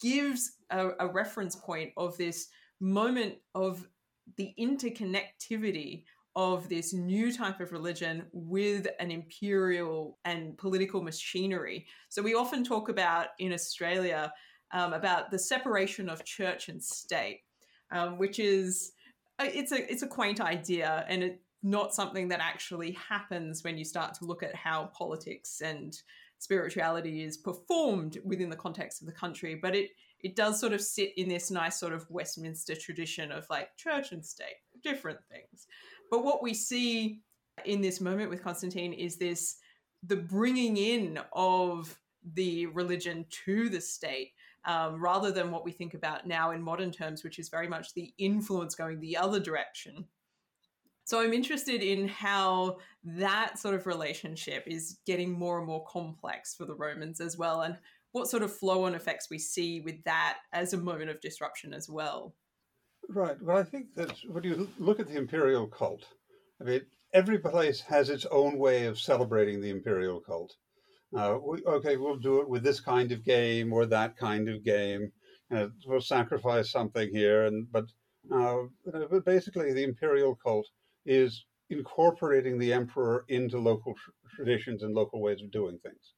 gives 0.02 0.58
a, 0.70 0.90
a 1.00 1.08
reference 1.08 1.56
point 1.56 1.92
of 1.98 2.18
this 2.18 2.48
moment 2.80 3.36
of 3.56 3.88
the 4.38 4.54
interconnectivity 4.60 6.04
of 6.36 6.68
this 6.68 6.94
new 6.94 7.32
type 7.32 7.60
of 7.60 7.72
religion 7.72 8.26
with 8.32 8.88
an 9.00 9.12
imperial 9.12 10.18
and 10.26 10.58
political 10.58 11.02
machinery. 11.02 11.86
So 12.10 12.22
we 12.22 12.34
often 12.34 12.64
talk 12.64 12.90
about 12.90 13.28
in 13.40 13.54
Australia 13.54 14.34
um, 14.72 14.94
about 14.94 15.30
the 15.30 15.38
separation 15.38 16.10
of 16.10 16.26
church 16.26 16.70
and 16.70 16.84
state, 16.84 17.42
um, 17.92 18.18
which 18.18 18.40
is 18.40 18.94
uh, 19.40 19.48
it's 19.54 19.72
a 19.72 19.92
it's 19.92 20.02
a 20.02 20.08
quaint 20.08 20.42
idea, 20.42 21.06
and 21.08 21.24
it 21.24 21.42
not 21.62 21.94
something 21.94 22.28
that 22.28 22.40
actually 22.42 22.92
happens 22.92 23.64
when 23.64 23.78
you 23.78 23.86
start 23.86 24.14
to 24.16 24.26
look 24.26 24.44
at 24.44 24.56
how 24.56 24.92
politics 24.98 25.62
and 25.62 26.02
spirituality 26.40 27.24
is 27.24 27.38
performed 27.38 28.18
within 28.26 28.50
the 28.50 28.56
context 28.56 29.02
of 29.02 29.08
the 29.08 29.14
country 29.14 29.56
but 29.56 29.74
it 29.74 29.92
it 30.24 30.36
does 30.36 30.60
sort 30.60 30.74
of 30.74 30.82
sit 30.82 31.12
in 31.18 31.28
this 31.28 31.52
nice 31.52 31.78
sort 31.80 31.94
of 31.94 32.10
westminster 32.10 32.76
tradition 32.76 33.32
of 33.32 33.46
like 33.50 33.76
church 33.76 34.12
and 34.14 34.26
state 34.26 34.56
different 34.82 35.20
things. 35.30 35.68
But 36.10 36.24
what 36.24 36.42
we 36.42 36.54
see 36.54 37.22
in 37.66 37.82
this 37.82 38.02
moment 38.02 38.30
with 38.30 38.44
constantine 38.44 38.94
is 38.94 39.18
this 39.18 39.58
the 40.02 40.16
bringing 40.16 40.78
in 40.78 41.20
of 41.34 41.98
the 42.34 42.68
religion 42.68 43.26
to 43.46 43.70
the 43.70 43.82
state 43.82 44.32
um, 44.66 45.02
rather 45.02 45.32
than 45.32 45.52
what 45.52 45.66
we 45.66 45.72
think 45.72 45.94
about 45.94 46.26
now 46.26 46.52
in 46.52 46.62
modern 46.62 46.92
terms 46.92 47.24
which 47.24 47.38
is 47.38 47.50
very 47.50 47.68
much 47.68 47.94
the 47.94 48.14
influence 48.18 48.76
going 48.76 49.00
the 49.00 49.18
other 49.18 49.40
direction. 49.40 50.06
So 51.06 51.20
I'm 51.20 51.34
interested 51.34 51.82
in 51.82 52.08
how 52.08 52.78
that 53.04 53.60
sort 53.60 53.76
of 53.76 53.86
relationship 53.86 54.64
is 54.66 55.00
getting 55.06 55.32
more 55.32 55.58
and 55.58 55.68
more 55.68 55.84
complex 55.86 56.56
for 56.56 56.66
the 56.66 56.76
Romans 56.76 57.20
as 57.20 57.38
well, 57.38 57.62
and 57.62 57.78
what 58.14 58.30
sort 58.30 58.44
of 58.44 58.56
flow 58.56 58.86
on 58.86 58.96
effects 58.96 59.30
we 59.30 59.38
see 59.38 59.82
with 59.82 60.02
that 60.06 60.38
as 60.54 60.72
a 60.72 60.78
moment 60.78 61.10
of 61.10 61.20
disruption 61.20 61.74
as 61.74 61.90
well. 61.90 62.34
Right. 63.10 63.36
Well, 63.42 63.58
I 63.58 63.64
think 63.64 63.88
that 63.96 64.16
when 64.28 64.44
you 64.44 64.70
look 64.80 65.00
at 65.00 65.08
the 65.08 65.18
imperial 65.18 65.68
cult, 65.68 66.06
I 66.62 66.64
mean, 66.64 66.82
every 67.14 67.40
place 67.40 67.82
has 67.82 68.10
its 68.10 68.26
own 68.32 68.58
way 68.58 68.86
of 68.86 69.00
celebrating 69.00 69.60
the 69.60 69.72
imperial 69.72 70.22
cult. 70.22 70.54
Uh, 71.16 71.38
we, 71.46 71.62
okay, 71.66 71.98
we'll 71.98 72.18
do 72.18 72.40
it 72.40 72.50
with 72.50 72.64
this 72.64 72.80
kind 72.80 73.12
of 73.12 73.26
game 73.26 73.74
or 73.74 73.86
that 73.86 74.16
kind 74.18 74.48
of 74.48 74.64
game. 74.64 75.12
We'll 75.86 76.02
sacrifice 76.02 76.72
something 76.72 77.12
here, 77.12 77.46
and 77.46 77.72
but 77.72 77.86
uh, 78.32 78.64
but 78.84 79.24
basically, 79.24 79.72
the 79.72 79.84
imperial 79.84 80.36
cult 80.36 80.68
is 81.06 81.46
incorporating 81.70 82.58
the 82.58 82.74
emperor 82.74 83.26
into 83.28 83.60
local 83.60 83.94
tr- 83.94 84.12
traditions 84.36 84.82
and 84.82 84.96
local 84.96 85.22
ways 85.22 85.42
of 85.42 85.52
doing 85.52 85.78
things. 85.84 86.14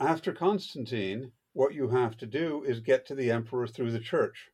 After 0.00 0.32
Constantine, 0.32 1.30
what 1.52 1.72
you 1.72 1.90
have 1.90 2.16
to 2.16 2.26
do 2.26 2.64
is 2.64 2.80
get 2.80 3.06
to 3.06 3.14
the 3.14 3.30
emperor 3.30 3.68
through 3.68 3.92
the 3.92 4.00
church, 4.00 4.50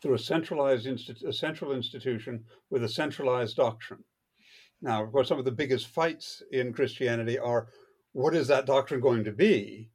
through 0.00 0.14
a 0.14 0.20
centralized 0.20 0.86
a 0.86 1.32
central 1.32 1.72
institution 1.72 2.44
with 2.70 2.84
a 2.84 2.88
centralized 2.88 3.56
doctrine. 3.56 4.04
Now, 4.80 5.02
of 5.02 5.10
course, 5.10 5.26
some 5.26 5.40
of 5.40 5.44
the 5.44 5.50
biggest 5.50 5.88
fights 5.88 6.44
in 6.52 6.72
Christianity 6.72 7.40
are 7.40 7.72
what 8.12 8.36
is 8.36 8.46
that 8.46 8.66
doctrine 8.66 9.00
going 9.00 9.24
to 9.24 9.32
be? 9.32 9.90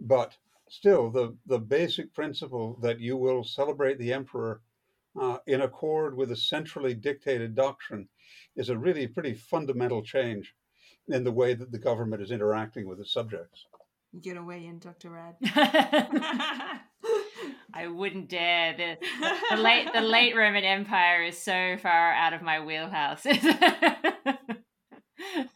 But 0.00 0.38
still, 0.70 1.10
the, 1.10 1.36
the 1.44 1.58
basic 1.58 2.14
principle 2.14 2.78
that 2.80 2.98
you 2.98 3.18
will 3.18 3.44
celebrate 3.44 3.98
the 3.98 4.14
emperor 4.14 4.62
uh, 5.20 5.40
in 5.46 5.60
accord 5.60 6.16
with 6.16 6.30
a 6.30 6.36
centrally 6.36 6.94
dictated 6.94 7.54
doctrine 7.54 8.08
is 8.56 8.70
a 8.70 8.78
really 8.78 9.06
pretty 9.06 9.34
fundamental 9.34 10.02
change 10.02 10.54
in 11.12 11.24
the 11.24 11.32
way 11.32 11.54
that 11.54 11.72
the 11.72 11.78
government 11.78 12.22
is 12.22 12.30
interacting 12.30 12.86
with 12.86 13.00
its 13.00 13.12
subjects. 13.12 13.66
Get 14.20 14.36
away 14.36 14.66
in, 14.66 14.80
Dr. 14.80 15.10
Rad. 15.10 15.36
I 17.72 17.86
wouldn't 17.86 18.28
dare. 18.28 18.76
The, 18.76 18.96
the 19.50 19.56
late 19.56 19.88
the 19.94 20.00
late 20.00 20.34
Roman 20.34 20.64
Empire 20.64 21.22
is 21.22 21.38
so 21.38 21.76
far 21.80 22.12
out 22.12 22.32
of 22.32 22.42
my 22.42 22.58
wheelhouse. 22.64 23.24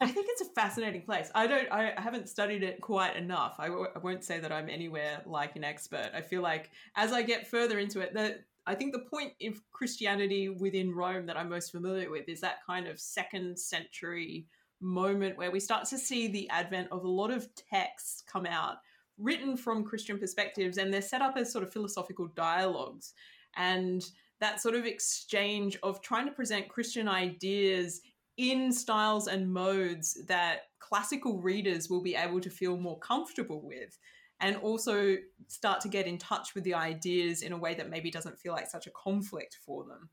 I 0.00 0.08
think 0.08 0.26
it's 0.30 0.42
a 0.42 0.52
fascinating 0.54 1.02
place. 1.02 1.30
I 1.34 1.46
don't. 1.48 1.70
I 1.72 1.94
haven't 1.96 2.28
studied 2.28 2.62
it 2.62 2.80
quite 2.80 3.16
enough. 3.16 3.56
I 3.58 3.66
w- 3.68 3.88
I 3.94 3.98
won't 3.98 4.22
say 4.22 4.38
that 4.38 4.52
I'm 4.52 4.68
anywhere 4.68 5.22
like 5.26 5.56
an 5.56 5.64
expert. 5.64 6.10
I 6.14 6.20
feel 6.20 6.42
like 6.42 6.70
as 6.96 7.12
I 7.12 7.22
get 7.22 7.48
further 7.48 7.80
into 7.80 8.00
it, 8.00 8.14
the 8.14 8.38
I 8.66 8.74
think 8.74 8.92
the 8.92 9.04
point 9.10 9.32
of 9.46 9.60
Christianity 9.72 10.48
within 10.48 10.94
Rome 10.94 11.26
that 11.26 11.36
I'm 11.36 11.48
most 11.50 11.72
familiar 11.72 12.10
with 12.10 12.28
is 12.28 12.40
that 12.40 12.64
kind 12.66 12.86
of 12.86 13.00
second 13.00 13.58
century 13.58 14.46
moment 14.84 15.36
where 15.36 15.50
we 15.50 15.60
start 15.60 15.88
to 15.88 15.98
see 15.98 16.28
the 16.28 16.48
advent 16.50 16.88
of 16.92 17.04
a 17.04 17.08
lot 17.08 17.30
of 17.30 17.48
texts 17.54 18.22
come 18.30 18.46
out 18.46 18.76
written 19.18 19.56
from 19.56 19.84
Christian 19.84 20.18
perspectives, 20.18 20.78
and 20.78 20.92
they're 20.92 21.02
set 21.02 21.22
up 21.22 21.36
as 21.36 21.52
sort 21.52 21.64
of 21.64 21.72
philosophical 21.72 22.26
dialogues. 22.28 23.14
And 23.56 24.04
that 24.40 24.60
sort 24.60 24.74
of 24.74 24.84
exchange 24.84 25.78
of 25.82 26.02
trying 26.02 26.26
to 26.26 26.32
present 26.32 26.68
Christian 26.68 27.08
ideas 27.08 28.00
in 28.36 28.72
styles 28.72 29.28
and 29.28 29.52
modes 29.52 30.18
that 30.26 30.62
classical 30.80 31.40
readers 31.40 31.88
will 31.88 32.02
be 32.02 32.16
able 32.16 32.40
to 32.40 32.50
feel 32.50 32.76
more 32.76 32.98
comfortable 32.98 33.62
with 33.64 33.96
and 34.40 34.56
also 34.56 35.16
start 35.46 35.80
to 35.80 35.88
get 35.88 36.06
in 36.06 36.18
touch 36.18 36.54
with 36.54 36.64
the 36.64 36.74
ideas 36.74 37.42
in 37.42 37.52
a 37.52 37.56
way 37.56 37.74
that 37.74 37.88
maybe 37.88 38.10
doesn't 38.10 38.38
feel 38.38 38.52
like 38.52 38.68
such 38.68 38.86
a 38.86 38.90
conflict 38.90 39.58
for 39.64 39.84
them. 39.84 40.10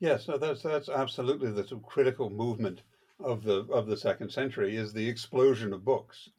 Yes, 0.00 0.24
so 0.24 0.38
that's 0.38 0.62
that's 0.62 0.88
absolutely 0.88 1.50
the 1.50 1.66
sort 1.66 1.82
of 1.82 1.82
critical 1.82 2.30
movement 2.30 2.82
of 3.22 3.42
the 3.42 3.66
of 3.70 3.86
the 3.86 3.96
second 3.96 4.30
century 4.30 4.76
is 4.76 4.92
the 4.92 5.08
explosion 5.08 5.72
of 5.72 5.84
books. 5.84 6.30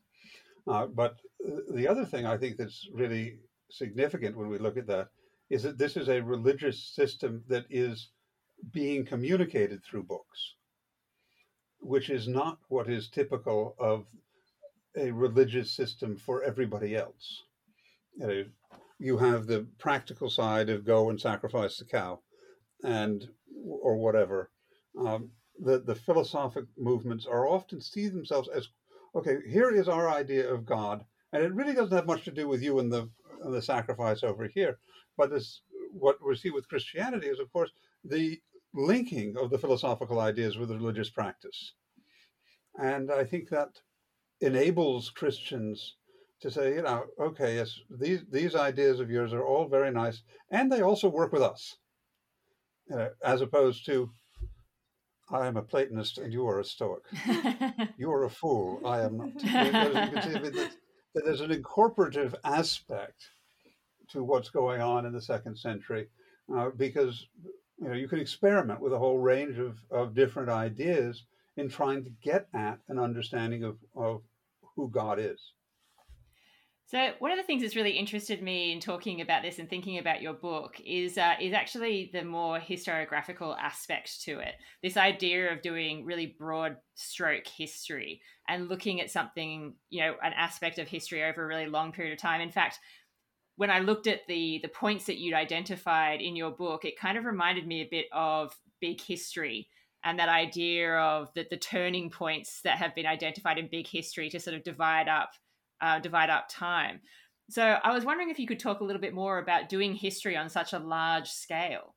Uh, 0.68 0.88
but 0.88 1.18
the 1.74 1.88
other 1.88 2.06
thing 2.06 2.26
I 2.26 2.38
think 2.38 2.58
that's 2.58 2.88
really 2.94 3.40
significant 3.70 4.38
when 4.38 4.50
we 4.50 4.58
look 4.58 4.78
at 4.78 4.88
that 4.88 5.10
is 5.50 5.64
that 5.64 5.78
this 5.78 5.98
is 5.98 6.08
a 6.08 6.22
religious 6.22 6.82
system 6.96 7.44
that 7.48 7.66
is 7.70 8.10
being 8.72 9.06
communicated 9.06 9.84
through 9.84 10.04
books, 10.04 10.56
which 11.80 12.10
is 12.10 12.28
not 12.28 12.60
what 12.70 12.90
is 12.90 13.10
typical 13.10 13.76
of 13.80 14.06
a 14.96 15.12
religious 15.12 15.72
system 15.72 16.16
for 16.16 16.44
everybody 16.44 16.96
else. 16.96 17.44
You, 18.18 18.28
know, 18.28 18.46
you 19.00 19.18
have 19.18 19.48
the 19.48 19.66
practical 19.80 20.30
side 20.30 20.70
of 20.70 20.86
go 20.86 21.10
and 21.10 21.20
sacrifice 21.20 21.78
the 21.78 21.86
cow, 21.86 22.20
and 22.84 23.28
or 23.66 23.96
whatever. 23.98 24.52
Um, 24.98 25.32
the 25.62 25.80
the 25.80 25.95
philosophic 25.95 26.66
movements 26.78 27.26
are 27.26 27.47
often 27.47 27.80
see 27.80 28.07
themselves 28.09 28.49
as 28.53 28.68
okay. 29.16 29.38
Here 29.47 29.72
is 29.72 29.88
our 29.88 30.09
idea 30.09 30.51
of 30.51 30.66
God, 30.66 31.05
and 31.32 31.43
it 31.43 31.53
really 31.53 31.74
doesn't 31.74 31.95
have 31.95 32.07
much 32.07 32.26
to 32.26 32.32
do 32.32 32.47
with 32.47 32.62
you 32.62 32.80
and 32.80 32.91
the 32.91 33.09
and 33.43 33.53
the 33.53 33.62
sacrifice 33.62 34.24
over 34.24 34.47
here. 34.47 34.80
But 35.18 35.30
this 35.30 35.62
what 35.91 36.18
we 36.26 36.36
see 36.36 36.49
with 36.49 36.70
Christianity 36.70 37.28
is, 37.28 37.39
of 37.39 37.51
course, 37.51 37.72
the 38.03 38.39
linking 38.74 39.38
of 39.38 39.49
the 39.49 39.57
philosophical 39.57 40.20
ideas 40.20 40.57
with 40.57 40.70
the 40.70 40.76
religious 40.76 41.09
practice. 41.09 41.74
And 42.78 43.12
I 43.12 43.26
think 43.26 43.49
that 43.49 43.82
enables 44.39 45.09
Christians 45.09 45.95
to 46.41 46.49
say, 46.49 46.76
you 46.76 46.82
know, 46.82 47.05
okay, 47.20 47.55
yes, 47.55 47.80
these, 47.89 48.22
these 48.32 48.55
ideas 48.55 48.99
of 48.99 49.12
yours 49.12 49.34
are 49.34 49.45
all 49.45 49.68
very 49.68 49.91
nice, 49.91 50.24
and 50.49 50.72
they 50.72 50.82
also 50.82 51.07
work 51.07 51.32
with 51.32 51.43
us, 51.43 51.78
as 53.24 53.41
opposed 53.41 53.86
to, 53.86 54.09
I 55.34 55.48
am 55.48 55.58
a 55.58 55.62
Platonist 55.62 56.18
and 56.18 56.34
you 56.34 56.48
are 56.48 56.60
a 56.60 56.66
Stoic. 56.66 57.04
you 57.98 58.12
are 58.12 58.26
a 58.26 58.30
fool. 58.30 58.82
I 58.86 59.02
am 59.02 59.18
not. 59.18 59.30
There's 61.14 61.42
an 61.42 61.52
incorporative 61.52 62.36
aspect 62.44 63.30
to 64.10 64.24
what's 64.24 64.50
going 64.50 64.82
on 64.82 65.06
in 65.06 65.14
the 65.14 65.22
second 65.22 65.58
century 65.58 66.08
uh, 66.54 66.70
because 66.76 67.28
you 67.80 67.88
know 67.88 67.96
you 67.96 68.08
can 68.08 68.20
experiment 68.20 68.82
with 68.82 68.94
a 68.94 69.00
whole 69.00 69.20
range 69.20 69.58
of, 69.58 69.78
of 69.90 70.14
different 70.16 70.50
ideas 70.50 71.24
in 71.58 71.70
trying 71.70 72.04
to 72.04 72.12
get 72.24 72.48
at 72.54 72.80
an 72.90 73.00
understanding 73.00 73.64
of, 73.64 73.78
of 73.96 74.22
who 74.76 74.90
God 74.90 75.20
is. 75.20 75.40
So 76.92 77.12
one 77.20 77.32
of 77.32 77.38
the 77.38 77.44
things 77.44 77.62
that's 77.62 77.78
really 77.78 77.92
interested 77.98 78.44
me 78.44 78.74
in 78.74 78.82
talking 78.82 79.22
about 79.22 79.44
this 79.44 79.60
and 79.60 79.70
thinking 79.70 79.98
about 79.98 80.22
your 80.22 80.34
book 80.34 80.76
is 80.86 81.18
uh, 81.18 81.36
is 81.39 81.54
actually 81.54 82.10
the 82.12 82.26
more 82.26 82.60
historiographical 82.60 83.58
aspect 83.58 84.22
to 84.24 84.39
it. 84.39 84.56
This 84.84 84.98
idea 84.98 85.54
of 85.54 85.62
doing 85.62 86.04
really 86.04 86.36
broad 86.38 86.76
stroke 86.96 87.48
history 87.48 88.20
and 88.50 88.68
looking 88.68 89.00
at 89.00 89.10
something, 89.10 89.76
you 89.89 90.02
know, 90.02 90.16
an 90.22 90.34
aspect 90.36 90.80
of 90.80 90.89
history 90.89 91.24
over 91.24 91.42
a 91.42 91.48
really 91.48 91.68
long 91.68 91.94
period 91.94 92.12
of 92.12 92.20
time. 92.20 92.42
In 92.42 92.52
fact, 92.52 92.78
when 93.56 93.72
I 93.72 93.80
looked 93.80 94.08
at 94.08 94.28
the 94.28 94.60
the 94.62 94.68
points 94.68 95.06
that 95.06 95.18
you'd 95.18 95.34
identified 95.34 96.20
in 96.20 96.36
your 96.36 96.52
book, 96.52 96.84
it 96.84 97.00
kind 97.00 97.18
of 97.18 97.24
reminded 97.24 97.66
me 97.66 97.84
a 97.84 97.88
bit 97.89 98.08
of 98.12 98.54
big 98.82 99.00
history 99.00 99.70
and 100.04 100.20
that 100.20 100.28
idea 100.28 100.98
of 100.98 101.30
the, 101.36 101.48
the 101.50 101.56
turning 101.56 102.10
points 102.10 102.60
that 102.66 102.80
have 102.80 102.94
been 102.96 103.06
identified 103.06 103.58
in 103.58 103.70
big 103.72 103.88
history 103.88 104.30
to 104.32 104.42
sort 104.42 104.58
of 104.58 104.64
divide 104.66 105.08
up 105.08 105.30
uh, 105.82 106.00
divide 106.00 106.30
up 106.30 106.48
time. 106.50 107.02
So 107.50 107.78
I 107.84 107.92
was 107.92 108.06
wondering 108.06 108.30
if 108.30 108.40
you 108.40 108.48
could 108.48 108.60
talk 108.60 108.80
a 108.80 108.84
little 108.84 109.02
bit 109.02 109.14
more 109.14 109.40
about 109.40 109.70
doing 109.70 109.96
history 109.96 110.38
on 110.38 110.50
such 110.50 110.74
a 110.74 110.80
large 110.80 111.30
scale. 111.30 111.96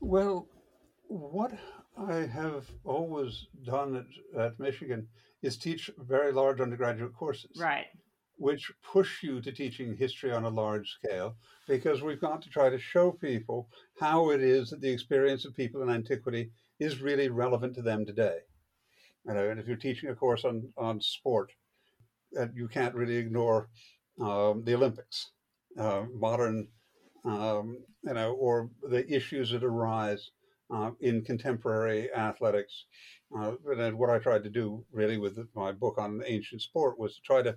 Well, 0.00 0.48
what 1.08 1.52
I 1.96 2.20
have 2.26 2.66
always 2.84 3.46
done 3.64 3.96
at, 3.96 4.40
at 4.40 4.58
Michigan 4.58 5.08
is 5.42 5.56
teach 5.58 5.90
very 5.98 6.32
large 6.32 6.60
undergraduate 6.60 7.14
courses. 7.14 7.58
Right 7.60 7.86
which 8.36 8.72
push 8.82 9.22
you 9.22 9.40
to 9.40 9.52
teaching 9.52 9.96
history 9.96 10.32
on 10.32 10.44
a 10.44 10.48
large 10.48 10.90
scale 10.90 11.36
because 11.68 12.02
we've 12.02 12.20
got 12.20 12.42
to 12.42 12.50
try 12.50 12.68
to 12.68 12.78
show 12.78 13.12
people 13.12 13.68
how 14.00 14.30
it 14.30 14.42
is 14.42 14.70
that 14.70 14.80
the 14.80 14.90
experience 14.90 15.44
of 15.44 15.54
people 15.54 15.82
in 15.82 15.90
antiquity 15.90 16.50
is 16.80 17.00
really 17.00 17.28
relevant 17.28 17.74
to 17.74 17.82
them 17.82 18.04
today. 18.04 18.38
You 19.26 19.34
know, 19.34 19.48
and 19.48 19.60
if 19.60 19.66
you're 19.66 19.76
teaching 19.76 20.10
a 20.10 20.14
course 20.14 20.44
on, 20.44 20.72
on 20.76 21.00
sport, 21.00 21.52
uh, 22.38 22.46
you 22.54 22.68
can't 22.68 22.94
really 22.94 23.16
ignore 23.16 23.68
um, 24.20 24.62
the 24.64 24.74
Olympics, 24.74 25.30
uh, 25.78 26.04
modern, 26.12 26.68
um, 27.24 27.78
you 28.04 28.14
know, 28.14 28.32
or 28.32 28.70
the 28.82 29.04
issues 29.12 29.50
that 29.50 29.64
arise 29.64 30.30
uh, 30.72 30.90
in 31.00 31.22
contemporary 31.22 32.12
athletics. 32.12 32.86
Uh, 33.36 33.52
and 33.76 33.98
what 33.98 34.10
I 34.10 34.18
tried 34.18 34.44
to 34.44 34.50
do 34.50 34.84
really 34.92 35.18
with 35.18 35.38
my 35.54 35.72
book 35.72 35.98
on 35.98 36.22
ancient 36.26 36.62
sport 36.62 36.98
was 36.98 37.16
to 37.16 37.22
try 37.22 37.42
to 37.42 37.56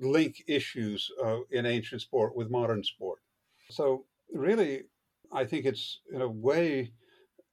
link 0.00 0.42
issues 0.48 1.10
uh, 1.22 1.38
in 1.50 1.66
ancient 1.66 2.00
sport 2.00 2.34
with 2.34 2.50
modern 2.50 2.82
sport. 2.82 3.20
So, 3.70 4.06
really, 4.32 4.84
I 5.32 5.44
think 5.44 5.66
it's 5.66 6.00
in 6.12 6.20
a 6.20 6.28
way 6.28 6.92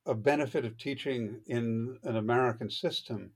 a 0.06 0.16
benefit 0.16 0.66
of 0.66 0.78
teaching 0.78 1.42
in 1.48 1.98
an 2.04 2.16
American 2.16 2.70
system 2.70 3.32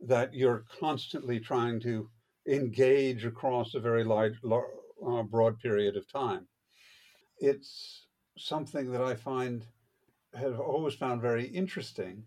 that 0.00 0.34
you're 0.34 0.64
constantly 0.78 1.40
trying 1.40 1.80
to 1.80 2.10
engage 2.48 3.24
across 3.24 3.74
a 3.74 3.80
very 3.80 4.04
large, 4.04 4.34
uh, 4.44 5.22
broad 5.22 5.58
period 5.58 5.96
of 5.96 6.10
time. 6.10 6.46
It's 7.38 8.06
something 8.36 8.90
that 8.92 9.02
I 9.02 9.14
find 9.14 9.64
have 10.34 10.60
always 10.60 10.94
found 10.94 11.20
very 11.20 11.46
interesting 11.46 12.24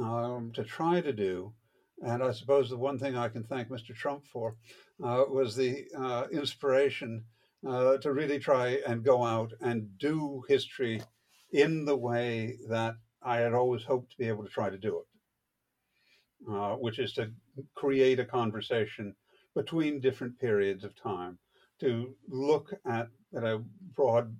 um, 0.00 0.52
to 0.54 0.64
try 0.64 1.00
to 1.00 1.12
do. 1.12 1.52
And 2.04 2.22
I 2.22 2.32
suppose 2.32 2.68
the 2.68 2.76
one 2.76 2.98
thing 2.98 3.16
I 3.16 3.28
can 3.28 3.44
thank 3.44 3.68
Mr. 3.68 3.94
Trump 3.94 4.26
for 4.26 4.56
uh, 5.02 5.24
was 5.28 5.54
the 5.54 5.84
uh, 5.96 6.26
inspiration 6.32 7.24
uh, 7.66 7.98
to 7.98 8.12
really 8.12 8.38
try 8.38 8.78
and 8.86 9.04
go 9.04 9.22
out 9.22 9.52
and 9.60 9.98
do 9.98 10.42
history 10.48 11.00
in 11.52 11.84
the 11.84 11.96
way 11.96 12.56
that 12.68 12.94
I 13.22 13.36
had 13.36 13.52
always 13.54 13.84
hoped 13.84 14.10
to 14.12 14.18
be 14.18 14.26
able 14.26 14.44
to 14.44 14.50
try 14.50 14.68
to 14.70 14.78
do 14.78 15.00
it, 15.00 16.50
uh, 16.52 16.74
which 16.74 16.98
is 16.98 17.12
to 17.14 17.30
create 17.74 18.18
a 18.18 18.24
conversation 18.24 19.14
between 19.54 20.00
different 20.00 20.38
periods 20.38 20.84
of 20.84 20.94
time, 20.94 21.38
to 21.80 22.14
look 22.28 22.72
at 22.86 23.08
you 23.32 23.40
know, 23.40 23.64
broad 23.94 24.34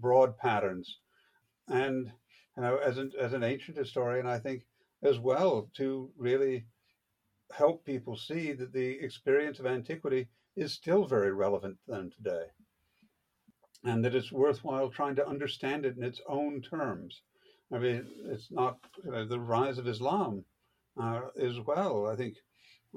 broad 0.00 0.36
patterns, 0.38 0.98
and 1.68 2.10
you 2.56 2.62
know, 2.62 2.76
as 2.78 2.98
an 2.98 3.12
as 3.18 3.32
an 3.32 3.42
ancient 3.42 3.76
historian, 3.76 4.26
I 4.26 4.38
think 4.38 4.64
as 5.02 5.18
well 5.18 5.70
to 5.76 6.10
really 6.16 6.66
help 7.52 7.84
people 7.84 8.16
see 8.16 8.52
that 8.52 8.72
the 8.72 8.98
experience 9.00 9.58
of 9.58 9.66
antiquity 9.66 10.28
is 10.56 10.72
still 10.72 11.06
very 11.06 11.32
relevant 11.32 11.78
to 11.84 11.92
them 11.92 12.10
today, 12.10 12.44
and 13.84 14.04
that 14.04 14.14
it's 14.14 14.32
worthwhile 14.32 14.90
trying 14.90 15.14
to 15.16 15.26
understand 15.26 15.86
it 15.86 15.96
in 15.96 16.02
its 16.02 16.20
own 16.28 16.60
terms. 16.60 17.22
I 17.72 17.78
mean, 17.78 18.06
it's 18.26 18.50
not 18.50 18.78
you 19.04 19.12
know, 19.12 19.24
the 19.24 19.38
rise 19.40 19.78
of 19.78 19.86
Islam 19.86 20.44
uh, 21.00 21.20
as 21.40 21.60
well. 21.60 22.06
I 22.06 22.16
think 22.16 22.34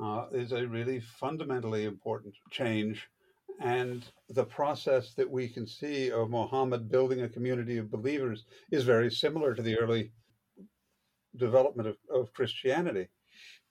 uh, 0.01 0.25
is 0.31 0.51
a 0.51 0.67
really 0.67 0.99
fundamentally 0.99 1.85
important 1.85 2.35
change. 2.51 3.07
And 3.59 4.03
the 4.29 4.45
process 4.45 5.13
that 5.15 5.29
we 5.29 5.47
can 5.47 5.67
see 5.67 6.11
of 6.11 6.29
Muhammad 6.29 6.89
building 6.89 7.21
a 7.21 7.29
community 7.29 7.77
of 7.77 7.91
believers 7.91 8.45
is 8.71 8.83
very 8.83 9.11
similar 9.11 9.53
to 9.53 9.61
the 9.61 9.77
early 9.77 10.11
development 11.35 11.89
of, 11.89 11.97
of 12.13 12.33
Christianity. 12.33 13.07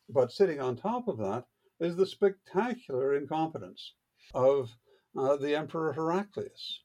But 0.08 0.32
sitting 0.32 0.60
on 0.60 0.76
top 0.76 1.08
of 1.08 1.18
that 1.18 1.44
is 1.80 1.96
the 1.96 2.06
spectacular 2.06 3.14
incompetence 3.14 3.94
of 4.34 4.70
uh, 5.16 5.36
the 5.36 5.56
Emperor 5.56 5.92
Heraclius 5.92 6.82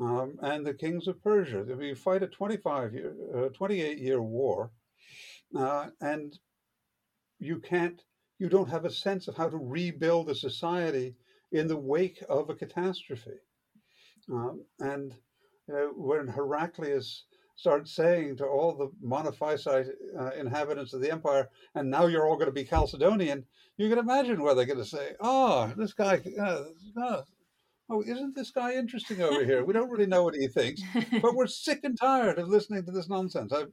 um, 0.00 0.36
and 0.42 0.66
the 0.66 0.74
kings 0.74 1.08
of 1.08 1.22
Persia. 1.22 1.64
You 1.80 1.94
fight 1.94 2.22
a 2.22 2.28
25 2.28 2.94
year, 2.94 3.14
uh, 3.34 3.48
28 3.48 3.98
year 3.98 4.22
war, 4.22 4.70
uh, 5.56 5.88
and 6.00 6.38
you 7.38 7.60
can't 7.60 8.02
you 8.38 8.48
don't 8.48 8.70
have 8.70 8.84
a 8.84 8.90
sense 8.90 9.28
of 9.28 9.36
how 9.36 9.48
to 9.48 9.56
rebuild 9.56 10.28
a 10.28 10.34
society 10.34 11.14
in 11.52 11.68
the 11.68 11.76
wake 11.76 12.22
of 12.28 12.50
a 12.50 12.54
catastrophe. 12.54 13.38
Um, 14.30 14.64
and 14.80 15.14
you 15.68 15.74
know, 15.74 15.92
when 15.96 16.28
Heraclius 16.28 17.24
starts 17.56 17.92
saying 17.92 18.36
to 18.36 18.44
all 18.44 18.76
the 18.76 18.90
Monophysite 19.04 19.88
uh, 20.18 20.30
inhabitants 20.38 20.92
of 20.92 21.00
the 21.00 21.10
empire, 21.10 21.48
and 21.74 21.90
now 21.90 22.06
you're 22.06 22.26
all 22.26 22.36
going 22.36 22.46
to 22.46 22.52
be 22.52 22.64
Chalcedonian, 22.64 23.44
you 23.78 23.88
can 23.88 23.98
imagine 23.98 24.42
where 24.42 24.54
they're 24.54 24.66
going 24.66 24.78
to 24.78 24.84
say, 24.84 25.14
oh, 25.20 25.72
this 25.76 25.94
guy, 25.94 26.20
uh, 26.38 26.64
uh, 27.00 27.22
oh, 27.88 28.02
isn't 28.02 28.34
this 28.34 28.50
guy 28.50 28.74
interesting 28.74 29.22
over 29.22 29.44
here? 29.44 29.64
We 29.64 29.72
don't 29.72 29.90
really 29.90 30.06
know 30.06 30.22
what 30.22 30.34
he 30.34 30.48
thinks, 30.48 30.82
but 31.22 31.34
we're 31.34 31.46
sick 31.46 31.80
and 31.84 31.98
tired 31.98 32.38
of 32.38 32.48
listening 32.48 32.84
to 32.84 32.92
this 32.92 33.08
nonsense. 33.08 33.52
I, 33.52 33.64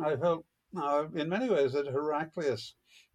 I 0.00 0.16
felt 0.16 0.44
uh, 0.76 1.06
in 1.14 1.28
many 1.28 1.48
ways 1.48 1.72
that 1.72 1.86
Heraclius 1.86 2.74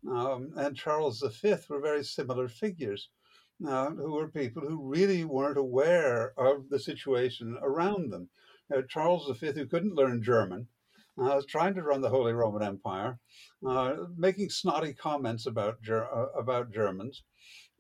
um, 0.10 0.52
and 0.58 0.76
Charles 0.76 1.22
V 1.22 1.56
were 1.70 1.80
very 1.80 2.04
similar 2.04 2.48
figures, 2.48 3.10
uh, 3.66 3.92
who 3.92 4.14
were 4.14 4.28
people 4.28 4.62
who 4.62 4.88
really 4.88 5.24
weren't 5.24 5.58
aware 5.58 6.34
of 6.38 6.70
the 6.70 6.80
situation 6.80 7.58
around 7.62 8.12
them. 8.12 8.30
Uh, 8.74 8.82
Charles 8.90 9.30
V, 9.40 9.52
who 9.52 9.66
couldn't 9.66 9.96
learn 9.96 10.24
German, 10.24 10.68
uh, 11.18 11.36
was 11.36 11.46
trying 11.46 11.76
to 11.76 11.84
run 11.84 12.02
the 12.02 12.10
Holy 12.10 12.34
Roman 12.34 12.64
Empire, 12.64 13.20
uh, 13.66 13.96
making 14.18 14.50
snotty 14.50 14.94
comments 14.94 15.46
about 15.46 15.82
ger- 15.82 16.12
uh, 16.14 16.32
about 16.38 16.72
Germans, 16.72 17.24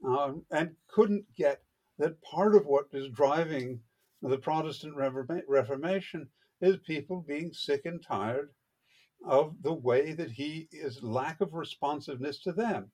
um, 0.05 0.45
and 0.51 0.75
couldn't 0.87 1.25
get 1.35 1.63
that 1.97 2.21
part 2.21 2.55
of 2.55 2.65
what 2.65 2.87
is 2.93 3.09
driving 3.09 3.81
the 4.21 4.37
Protestant 4.37 4.95
Reformation 4.95 6.29
is 6.61 6.77
people 6.77 7.21
being 7.27 7.51
sick 7.53 7.81
and 7.85 8.01
tired 8.01 8.51
of 9.25 9.55
the 9.61 9.73
way 9.73 10.13
that 10.13 10.31
he 10.31 10.67
is 10.71 11.01
lack 11.01 11.41
of 11.41 11.53
responsiveness 11.53 12.39
to 12.39 12.51
them. 12.51 12.91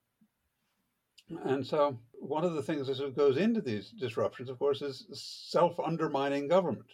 And 1.43 1.65
so, 1.65 1.99
one 2.13 2.43
of 2.43 2.53
the 2.53 2.63
things 2.63 2.87
that 2.87 3.15
goes 3.15 3.37
into 3.37 3.61
these 3.61 3.91
disruptions, 3.91 4.49
of 4.49 4.57
course, 4.57 4.81
is 4.81 5.05
self 5.13 5.79
undermining 5.79 6.47
government. 6.47 6.89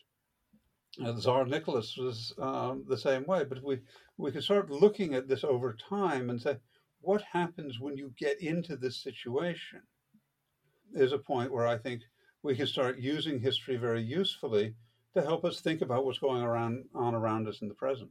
Uh, 1.04 1.14
Tsar 1.18 1.46
Nicholas 1.46 1.96
was 1.98 2.34
um, 2.38 2.86
the 2.88 2.98
same 2.98 3.26
way, 3.26 3.44
but 3.44 3.64
we, 3.64 3.80
we 4.18 4.32
can 4.32 4.42
start 4.42 4.70
looking 4.70 5.14
at 5.14 5.28
this 5.28 5.44
over 5.44 5.74
time 5.74 6.30
and 6.30 6.42
say, 6.42 6.58
what 7.02 7.22
happens 7.22 7.80
when 7.80 7.98
you 7.98 8.14
get 8.18 8.42
into 8.42 8.76
this 8.76 8.98
situation? 8.98 9.82
Is 10.94 11.12
a 11.12 11.18
point 11.18 11.52
where 11.52 11.68
I 11.68 11.78
think 11.78 12.02
we 12.44 12.56
can 12.56 12.68
start 12.68 13.00
using 13.00 13.40
history 13.40 13.76
very 13.76 14.02
usefully 14.02 14.76
to 15.14 15.22
help 15.22 15.44
us 15.46 15.62
think 15.62 15.82
about 15.82 16.06
what's 16.06 16.20
going 16.20 16.44
around 16.44 16.86
on 16.94 17.16
around 17.16 17.48
us 17.48 17.62
in 17.62 17.68
the 17.68 17.74
present 17.74 18.10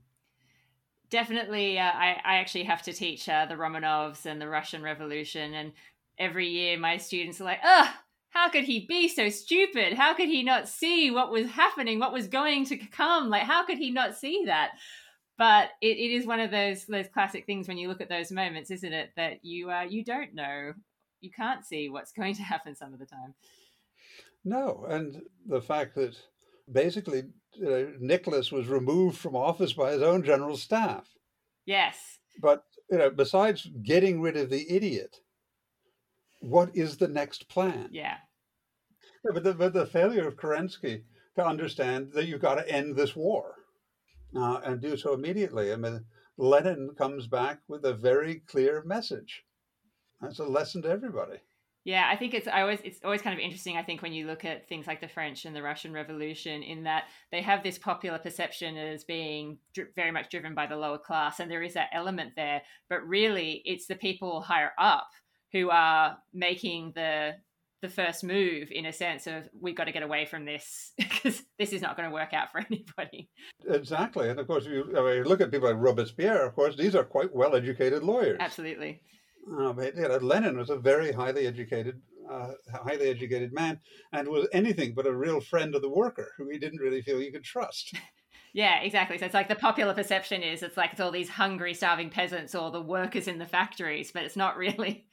definitely 1.14 1.78
uh, 1.78 1.92
I, 1.92 2.16
I 2.24 2.36
actually 2.36 2.64
have 2.64 2.82
to 2.82 2.92
teach 2.92 3.28
uh, 3.28 3.46
the 3.46 3.54
romanovs 3.54 4.26
and 4.26 4.40
the 4.40 4.48
russian 4.48 4.82
revolution 4.82 5.54
and 5.54 5.72
every 6.18 6.48
year 6.48 6.78
my 6.78 6.96
students 6.96 7.40
are 7.40 7.44
like 7.44 7.60
ugh 7.64 7.88
how 8.34 8.48
could 8.48 8.64
he 8.64 8.80
be 8.80 9.06
so 9.06 9.28
stupid? 9.28 9.92
How 9.92 10.12
could 10.12 10.28
he 10.28 10.42
not 10.42 10.68
see 10.68 11.10
what 11.12 11.30
was 11.30 11.48
happening 11.48 12.00
what 12.00 12.12
was 12.12 12.26
going 12.26 12.64
to 12.66 12.76
come? 12.76 13.30
Like 13.30 13.44
how 13.44 13.64
could 13.64 13.78
he 13.78 13.92
not 13.92 14.16
see 14.16 14.42
that? 14.46 14.72
But 15.38 15.70
it, 15.80 15.96
it 15.96 16.10
is 16.12 16.26
one 16.26 16.40
of 16.40 16.50
those 16.50 16.84
those 16.86 17.06
classic 17.08 17.46
things 17.46 17.68
when 17.68 17.78
you 17.78 17.88
look 17.88 18.00
at 18.00 18.08
those 18.08 18.32
moments 18.32 18.72
isn't 18.72 18.92
it 18.92 19.10
that 19.16 19.44
you 19.44 19.70
uh, 19.70 19.82
you 19.82 20.04
don't 20.04 20.34
know. 20.34 20.72
You 21.20 21.30
can't 21.30 21.64
see 21.64 21.88
what's 21.88 22.12
going 22.18 22.34
to 22.34 22.42
happen 22.42 22.74
some 22.74 22.92
of 22.92 22.98
the 22.98 23.06
time. 23.06 23.34
No 24.44 24.84
and 24.88 25.22
the 25.46 25.62
fact 25.62 25.94
that 25.94 26.16
basically 26.70 27.24
uh, 27.64 27.84
Nicholas 28.00 28.50
was 28.50 28.68
removed 28.68 29.18
from 29.18 29.36
office 29.36 29.72
by 29.72 29.92
his 29.92 30.02
own 30.02 30.22
general 30.22 30.56
staff. 30.56 31.08
Yes. 31.66 32.18
But 32.40 32.64
you 32.90 32.98
know, 32.98 33.10
besides 33.10 33.68
getting 33.82 34.20
rid 34.20 34.36
of 34.36 34.50
the 34.50 34.66
idiot, 34.70 35.16
what 36.40 36.76
is 36.76 36.96
the 36.96 37.08
next 37.08 37.48
plan? 37.48 37.88
Yeah. 37.92 38.16
yeah 39.24 39.30
but, 39.32 39.44
the, 39.44 39.54
but 39.54 39.72
the 39.72 39.86
failure 39.86 40.26
of 40.26 40.36
Kerensky 40.36 41.02
to 41.36 41.46
understand 41.46 42.12
that 42.12 42.26
you've 42.26 42.42
got 42.42 42.56
to 42.56 42.68
end 42.68 42.96
this 42.96 43.16
war 43.16 43.54
uh, 44.36 44.60
and 44.64 44.80
do 44.80 44.96
so 44.96 45.14
immediately. 45.14 45.72
I 45.72 45.76
mean, 45.76 46.04
Lenin 46.36 46.90
comes 46.96 47.26
back 47.26 47.60
with 47.68 47.84
a 47.84 47.94
very 47.94 48.42
clear 48.46 48.82
message. 48.84 49.44
That's 50.20 50.38
a 50.38 50.44
lesson 50.44 50.82
to 50.82 50.90
everybody. 50.90 51.38
Yeah, 51.84 52.08
I 52.10 52.16
think 52.16 52.32
it's 52.32 52.48
I 52.48 52.62
always 52.62 52.80
it's 52.82 53.00
always 53.04 53.20
kind 53.20 53.38
of 53.38 53.40
interesting. 53.40 53.76
I 53.76 53.82
think 53.82 54.00
when 54.00 54.14
you 54.14 54.26
look 54.26 54.44
at 54.46 54.66
things 54.68 54.86
like 54.86 55.02
the 55.02 55.08
French 55.08 55.44
and 55.44 55.54
the 55.54 55.62
Russian 55.62 55.92
Revolution, 55.92 56.62
in 56.62 56.84
that 56.84 57.04
they 57.30 57.42
have 57.42 57.62
this 57.62 57.78
popular 57.78 58.18
perception 58.18 58.78
as 58.78 59.04
being 59.04 59.58
very 59.94 60.10
much 60.10 60.30
driven 60.30 60.54
by 60.54 60.66
the 60.66 60.76
lower 60.76 60.98
class, 60.98 61.40
and 61.40 61.50
there 61.50 61.62
is 61.62 61.74
that 61.74 61.90
element 61.92 62.32
there. 62.36 62.62
But 62.88 63.06
really, 63.06 63.60
it's 63.66 63.86
the 63.86 63.96
people 63.96 64.40
higher 64.40 64.72
up 64.78 65.08
who 65.52 65.68
are 65.68 66.16
making 66.32 66.92
the 66.94 67.34
the 67.82 67.90
first 67.90 68.24
move 68.24 68.68
in 68.70 68.86
a 68.86 68.92
sense 68.92 69.26
of 69.26 69.46
we've 69.60 69.76
got 69.76 69.84
to 69.84 69.92
get 69.92 70.02
away 70.02 70.24
from 70.24 70.46
this 70.46 70.92
because 70.98 71.42
this 71.58 71.70
is 71.74 71.82
not 71.82 71.98
going 71.98 72.08
to 72.08 72.14
work 72.14 72.32
out 72.32 72.50
for 72.50 72.60
anybody. 72.70 73.28
Exactly, 73.68 74.30
and 74.30 74.40
of 74.40 74.46
course, 74.46 74.64
if 74.64 74.72
you, 74.72 74.84
I 74.96 75.16
mean, 75.16 75.24
look 75.24 75.42
at 75.42 75.50
people 75.50 75.68
like 75.68 75.78
Robespierre. 75.78 76.46
Of 76.46 76.54
course, 76.54 76.76
these 76.76 76.94
are 76.94 77.04
quite 77.04 77.34
well 77.34 77.54
educated 77.54 78.02
lawyers. 78.02 78.38
Absolutely. 78.40 79.02
Um, 79.50 79.80
you 79.80 80.08
know, 80.08 80.16
Lenin 80.16 80.56
was 80.56 80.70
a 80.70 80.76
very 80.76 81.12
highly 81.12 81.46
educated, 81.46 82.00
uh, 82.30 82.52
highly 82.72 83.08
educated 83.08 83.52
man, 83.52 83.80
and 84.12 84.28
was 84.28 84.48
anything 84.52 84.94
but 84.94 85.06
a 85.06 85.14
real 85.14 85.40
friend 85.40 85.74
of 85.74 85.82
the 85.82 85.90
worker, 85.90 86.32
who 86.36 86.48
he 86.48 86.58
didn't 86.58 86.80
really 86.80 87.02
feel 87.02 87.20
you 87.20 87.32
could 87.32 87.44
trust. 87.44 87.94
Yeah, 88.56 88.82
exactly. 88.82 89.18
So 89.18 89.24
it's 89.24 89.34
like 89.34 89.48
the 89.48 89.56
popular 89.56 89.94
perception 89.94 90.44
is 90.44 90.62
it's 90.62 90.76
like 90.76 90.92
it's 90.92 91.00
all 91.00 91.10
these 91.10 91.28
hungry, 91.28 91.74
starving 91.74 92.08
peasants 92.08 92.54
or 92.54 92.70
the 92.70 92.80
workers 92.80 93.26
in 93.26 93.38
the 93.38 93.46
factories, 93.46 94.12
but 94.12 94.22
it's 94.22 94.36
not 94.36 94.56
really. 94.56 95.08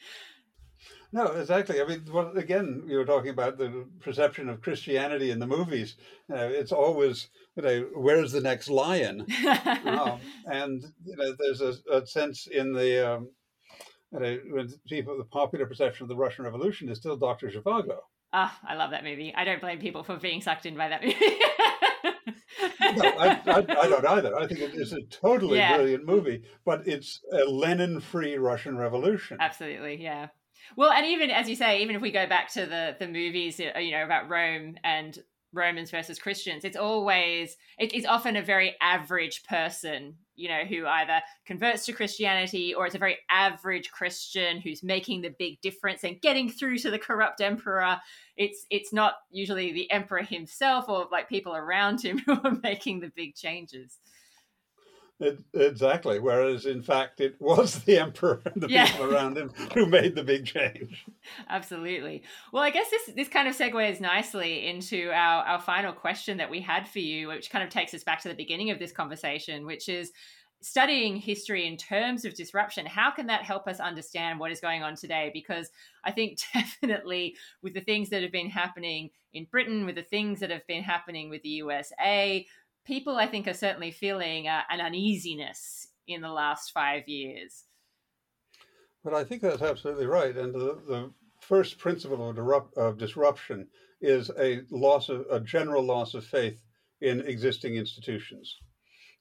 No, 1.11 1.25
exactly. 1.25 1.81
I 1.81 1.85
mean, 1.85 2.05
well, 2.13 2.37
again, 2.37 2.83
you 2.87 2.97
were 2.97 3.05
talking 3.05 3.31
about 3.31 3.57
the 3.57 3.87
perception 3.99 4.47
of 4.47 4.61
Christianity 4.61 5.31
in 5.31 5.39
the 5.39 5.47
movies. 5.47 5.95
Uh, 6.31 6.49
it's 6.51 6.71
always, 6.71 7.29
you 7.55 7.63
know, 7.63 7.87
where's 7.95 8.31
the 8.31 8.41
next 8.41 8.69
lion? 8.69 9.25
um, 9.85 10.19
and 10.45 10.85
you 11.03 11.17
know, 11.17 11.35
there's 11.37 11.61
a, 11.61 11.73
a 11.91 12.05
sense 12.05 12.45
in 12.45 12.73
the 12.73 13.15
um, 13.15 13.29
when 14.11 14.69
people, 14.87 15.17
the 15.17 15.23
popular 15.23 15.65
perception 15.65 16.03
of 16.03 16.09
the 16.09 16.15
Russian 16.15 16.45
Revolution 16.45 16.89
is 16.89 16.97
still 16.97 17.17
Dr. 17.17 17.49
Zhivago. 17.49 17.99
Ah, 18.33 18.57
oh, 18.63 18.67
I 18.69 18.75
love 18.75 18.91
that 18.91 19.03
movie. 19.03 19.33
I 19.35 19.43
don't 19.43 19.59
blame 19.59 19.79
people 19.79 20.03
for 20.03 20.17
being 20.17 20.41
sucked 20.41 20.65
in 20.65 20.77
by 20.77 20.89
that 20.89 21.03
movie. 21.03 21.15
no, 22.95 23.03
I, 23.03 23.41
I, 23.45 23.57
I, 23.57 23.89
don't 23.89 24.05
either. 24.05 24.37
I 24.37 24.47
think 24.47 24.61
it 24.61 24.73
is 24.73 24.93
a 24.93 25.01
totally 25.09 25.57
yeah. 25.57 25.75
brilliant 25.75 26.05
movie, 26.05 26.43
but 26.65 26.87
it's 26.87 27.21
a 27.31 27.43
Lenin-free 27.43 28.37
Russian 28.37 28.77
Revolution. 28.77 29.37
Absolutely, 29.39 30.01
yeah. 30.01 30.27
Well, 30.77 30.91
and 30.91 31.05
even 31.05 31.29
as 31.29 31.49
you 31.49 31.55
say, 31.55 31.81
even 31.81 31.95
if 31.95 32.01
we 32.01 32.11
go 32.11 32.27
back 32.27 32.51
to 32.53 32.65
the 32.65 32.95
the 32.99 33.07
movies, 33.07 33.59
uh, 33.59 33.79
you 33.79 33.91
know, 33.91 34.03
about 34.03 34.29
Rome 34.29 34.75
and 34.83 35.17
Romans 35.53 35.91
versus 35.91 36.19
Christians, 36.19 36.63
it's 36.63 36.77
always 36.77 37.57
it's 37.77 38.05
often 38.05 38.35
a 38.35 38.41
very 38.41 38.75
average 38.81 39.43
person 39.43 40.15
you 40.41 40.49
know, 40.49 40.63
who 40.67 40.87
either 40.87 41.21
converts 41.45 41.85
to 41.85 41.93
Christianity 41.93 42.73
or 42.73 42.85
it's 42.85 42.95
a 42.95 42.99
very 42.99 43.17
average 43.29 43.91
Christian 43.91 44.59
who's 44.59 44.81
making 44.81 45.21
the 45.21 45.33
big 45.37 45.61
difference 45.61 46.03
and 46.03 46.19
getting 46.19 46.49
through 46.49 46.79
to 46.79 46.89
the 46.89 46.97
corrupt 46.97 47.41
emperor. 47.41 47.97
It's 48.37 48.65
it's 48.71 48.91
not 48.91 49.13
usually 49.29 49.71
the 49.71 49.89
emperor 49.91 50.23
himself 50.23 50.89
or 50.89 51.07
like 51.11 51.29
people 51.29 51.55
around 51.55 52.03
him 52.03 52.17
who 52.25 52.33
are 52.43 52.57
making 52.63 53.01
the 53.01 53.11
big 53.15 53.35
changes. 53.35 53.99
It, 55.21 55.39
exactly. 55.53 56.19
Whereas 56.19 56.65
in 56.65 56.81
fact, 56.81 57.21
it 57.21 57.39
was 57.39 57.83
the 57.83 57.99
emperor 57.99 58.41
and 58.43 58.61
the 58.61 58.69
yeah. 58.69 58.87
people 58.87 59.13
around 59.13 59.37
him 59.37 59.51
who 59.73 59.85
made 59.85 60.15
the 60.15 60.23
big 60.23 60.47
change. 60.47 61.05
Absolutely. 61.47 62.23
Well, 62.51 62.63
I 62.63 62.71
guess 62.71 62.89
this 62.89 63.15
this 63.15 63.27
kind 63.27 63.47
of 63.47 63.55
segues 63.55 64.01
nicely 64.01 64.67
into 64.67 65.11
our 65.11 65.43
our 65.43 65.61
final 65.61 65.93
question 65.93 66.37
that 66.37 66.49
we 66.49 66.59
had 66.59 66.87
for 66.87 66.99
you, 66.99 67.27
which 67.27 67.51
kind 67.51 67.63
of 67.63 67.69
takes 67.69 67.93
us 67.93 68.03
back 68.03 68.21
to 68.21 68.29
the 68.29 68.33
beginning 68.33 68.71
of 68.71 68.79
this 68.79 68.91
conversation, 68.91 69.65
which 69.65 69.87
is 69.87 70.11
studying 70.61 71.15
history 71.15 71.67
in 71.67 71.75
terms 71.75 72.23
of 72.23 72.35
disruption, 72.35 72.85
how 72.85 73.11
can 73.11 73.27
that 73.27 73.43
help 73.43 73.67
us 73.67 73.79
understand 73.79 74.39
what 74.39 74.51
is 74.51 74.61
going 74.61 74.83
on 74.83 74.95
today? 74.95 75.31
Because 75.33 75.69
I 76.03 76.11
think 76.11 76.39
definitely 76.53 77.35
with 77.61 77.73
the 77.73 77.81
things 77.81 78.09
that 78.09 78.21
have 78.21 78.31
been 78.31 78.49
happening 78.49 79.09
in 79.33 79.45
Britain, 79.45 79.85
with 79.85 79.95
the 79.95 80.03
things 80.03 80.39
that 80.39 80.51
have 80.51 80.65
been 80.67 80.83
happening 80.83 81.29
with 81.29 81.41
the 81.41 81.49
USA, 81.49 82.45
people 82.85 83.17
I 83.17 83.27
think 83.27 83.47
are 83.47 83.53
certainly 83.53 83.91
feeling 83.91 84.47
uh, 84.47 84.61
an 84.69 84.81
uneasiness 84.81 85.87
in 86.07 86.21
the 86.21 86.31
last 86.31 86.71
five 86.71 87.07
years. 87.07 87.63
But 89.03 89.13
I 89.13 89.23
think 89.23 89.41
that's 89.41 89.61
absolutely 89.61 90.05
right. 90.05 90.35
And 90.35 90.53
the, 90.53 90.79
the 90.87 91.11
first 91.39 91.77
principle 91.79 92.29
of, 92.29 92.35
disrupt, 92.35 92.77
of 92.77 92.97
disruption 92.97 93.67
is 93.99 94.31
a 94.39 94.61
loss 94.69 95.09
of 95.09 95.25
a 95.29 95.39
general 95.39 95.83
loss 95.83 96.13
of 96.13 96.25
faith 96.25 96.61
in 97.01 97.21
existing 97.21 97.75
institutions. 97.75 98.57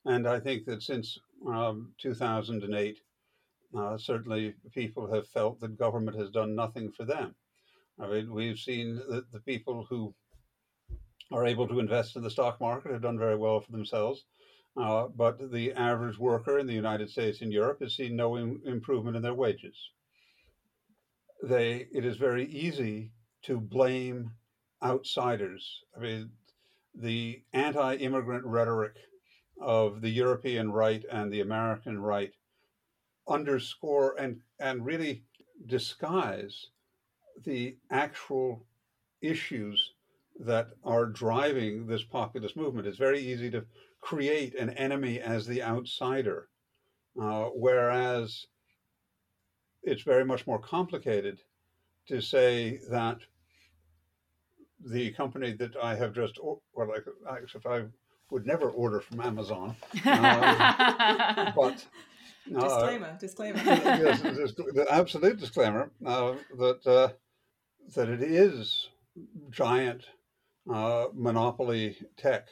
And 0.04 0.26
I 0.26 0.40
think 0.40 0.64
that 0.66 0.82
since 0.82 1.18
um, 1.46 1.92
2008, 1.98 2.98
uh, 3.76 3.98
certainly 3.98 4.54
people 4.74 5.12
have 5.12 5.28
felt 5.28 5.60
that 5.60 5.78
government 5.78 6.18
has 6.18 6.30
done 6.30 6.54
nothing 6.54 6.90
for 6.90 7.04
them. 7.04 7.34
I 7.98 8.06
mean, 8.06 8.32
we've 8.32 8.58
seen 8.58 8.96
that 9.08 9.30
the 9.30 9.40
people 9.40 9.86
who 9.88 10.14
are 11.32 11.46
able 11.46 11.68
to 11.68 11.78
invest 11.78 12.16
in 12.16 12.22
the 12.22 12.30
stock 12.30 12.60
market 12.60 12.92
have 12.92 13.02
done 13.02 13.18
very 13.18 13.36
well 13.36 13.60
for 13.60 13.72
themselves. 13.72 14.24
Uh, 14.76 15.08
but 15.08 15.50
the 15.50 15.72
average 15.72 16.18
worker 16.18 16.58
in 16.58 16.66
the 16.66 16.72
United 16.72 17.10
States 17.10 17.40
and 17.40 17.52
Europe 17.52 17.80
has 17.82 17.96
seen 17.96 18.16
no 18.16 18.38
Im- 18.38 18.60
improvement 18.64 19.16
in 19.16 19.22
their 19.22 19.34
wages. 19.34 19.76
They, 21.42 21.88
it 21.92 22.04
is 22.04 22.16
very 22.16 22.46
easy 22.46 23.10
to 23.42 23.60
blame 23.60 24.30
outsiders. 24.82 25.82
I 25.96 26.00
mean, 26.00 26.30
the 26.94 27.42
anti-immigrant 27.52 28.44
rhetoric 28.44 28.94
of 29.60 30.00
the 30.00 30.10
European 30.10 30.72
right 30.72 31.04
and 31.10 31.32
the 31.32 31.40
American 31.40 32.00
right 32.00 32.32
underscore 33.28 34.16
and, 34.18 34.40
and 34.58 34.84
really 34.84 35.24
disguise 35.66 36.66
the 37.44 37.76
actual 37.90 38.66
issues 39.20 39.92
that 40.40 40.68
are 40.84 41.06
driving 41.06 41.86
this 41.86 42.02
populist 42.02 42.56
movement. 42.56 42.86
It's 42.86 42.98
very 42.98 43.20
easy 43.20 43.50
to 43.50 43.64
create 44.00 44.54
an 44.54 44.70
enemy 44.70 45.20
as 45.20 45.46
the 45.46 45.62
outsider, 45.62 46.48
uh, 47.20 47.46
whereas 47.54 48.46
it's 49.82 50.02
very 50.02 50.24
much 50.24 50.46
more 50.46 50.58
complicated 50.58 51.40
to 52.08 52.20
say 52.20 52.80
that 52.90 53.18
the 54.82 55.12
company 55.12 55.52
that 55.52 55.76
I 55.76 55.94
have 55.94 56.14
just, 56.14 56.38
well, 56.42 56.60
like, 56.88 57.04
if 57.54 57.66
I 57.66 57.84
would 58.30 58.46
never 58.46 58.70
order 58.70 59.00
from 59.00 59.20
Amazon. 59.20 59.76
Uh, 60.06 61.52
but 61.54 61.86
uh, 62.56 62.60
disclaimer, 62.60 63.18
disclaimer. 63.20 63.58
yes, 63.64 64.22
the 64.22 64.86
absolute 64.90 65.38
disclaimer 65.38 65.90
uh, 66.06 66.34
that 66.58 66.86
uh, 66.86 67.08
that 67.94 68.08
it 68.08 68.22
is 68.22 68.88
giant 69.50 70.04
uh, 70.72 71.08
monopoly 71.14 71.96
tech 72.16 72.48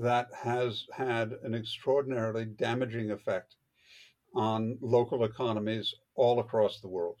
that 0.00 0.28
has 0.44 0.86
had 0.92 1.32
an 1.42 1.54
extraordinarily 1.54 2.44
damaging 2.44 3.10
effect 3.10 3.56
on 4.34 4.78
local 4.80 5.24
economies 5.24 5.94
all 6.14 6.38
across 6.38 6.80
the 6.80 6.88
world, 6.88 7.16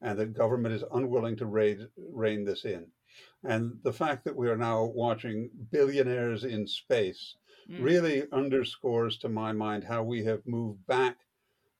and 0.00 0.18
that 0.18 0.32
government 0.32 0.74
is 0.74 0.84
unwilling 0.92 1.36
to 1.36 1.46
rein, 1.46 1.88
rein 1.96 2.44
this 2.44 2.64
in. 2.64 2.86
And 3.44 3.78
the 3.82 3.92
fact 3.92 4.24
that 4.24 4.36
we 4.36 4.48
are 4.48 4.56
now 4.56 4.84
watching 4.84 5.50
billionaires 5.70 6.44
in 6.44 6.66
space 6.66 7.36
mm. 7.68 7.82
really 7.82 8.24
underscores, 8.32 9.18
to 9.18 9.28
my 9.28 9.52
mind, 9.52 9.84
how 9.84 10.02
we 10.02 10.24
have 10.24 10.46
moved 10.46 10.86
back 10.86 11.18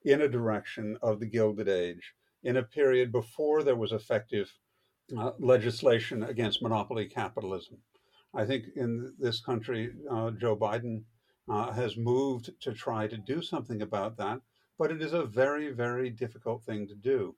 in 0.04 0.20
a 0.20 0.28
direction 0.28 0.98
of 1.02 1.20
the 1.20 1.26
Gilded 1.26 1.68
Age 1.68 2.14
in 2.42 2.56
a 2.56 2.62
period 2.62 3.12
before 3.12 3.62
there 3.62 3.76
was 3.76 3.92
effective 3.92 4.52
uh, 5.16 5.32
legislation 5.38 6.22
against 6.22 6.62
monopoly 6.62 7.06
capitalism. 7.06 7.78
I 8.34 8.44
think 8.44 8.66
in 8.76 9.14
this 9.18 9.40
country, 9.40 9.90
uh, 10.10 10.30
Joe 10.32 10.56
Biden 10.56 11.04
uh, 11.50 11.72
has 11.72 11.96
moved 11.96 12.50
to 12.60 12.72
try 12.72 13.06
to 13.06 13.16
do 13.16 13.40
something 13.40 13.80
about 13.80 14.16
that, 14.18 14.40
but 14.78 14.90
it 14.90 15.00
is 15.00 15.14
a 15.14 15.24
very, 15.24 15.72
very 15.72 16.10
difficult 16.10 16.62
thing 16.64 16.86
to 16.88 16.94
do. 16.94 17.34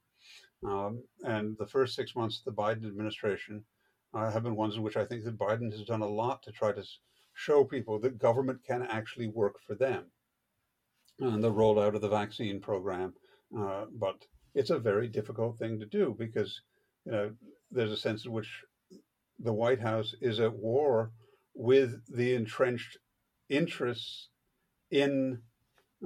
Um, 0.66 1.04
and 1.22 1.56
the 1.58 1.66
first 1.66 1.94
six 1.94 2.14
months 2.16 2.38
of 2.38 2.44
the 2.44 2.60
Biden 2.60 2.86
administration 2.86 3.64
uh, 4.12 4.30
have 4.30 4.42
been 4.42 4.56
ones 4.56 4.76
in 4.76 4.82
which 4.82 4.96
I 4.96 5.04
think 5.04 5.24
that 5.24 5.38
Biden 5.38 5.70
has 5.70 5.84
done 5.84 6.02
a 6.02 6.08
lot 6.08 6.42
to 6.42 6.52
try 6.52 6.72
to 6.72 6.84
show 7.34 7.64
people 7.64 7.98
that 8.00 8.18
government 8.18 8.64
can 8.66 8.82
actually 8.82 9.28
work 9.28 9.60
for 9.66 9.74
them. 9.74 10.06
And 11.20 11.42
the 11.42 11.52
rollout 11.52 11.94
of 11.94 12.00
the 12.00 12.08
vaccine 12.08 12.60
program, 12.60 13.14
uh, 13.56 13.84
but 13.92 14.26
it's 14.54 14.70
a 14.70 14.78
very 14.78 15.08
difficult 15.08 15.58
thing 15.58 15.78
to 15.78 15.86
do 15.86 16.16
because 16.18 16.60
you 17.10 17.16
know 17.16 17.32
there's 17.72 17.92
a 17.92 17.96
sense 17.96 18.24
in 18.24 18.32
which 18.32 18.62
the 19.38 19.52
White 19.52 19.80
House 19.80 20.14
is 20.20 20.38
at 20.38 20.54
war 20.54 21.12
with 21.54 22.00
the 22.08 22.34
entrenched 22.34 22.98
interests 23.48 24.28
in 24.90 25.40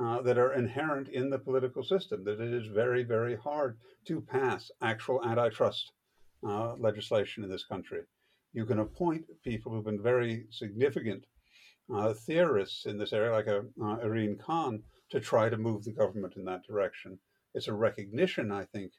uh, 0.01 0.23
that 0.23 0.39
are 0.39 0.55
inherent 0.55 1.09
in 1.09 1.31
the 1.31 1.39
political 1.39 1.85
system. 1.85 2.25
That 2.25 2.41
it 2.41 2.53
is 2.53 2.67
very, 2.67 3.05
very 3.05 3.37
hard 3.37 3.79
to 4.07 4.21
pass 4.21 4.71
actual 4.83 5.25
antitrust 5.25 5.93
uh, 6.47 6.75
legislation 6.77 7.45
in 7.45 7.51
this 7.51 7.65
country. 7.65 8.01
You 8.53 8.65
can 8.65 8.79
appoint 8.79 9.27
people 9.43 9.73
who've 9.73 9.85
been 9.85 10.03
very 10.03 10.47
significant 10.51 11.27
uh, 11.95 12.15
theorists 12.15 12.87
in 12.87 12.99
this 12.99 13.13
area, 13.13 13.33
like 13.33 13.47
a, 13.47 13.65
uh, 13.83 13.97
Irene 14.03 14.39
Khan, 14.39 14.83
to 15.11 15.21
try 15.21 15.49
to 15.49 15.57
move 15.57 15.85
the 15.85 15.93
government 15.93 16.35
in 16.37 16.45
that 16.45 16.65
direction. 16.65 17.19
It's 17.53 17.69
a 17.69 17.75
recognition, 17.75 18.51
I 18.51 18.65
think, 18.65 18.93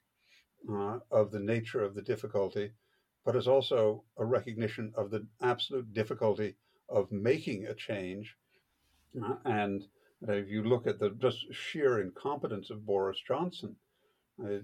uh, 0.71 0.99
of 1.11 1.31
the 1.31 1.39
nature 1.39 1.83
of 1.83 1.95
the 1.95 2.01
difficulty, 2.01 2.71
but 3.23 3.35
it's 3.35 3.47
also 3.47 4.03
a 4.17 4.25
recognition 4.25 4.93
of 4.95 5.11
the 5.11 5.25
absolute 5.41 5.93
difficulty 5.93 6.55
of 6.89 7.11
making 7.11 7.65
a 7.65 7.73
change. 7.73 8.35
Uh, 9.23 9.35
and 9.45 9.83
if 10.27 10.47
you 10.49 10.63
look 10.63 10.87
at 10.87 10.99
the 10.99 11.11
just 11.11 11.53
sheer 11.53 12.01
incompetence 12.01 12.69
of 12.69 12.85
Boris 12.85 13.19
Johnson, 13.27 13.75
uh, 14.43 14.59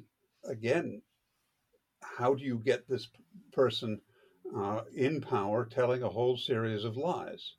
again, 0.45 1.01
how 2.01 2.33
do 2.33 2.43
you 2.43 2.57
get 2.57 2.87
this 2.87 3.07
person 3.51 4.01
uh, 4.55 4.81
in 4.95 5.21
power 5.21 5.65
telling 5.65 6.03
a 6.03 6.09
whole 6.09 6.37
series 6.37 6.83
of 6.83 6.97
lies? 6.97 7.53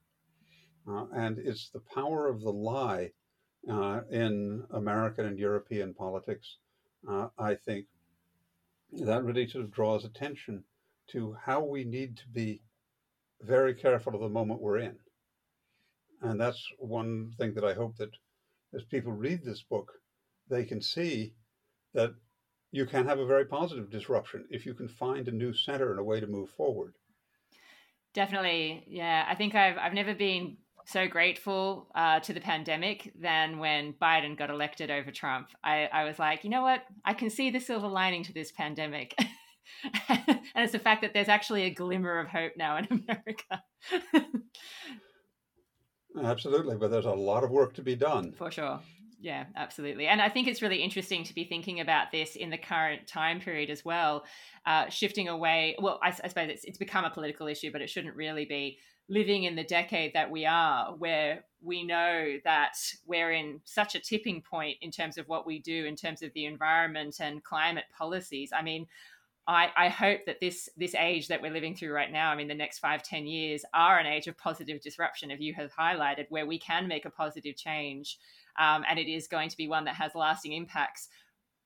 Uh, 0.88 1.06
and 1.14 1.38
it's 1.38 1.70
the 1.70 1.82
power 1.94 2.28
of 2.28 2.40
the 2.40 2.52
lie 2.52 3.12
uh, 3.70 4.00
in 4.10 4.64
American 4.72 5.26
and 5.26 5.38
European 5.38 5.94
politics, 5.94 6.56
uh, 7.08 7.28
I 7.38 7.54
think, 7.54 7.86
that 8.92 9.24
really 9.24 9.48
sort 9.48 9.64
of 9.64 9.70
draws 9.70 10.04
attention 10.04 10.64
to 11.08 11.34
how 11.34 11.62
we 11.64 11.84
need 11.84 12.16
to 12.18 12.28
be 12.28 12.62
very 13.40 13.74
careful 13.74 14.14
of 14.14 14.20
the 14.20 14.28
moment 14.28 14.60
we're 14.60 14.78
in. 14.78 14.96
And 16.20 16.40
that's 16.40 16.64
one 16.78 17.32
thing 17.38 17.54
that 17.54 17.64
I 17.64 17.74
hope 17.74 17.96
that 17.96 18.16
as 18.74 18.84
people 18.84 19.12
read 19.12 19.42
this 19.42 19.62
book, 19.62 19.92
they 20.48 20.64
can 20.64 20.80
see 20.80 21.34
that 21.94 22.14
you 22.70 22.86
can 22.86 23.06
have 23.06 23.18
a 23.18 23.26
very 23.26 23.44
positive 23.44 23.90
disruption 23.90 24.46
if 24.50 24.64
you 24.64 24.74
can 24.74 24.88
find 24.88 25.28
a 25.28 25.32
new 25.32 25.52
center 25.52 25.90
and 25.90 26.00
a 26.00 26.04
way 26.04 26.20
to 26.20 26.26
move 26.26 26.50
forward. 26.50 26.94
Definitely, 28.14 28.84
yeah. 28.88 29.24
I 29.28 29.34
think 29.34 29.54
I've 29.54 29.78
I've 29.78 29.94
never 29.94 30.14
been 30.14 30.58
so 30.86 31.06
grateful 31.08 31.88
uh, 31.94 32.20
to 32.20 32.32
the 32.32 32.40
pandemic 32.40 33.12
than 33.20 33.58
when 33.58 33.94
Biden 33.94 34.36
got 34.36 34.50
elected 34.50 34.90
over 34.90 35.10
Trump. 35.10 35.48
I, 35.62 35.88
I 35.92 36.04
was 36.04 36.18
like, 36.18 36.44
you 36.44 36.50
know 36.50 36.62
what? 36.62 36.82
I 37.04 37.14
can 37.14 37.30
see 37.30 37.50
the 37.50 37.60
silver 37.60 37.88
lining 37.88 38.24
to 38.24 38.32
this 38.32 38.52
pandemic. 38.52 39.14
and 40.08 40.40
it's 40.56 40.72
the 40.72 40.78
fact 40.78 41.02
that 41.02 41.14
there's 41.14 41.28
actually 41.28 41.64
a 41.64 41.70
glimmer 41.70 42.18
of 42.18 42.28
hope 42.28 42.52
now 42.56 42.76
in 42.76 42.86
America. 43.08 43.62
Absolutely, 46.22 46.76
but 46.76 46.90
there's 46.90 47.06
a 47.06 47.10
lot 47.10 47.44
of 47.44 47.50
work 47.50 47.74
to 47.74 47.82
be 47.82 47.96
done. 47.96 48.32
For 48.32 48.50
sure. 48.50 48.80
Yeah, 49.22 49.44
absolutely. 49.54 50.08
And 50.08 50.20
I 50.20 50.28
think 50.28 50.48
it's 50.48 50.62
really 50.62 50.82
interesting 50.82 51.22
to 51.22 51.32
be 51.34 51.44
thinking 51.44 51.78
about 51.78 52.10
this 52.10 52.34
in 52.34 52.50
the 52.50 52.58
current 52.58 53.06
time 53.06 53.38
period 53.40 53.70
as 53.70 53.84
well, 53.84 54.24
uh, 54.66 54.88
shifting 54.88 55.28
away. 55.28 55.76
Well, 55.80 56.00
I, 56.02 56.08
I 56.08 56.28
suppose 56.28 56.50
it's, 56.50 56.64
it's 56.64 56.76
become 56.76 57.04
a 57.04 57.10
political 57.10 57.46
issue, 57.46 57.70
but 57.70 57.80
it 57.80 57.88
shouldn't 57.88 58.16
really 58.16 58.46
be 58.46 58.78
living 59.08 59.44
in 59.44 59.54
the 59.54 59.62
decade 59.62 60.12
that 60.14 60.28
we 60.32 60.44
are, 60.44 60.96
where 60.96 61.44
we 61.60 61.84
know 61.84 62.36
that 62.42 62.72
we're 63.06 63.30
in 63.30 63.60
such 63.64 63.94
a 63.94 64.00
tipping 64.00 64.42
point 64.42 64.78
in 64.80 64.90
terms 64.90 65.16
of 65.18 65.28
what 65.28 65.46
we 65.46 65.60
do 65.60 65.84
in 65.84 65.94
terms 65.94 66.22
of 66.22 66.32
the 66.34 66.46
environment 66.46 67.14
and 67.20 67.44
climate 67.44 67.84
policies. 67.96 68.50
I 68.52 68.62
mean, 68.62 68.88
I, 69.46 69.70
I 69.76 69.88
hope 69.88 70.22
that 70.26 70.40
this 70.40 70.68
this 70.76 70.96
age 70.96 71.28
that 71.28 71.42
we're 71.42 71.52
living 71.52 71.76
through 71.76 71.92
right 71.92 72.10
now, 72.10 72.32
I 72.32 72.36
mean, 72.36 72.48
the 72.48 72.54
next 72.54 72.80
five, 72.80 73.04
ten 73.04 73.26
years 73.26 73.64
are 73.72 74.00
an 74.00 74.06
age 74.06 74.26
of 74.26 74.36
positive 74.36 74.80
disruption, 74.80 75.30
as 75.30 75.40
you 75.40 75.54
have 75.54 75.70
highlighted, 75.72 76.26
where 76.28 76.46
we 76.46 76.58
can 76.58 76.88
make 76.88 77.04
a 77.04 77.10
positive 77.10 77.56
change. 77.56 78.18
Um, 78.58 78.84
and 78.88 78.98
it 78.98 79.10
is 79.10 79.28
going 79.28 79.48
to 79.48 79.56
be 79.56 79.68
one 79.68 79.84
that 79.84 79.94
has 79.96 80.14
lasting 80.14 80.52
impacts. 80.52 81.08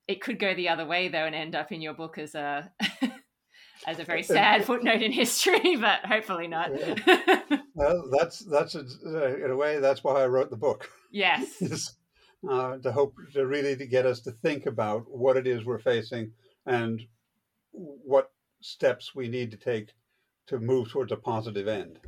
It 0.06 0.20
could 0.20 0.38
go 0.38 0.54
the 0.54 0.68
other 0.68 0.86
way, 0.86 1.08
though, 1.08 1.24
and 1.24 1.34
end 1.34 1.54
up 1.54 1.72
in 1.72 1.80
your 1.80 1.94
book 1.94 2.18
as 2.18 2.34
a 2.34 2.70
as 3.86 3.98
a 3.98 4.04
very 4.04 4.22
sad 4.22 4.64
footnote 4.64 5.02
in 5.02 5.12
history, 5.12 5.76
but 5.80 6.04
hopefully 6.04 6.48
not. 6.48 6.70
well, 7.74 8.10
that's 8.18 8.40
that's 8.40 8.74
a, 8.74 8.84
uh, 9.04 9.44
in 9.44 9.50
a 9.50 9.56
way 9.56 9.80
that's 9.80 10.04
why 10.04 10.22
I 10.22 10.26
wrote 10.26 10.50
the 10.50 10.56
book. 10.56 10.90
Yes. 11.10 11.94
uh, 12.48 12.76
to 12.78 12.92
hope 12.92 13.14
to 13.32 13.46
really 13.46 13.76
to 13.76 13.86
get 13.86 14.06
us 14.06 14.20
to 14.20 14.30
think 14.30 14.66
about 14.66 15.04
what 15.08 15.36
it 15.36 15.46
is 15.46 15.64
we're 15.64 15.78
facing 15.78 16.32
and 16.66 17.02
what 17.72 18.30
steps 18.60 19.14
we 19.14 19.28
need 19.28 19.50
to 19.50 19.56
take 19.56 19.92
to 20.46 20.58
move 20.58 20.90
towards 20.90 21.12
a 21.12 21.16
positive 21.16 21.68
end. 21.68 21.98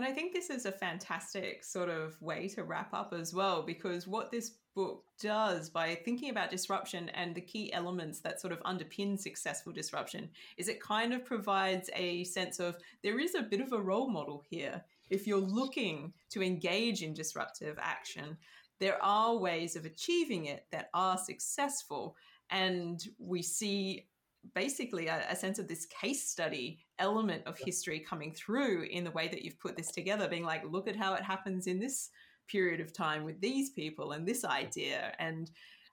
And 0.00 0.08
I 0.08 0.12
think 0.12 0.32
this 0.32 0.48
is 0.48 0.64
a 0.64 0.72
fantastic 0.72 1.62
sort 1.62 1.90
of 1.90 2.16
way 2.22 2.48
to 2.54 2.64
wrap 2.64 2.94
up 2.94 3.12
as 3.12 3.34
well, 3.34 3.60
because 3.62 4.08
what 4.08 4.30
this 4.30 4.52
book 4.74 5.04
does 5.20 5.68
by 5.68 5.94
thinking 5.94 6.30
about 6.30 6.50
disruption 6.50 7.10
and 7.10 7.34
the 7.34 7.42
key 7.42 7.70
elements 7.74 8.20
that 8.20 8.40
sort 8.40 8.54
of 8.54 8.62
underpin 8.62 9.20
successful 9.20 9.74
disruption 9.74 10.30
is 10.56 10.68
it 10.68 10.80
kind 10.80 11.12
of 11.12 11.22
provides 11.26 11.90
a 11.94 12.24
sense 12.24 12.60
of 12.60 12.78
there 13.02 13.20
is 13.20 13.34
a 13.34 13.42
bit 13.42 13.60
of 13.60 13.74
a 13.74 13.78
role 13.78 14.08
model 14.08 14.42
here. 14.48 14.82
If 15.10 15.26
you're 15.26 15.36
looking 15.36 16.14
to 16.30 16.42
engage 16.42 17.02
in 17.02 17.12
disruptive 17.12 17.78
action, 17.78 18.38
there 18.78 18.96
are 19.04 19.36
ways 19.36 19.76
of 19.76 19.84
achieving 19.84 20.46
it 20.46 20.64
that 20.72 20.88
are 20.94 21.18
successful. 21.18 22.16
And 22.48 23.06
we 23.18 23.42
see 23.42 24.06
basically 24.54 25.06
a, 25.06 25.24
a, 25.28 25.36
sense 25.36 25.58
of 25.58 25.68
this 25.68 25.86
case 25.86 26.28
study 26.28 26.78
element 26.98 27.46
of 27.46 27.58
history 27.58 28.00
coming 28.00 28.32
through 28.32 28.84
in 28.84 29.04
the 29.04 29.10
way 29.10 29.28
that 29.28 29.42
you've 29.42 29.58
put 29.60 29.76
this 29.76 29.90
together, 29.90 30.28
being 30.28 30.44
like, 30.44 30.62
look 30.70 30.88
at 30.88 30.96
how 30.96 31.14
it 31.14 31.22
happens 31.22 31.66
in 31.66 31.78
this 31.78 32.10
period 32.48 32.80
of 32.80 32.92
time 32.92 33.24
with 33.24 33.40
these 33.40 33.70
people 33.70 34.12
and 34.12 34.26
this 34.26 34.44
idea 34.44 35.12
and 35.18 35.50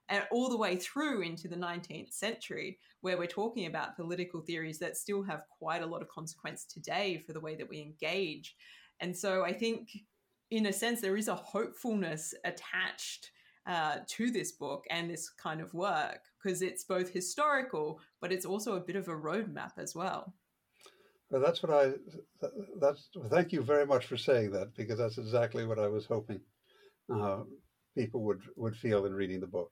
and 0.09 0.23
all 0.31 0.49
the 0.49 0.57
way 0.57 0.77
through 0.77 1.21
into 1.21 1.49
the 1.49 1.55
19th 1.55 2.13
century 2.13 2.79
where 3.01 3.17
we're 3.17 3.27
talking 3.27 3.65
about 3.65 3.97
political 3.97 4.39
theories 4.39 4.79
that 4.79 4.95
still 4.95 5.21
have 5.21 5.41
quite 5.59 5.83
a 5.83 5.85
lot 5.85 6.01
of 6.01 6.07
consequence 6.07 6.63
today 6.63 7.21
for 7.27 7.33
the 7.33 7.39
way 7.41 7.55
that 7.55 7.67
we 7.67 7.81
engage. 7.81 8.55
And 9.01 9.15
so 9.15 9.43
i 9.43 9.53
think 9.53 9.89
in 10.49 10.67
a 10.67 10.73
sense 10.73 11.01
there 11.01 11.17
is 11.17 11.27
a 11.27 11.35
hopefulness 11.35 12.33
attached 12.45 13.31
uh, 13.67 13.97
to 14.07 14.31
this 14.31 14.53
book 14.53 14.85
and 14.89 15.09
this 15.09 15.29
kind 15.29 15.61
of 15.61 15.73
work 15.73 16.21
because 16.41 16.61
it's 16.61 16.83
both 16.83 17.09
historical, 17.09 17.99
but 18.21 18.31
it's 18.31 18.45
also 18.45 18.75
a 18.75 18.79
bit 18.81 18.95
of 18.95 19.07
a 19.07 19.15
roadmap 19.15 19.73
as 19.77 19.93
well. 19.93 20.33
Well, 21.29 21.41
that's 21.41 21.61
what 21.61 21.73
I. 21.73 21.93
That's 22.79 23.09
thank 23.29 23.51
you 23.51 23.61
very 23.61 23.85
much 23.85 24.05
for 24.05 24.15
saying 24.15 24.51
that 24.51 24.73
because 24.77 24.97
that's 24.97 25.17
exactly 25.17 25.65
what 25.65 25.79
I 25.79 25.87
was 25.87 26.05
hoping 26.05 26.39
uh, 27.13 27.39
people 27.95 28.21
would 28.23 28.41
would 28.55 28.77
feel 28.77 29.05
in 29.05 29.13
reading 29.13 29.41
the 29.41 29.47
book. 29.47 29.71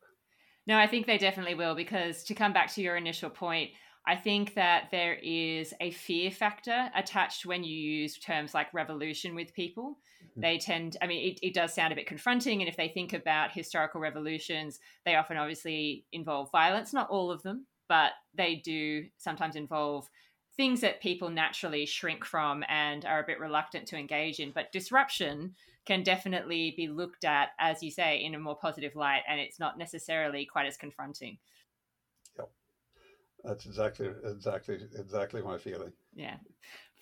No, 0.68 0.78
I 0.78 0.88
think 0.88 1.06
they 1.06 1.18
definitely 1.18 1.56
will 1.56 1.76
because 1.76 2.24
to 2.26 2.34
come 2.34 2.52
back 2.52 2.74
to 2.74 2.82
your 2.82 2.98
initial 2.98 3.30
point, 3.30 3.72
I 4.08 4.16
think 4.16 4.54
that 4.54 4.90
there 4.92 5.18
is 5.22 5.74
a 5.82 5.92
fear 5.92 6.30
factor 6.30 6.90
attached 6.96 7.46
when 7.46 7.64
you 7.64 7.76
use 7.76 8.20
terms 8.20 8.54
like 8.54 8.74
revolution 8.74 9.34
with 9.34 9.54
people. 9.54 9.98
Mm-hmm. 10.24 10.42
They 10.42 10.58
tend, 10.60 10.98
I 11.02 11.08
mean, 11.08 11.32
it, 11.32 11.40
it 11.42 11.54
does 11.54 11.74
sound 11.74 11.92
a 11.92 11.96
bit 11.96 12.06
confronting. 12.06 12.62
And 12.62 12.70
if 12.70 12.78
they 12.78 12.90
think 12.90 13.14
about 13.14 13.52
historical 13.52 14.00
revolutions, 14.00 14.80
they 15.06 15.16
often 15.16 15.38
obviously 15.38 16.06
involve 16.12 16.52
violence, 16.52 16.94
not 16.94 17.10
all 17.10 17.32
of 17.32 17.42
them, 17.42 17.66
but 17.90 18.12
they 18.36 18.62
do 18.64 19.06
sometimes 19.18 19.56
involve 19.56 20.08
things 20.56 20.82
that 20.82 21.02
people 21.02 21.30
naturally 21.30 21.86
shrink 21.86 22.24
from 22.24 22.64
and 22.70 23.06
are 23.06 23.20
a 23.20 23.26
bit 23.26 23.40
reluctant 23.40 23.88
to 23.88 23.98
engage 23.98 24.40
in. 24.40 24.52
But 24.54 24.72
disruption 24.72 25.56
can 25.86 26.04
definitely 26.04 26.74
be 26.78 26.88
looked 26.88 27.26
at, 27.26 27.50
as 27.60 27.84
you 27.84 27.92
say, 27.92 28.24
in 28.24 28.36
a 28.36 28.40
more 28.40 28.58
positive 28.58 28.96
light, 28.96 29.22
and 29.28 29.40
it's 29.40 29.60
not 29.60 29.78
necessarily 29.78 30.46
quite 30.46 30.66
as 30.66 30.78
confronting. 30.78 31.38
Yep. 33.46 33.48
That's 33.48 33.66
exactly 33.66 34.10
exactly 34.24 34.80
exactly 34.98 35.42
my 35.42 35.58
feeling. 35.58 35.92
Yeah. 36.14 36.38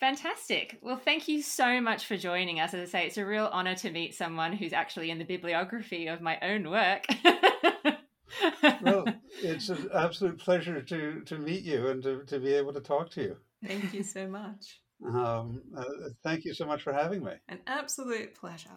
Fantastic. 0.00 0.78
Well, 0.82 0.96
thank 0.96 1.28
you 1.28 1.40
so 1.40 1.80
much 1.80 2.06
for 2.06 2.16
joining 2.16 2.60
us. 2.60 2.74
As 2.74 2.88
I 2.88 2.90
say, 2.90 3.06
it's 3.06 3.16
a 3.16 3.24
real 3.24 3.48
honor 3.52 3.74
to 3.76 3.90
meet 3.90 4.14
someone 4.14 4.52
who's 4.52 4.72
actually 4.72 5.10
in 5.10 5.18
the 5.18 5.24
bibliography 5.24 6.08
of 6.08 6.20
my 6.20 6.38
own 6.42 6.68
work. 6.68 7.06
well, 8.82 9.04
it's 9.42 9.68
an 9.68 9.88
absolute 9.94 10.38
pleasure 10.38 10.82
to, 10.82 11.20
to 11.20 11.38
meet 11.38 11.62
you 11.62 11.88
and 11.88 12.02
to, 12.02 12.24
to 12.24 12.40
be 12.40 12.52
able 12.52 12.72
to 12.72 12.80
talk 12.80 13.10
to 13.12 13.22
you. 13.22 13.36
Thank 13.64 13.94
you 13.94 14.02
so 14.02 14.26
much. 14.26 14.80
Um, 15.06 15.62
uh, 15.76 15.84
thank 16.22 16.44
you 16.44 16.54
so 16.54 16.66
much 16.66 16.82
for 16.82 16.92
having 16.92 17.24
me. 17.24 17.32
An 17.48 17.60
absolute 17.66 18.34
pleasure. 18.34 18.76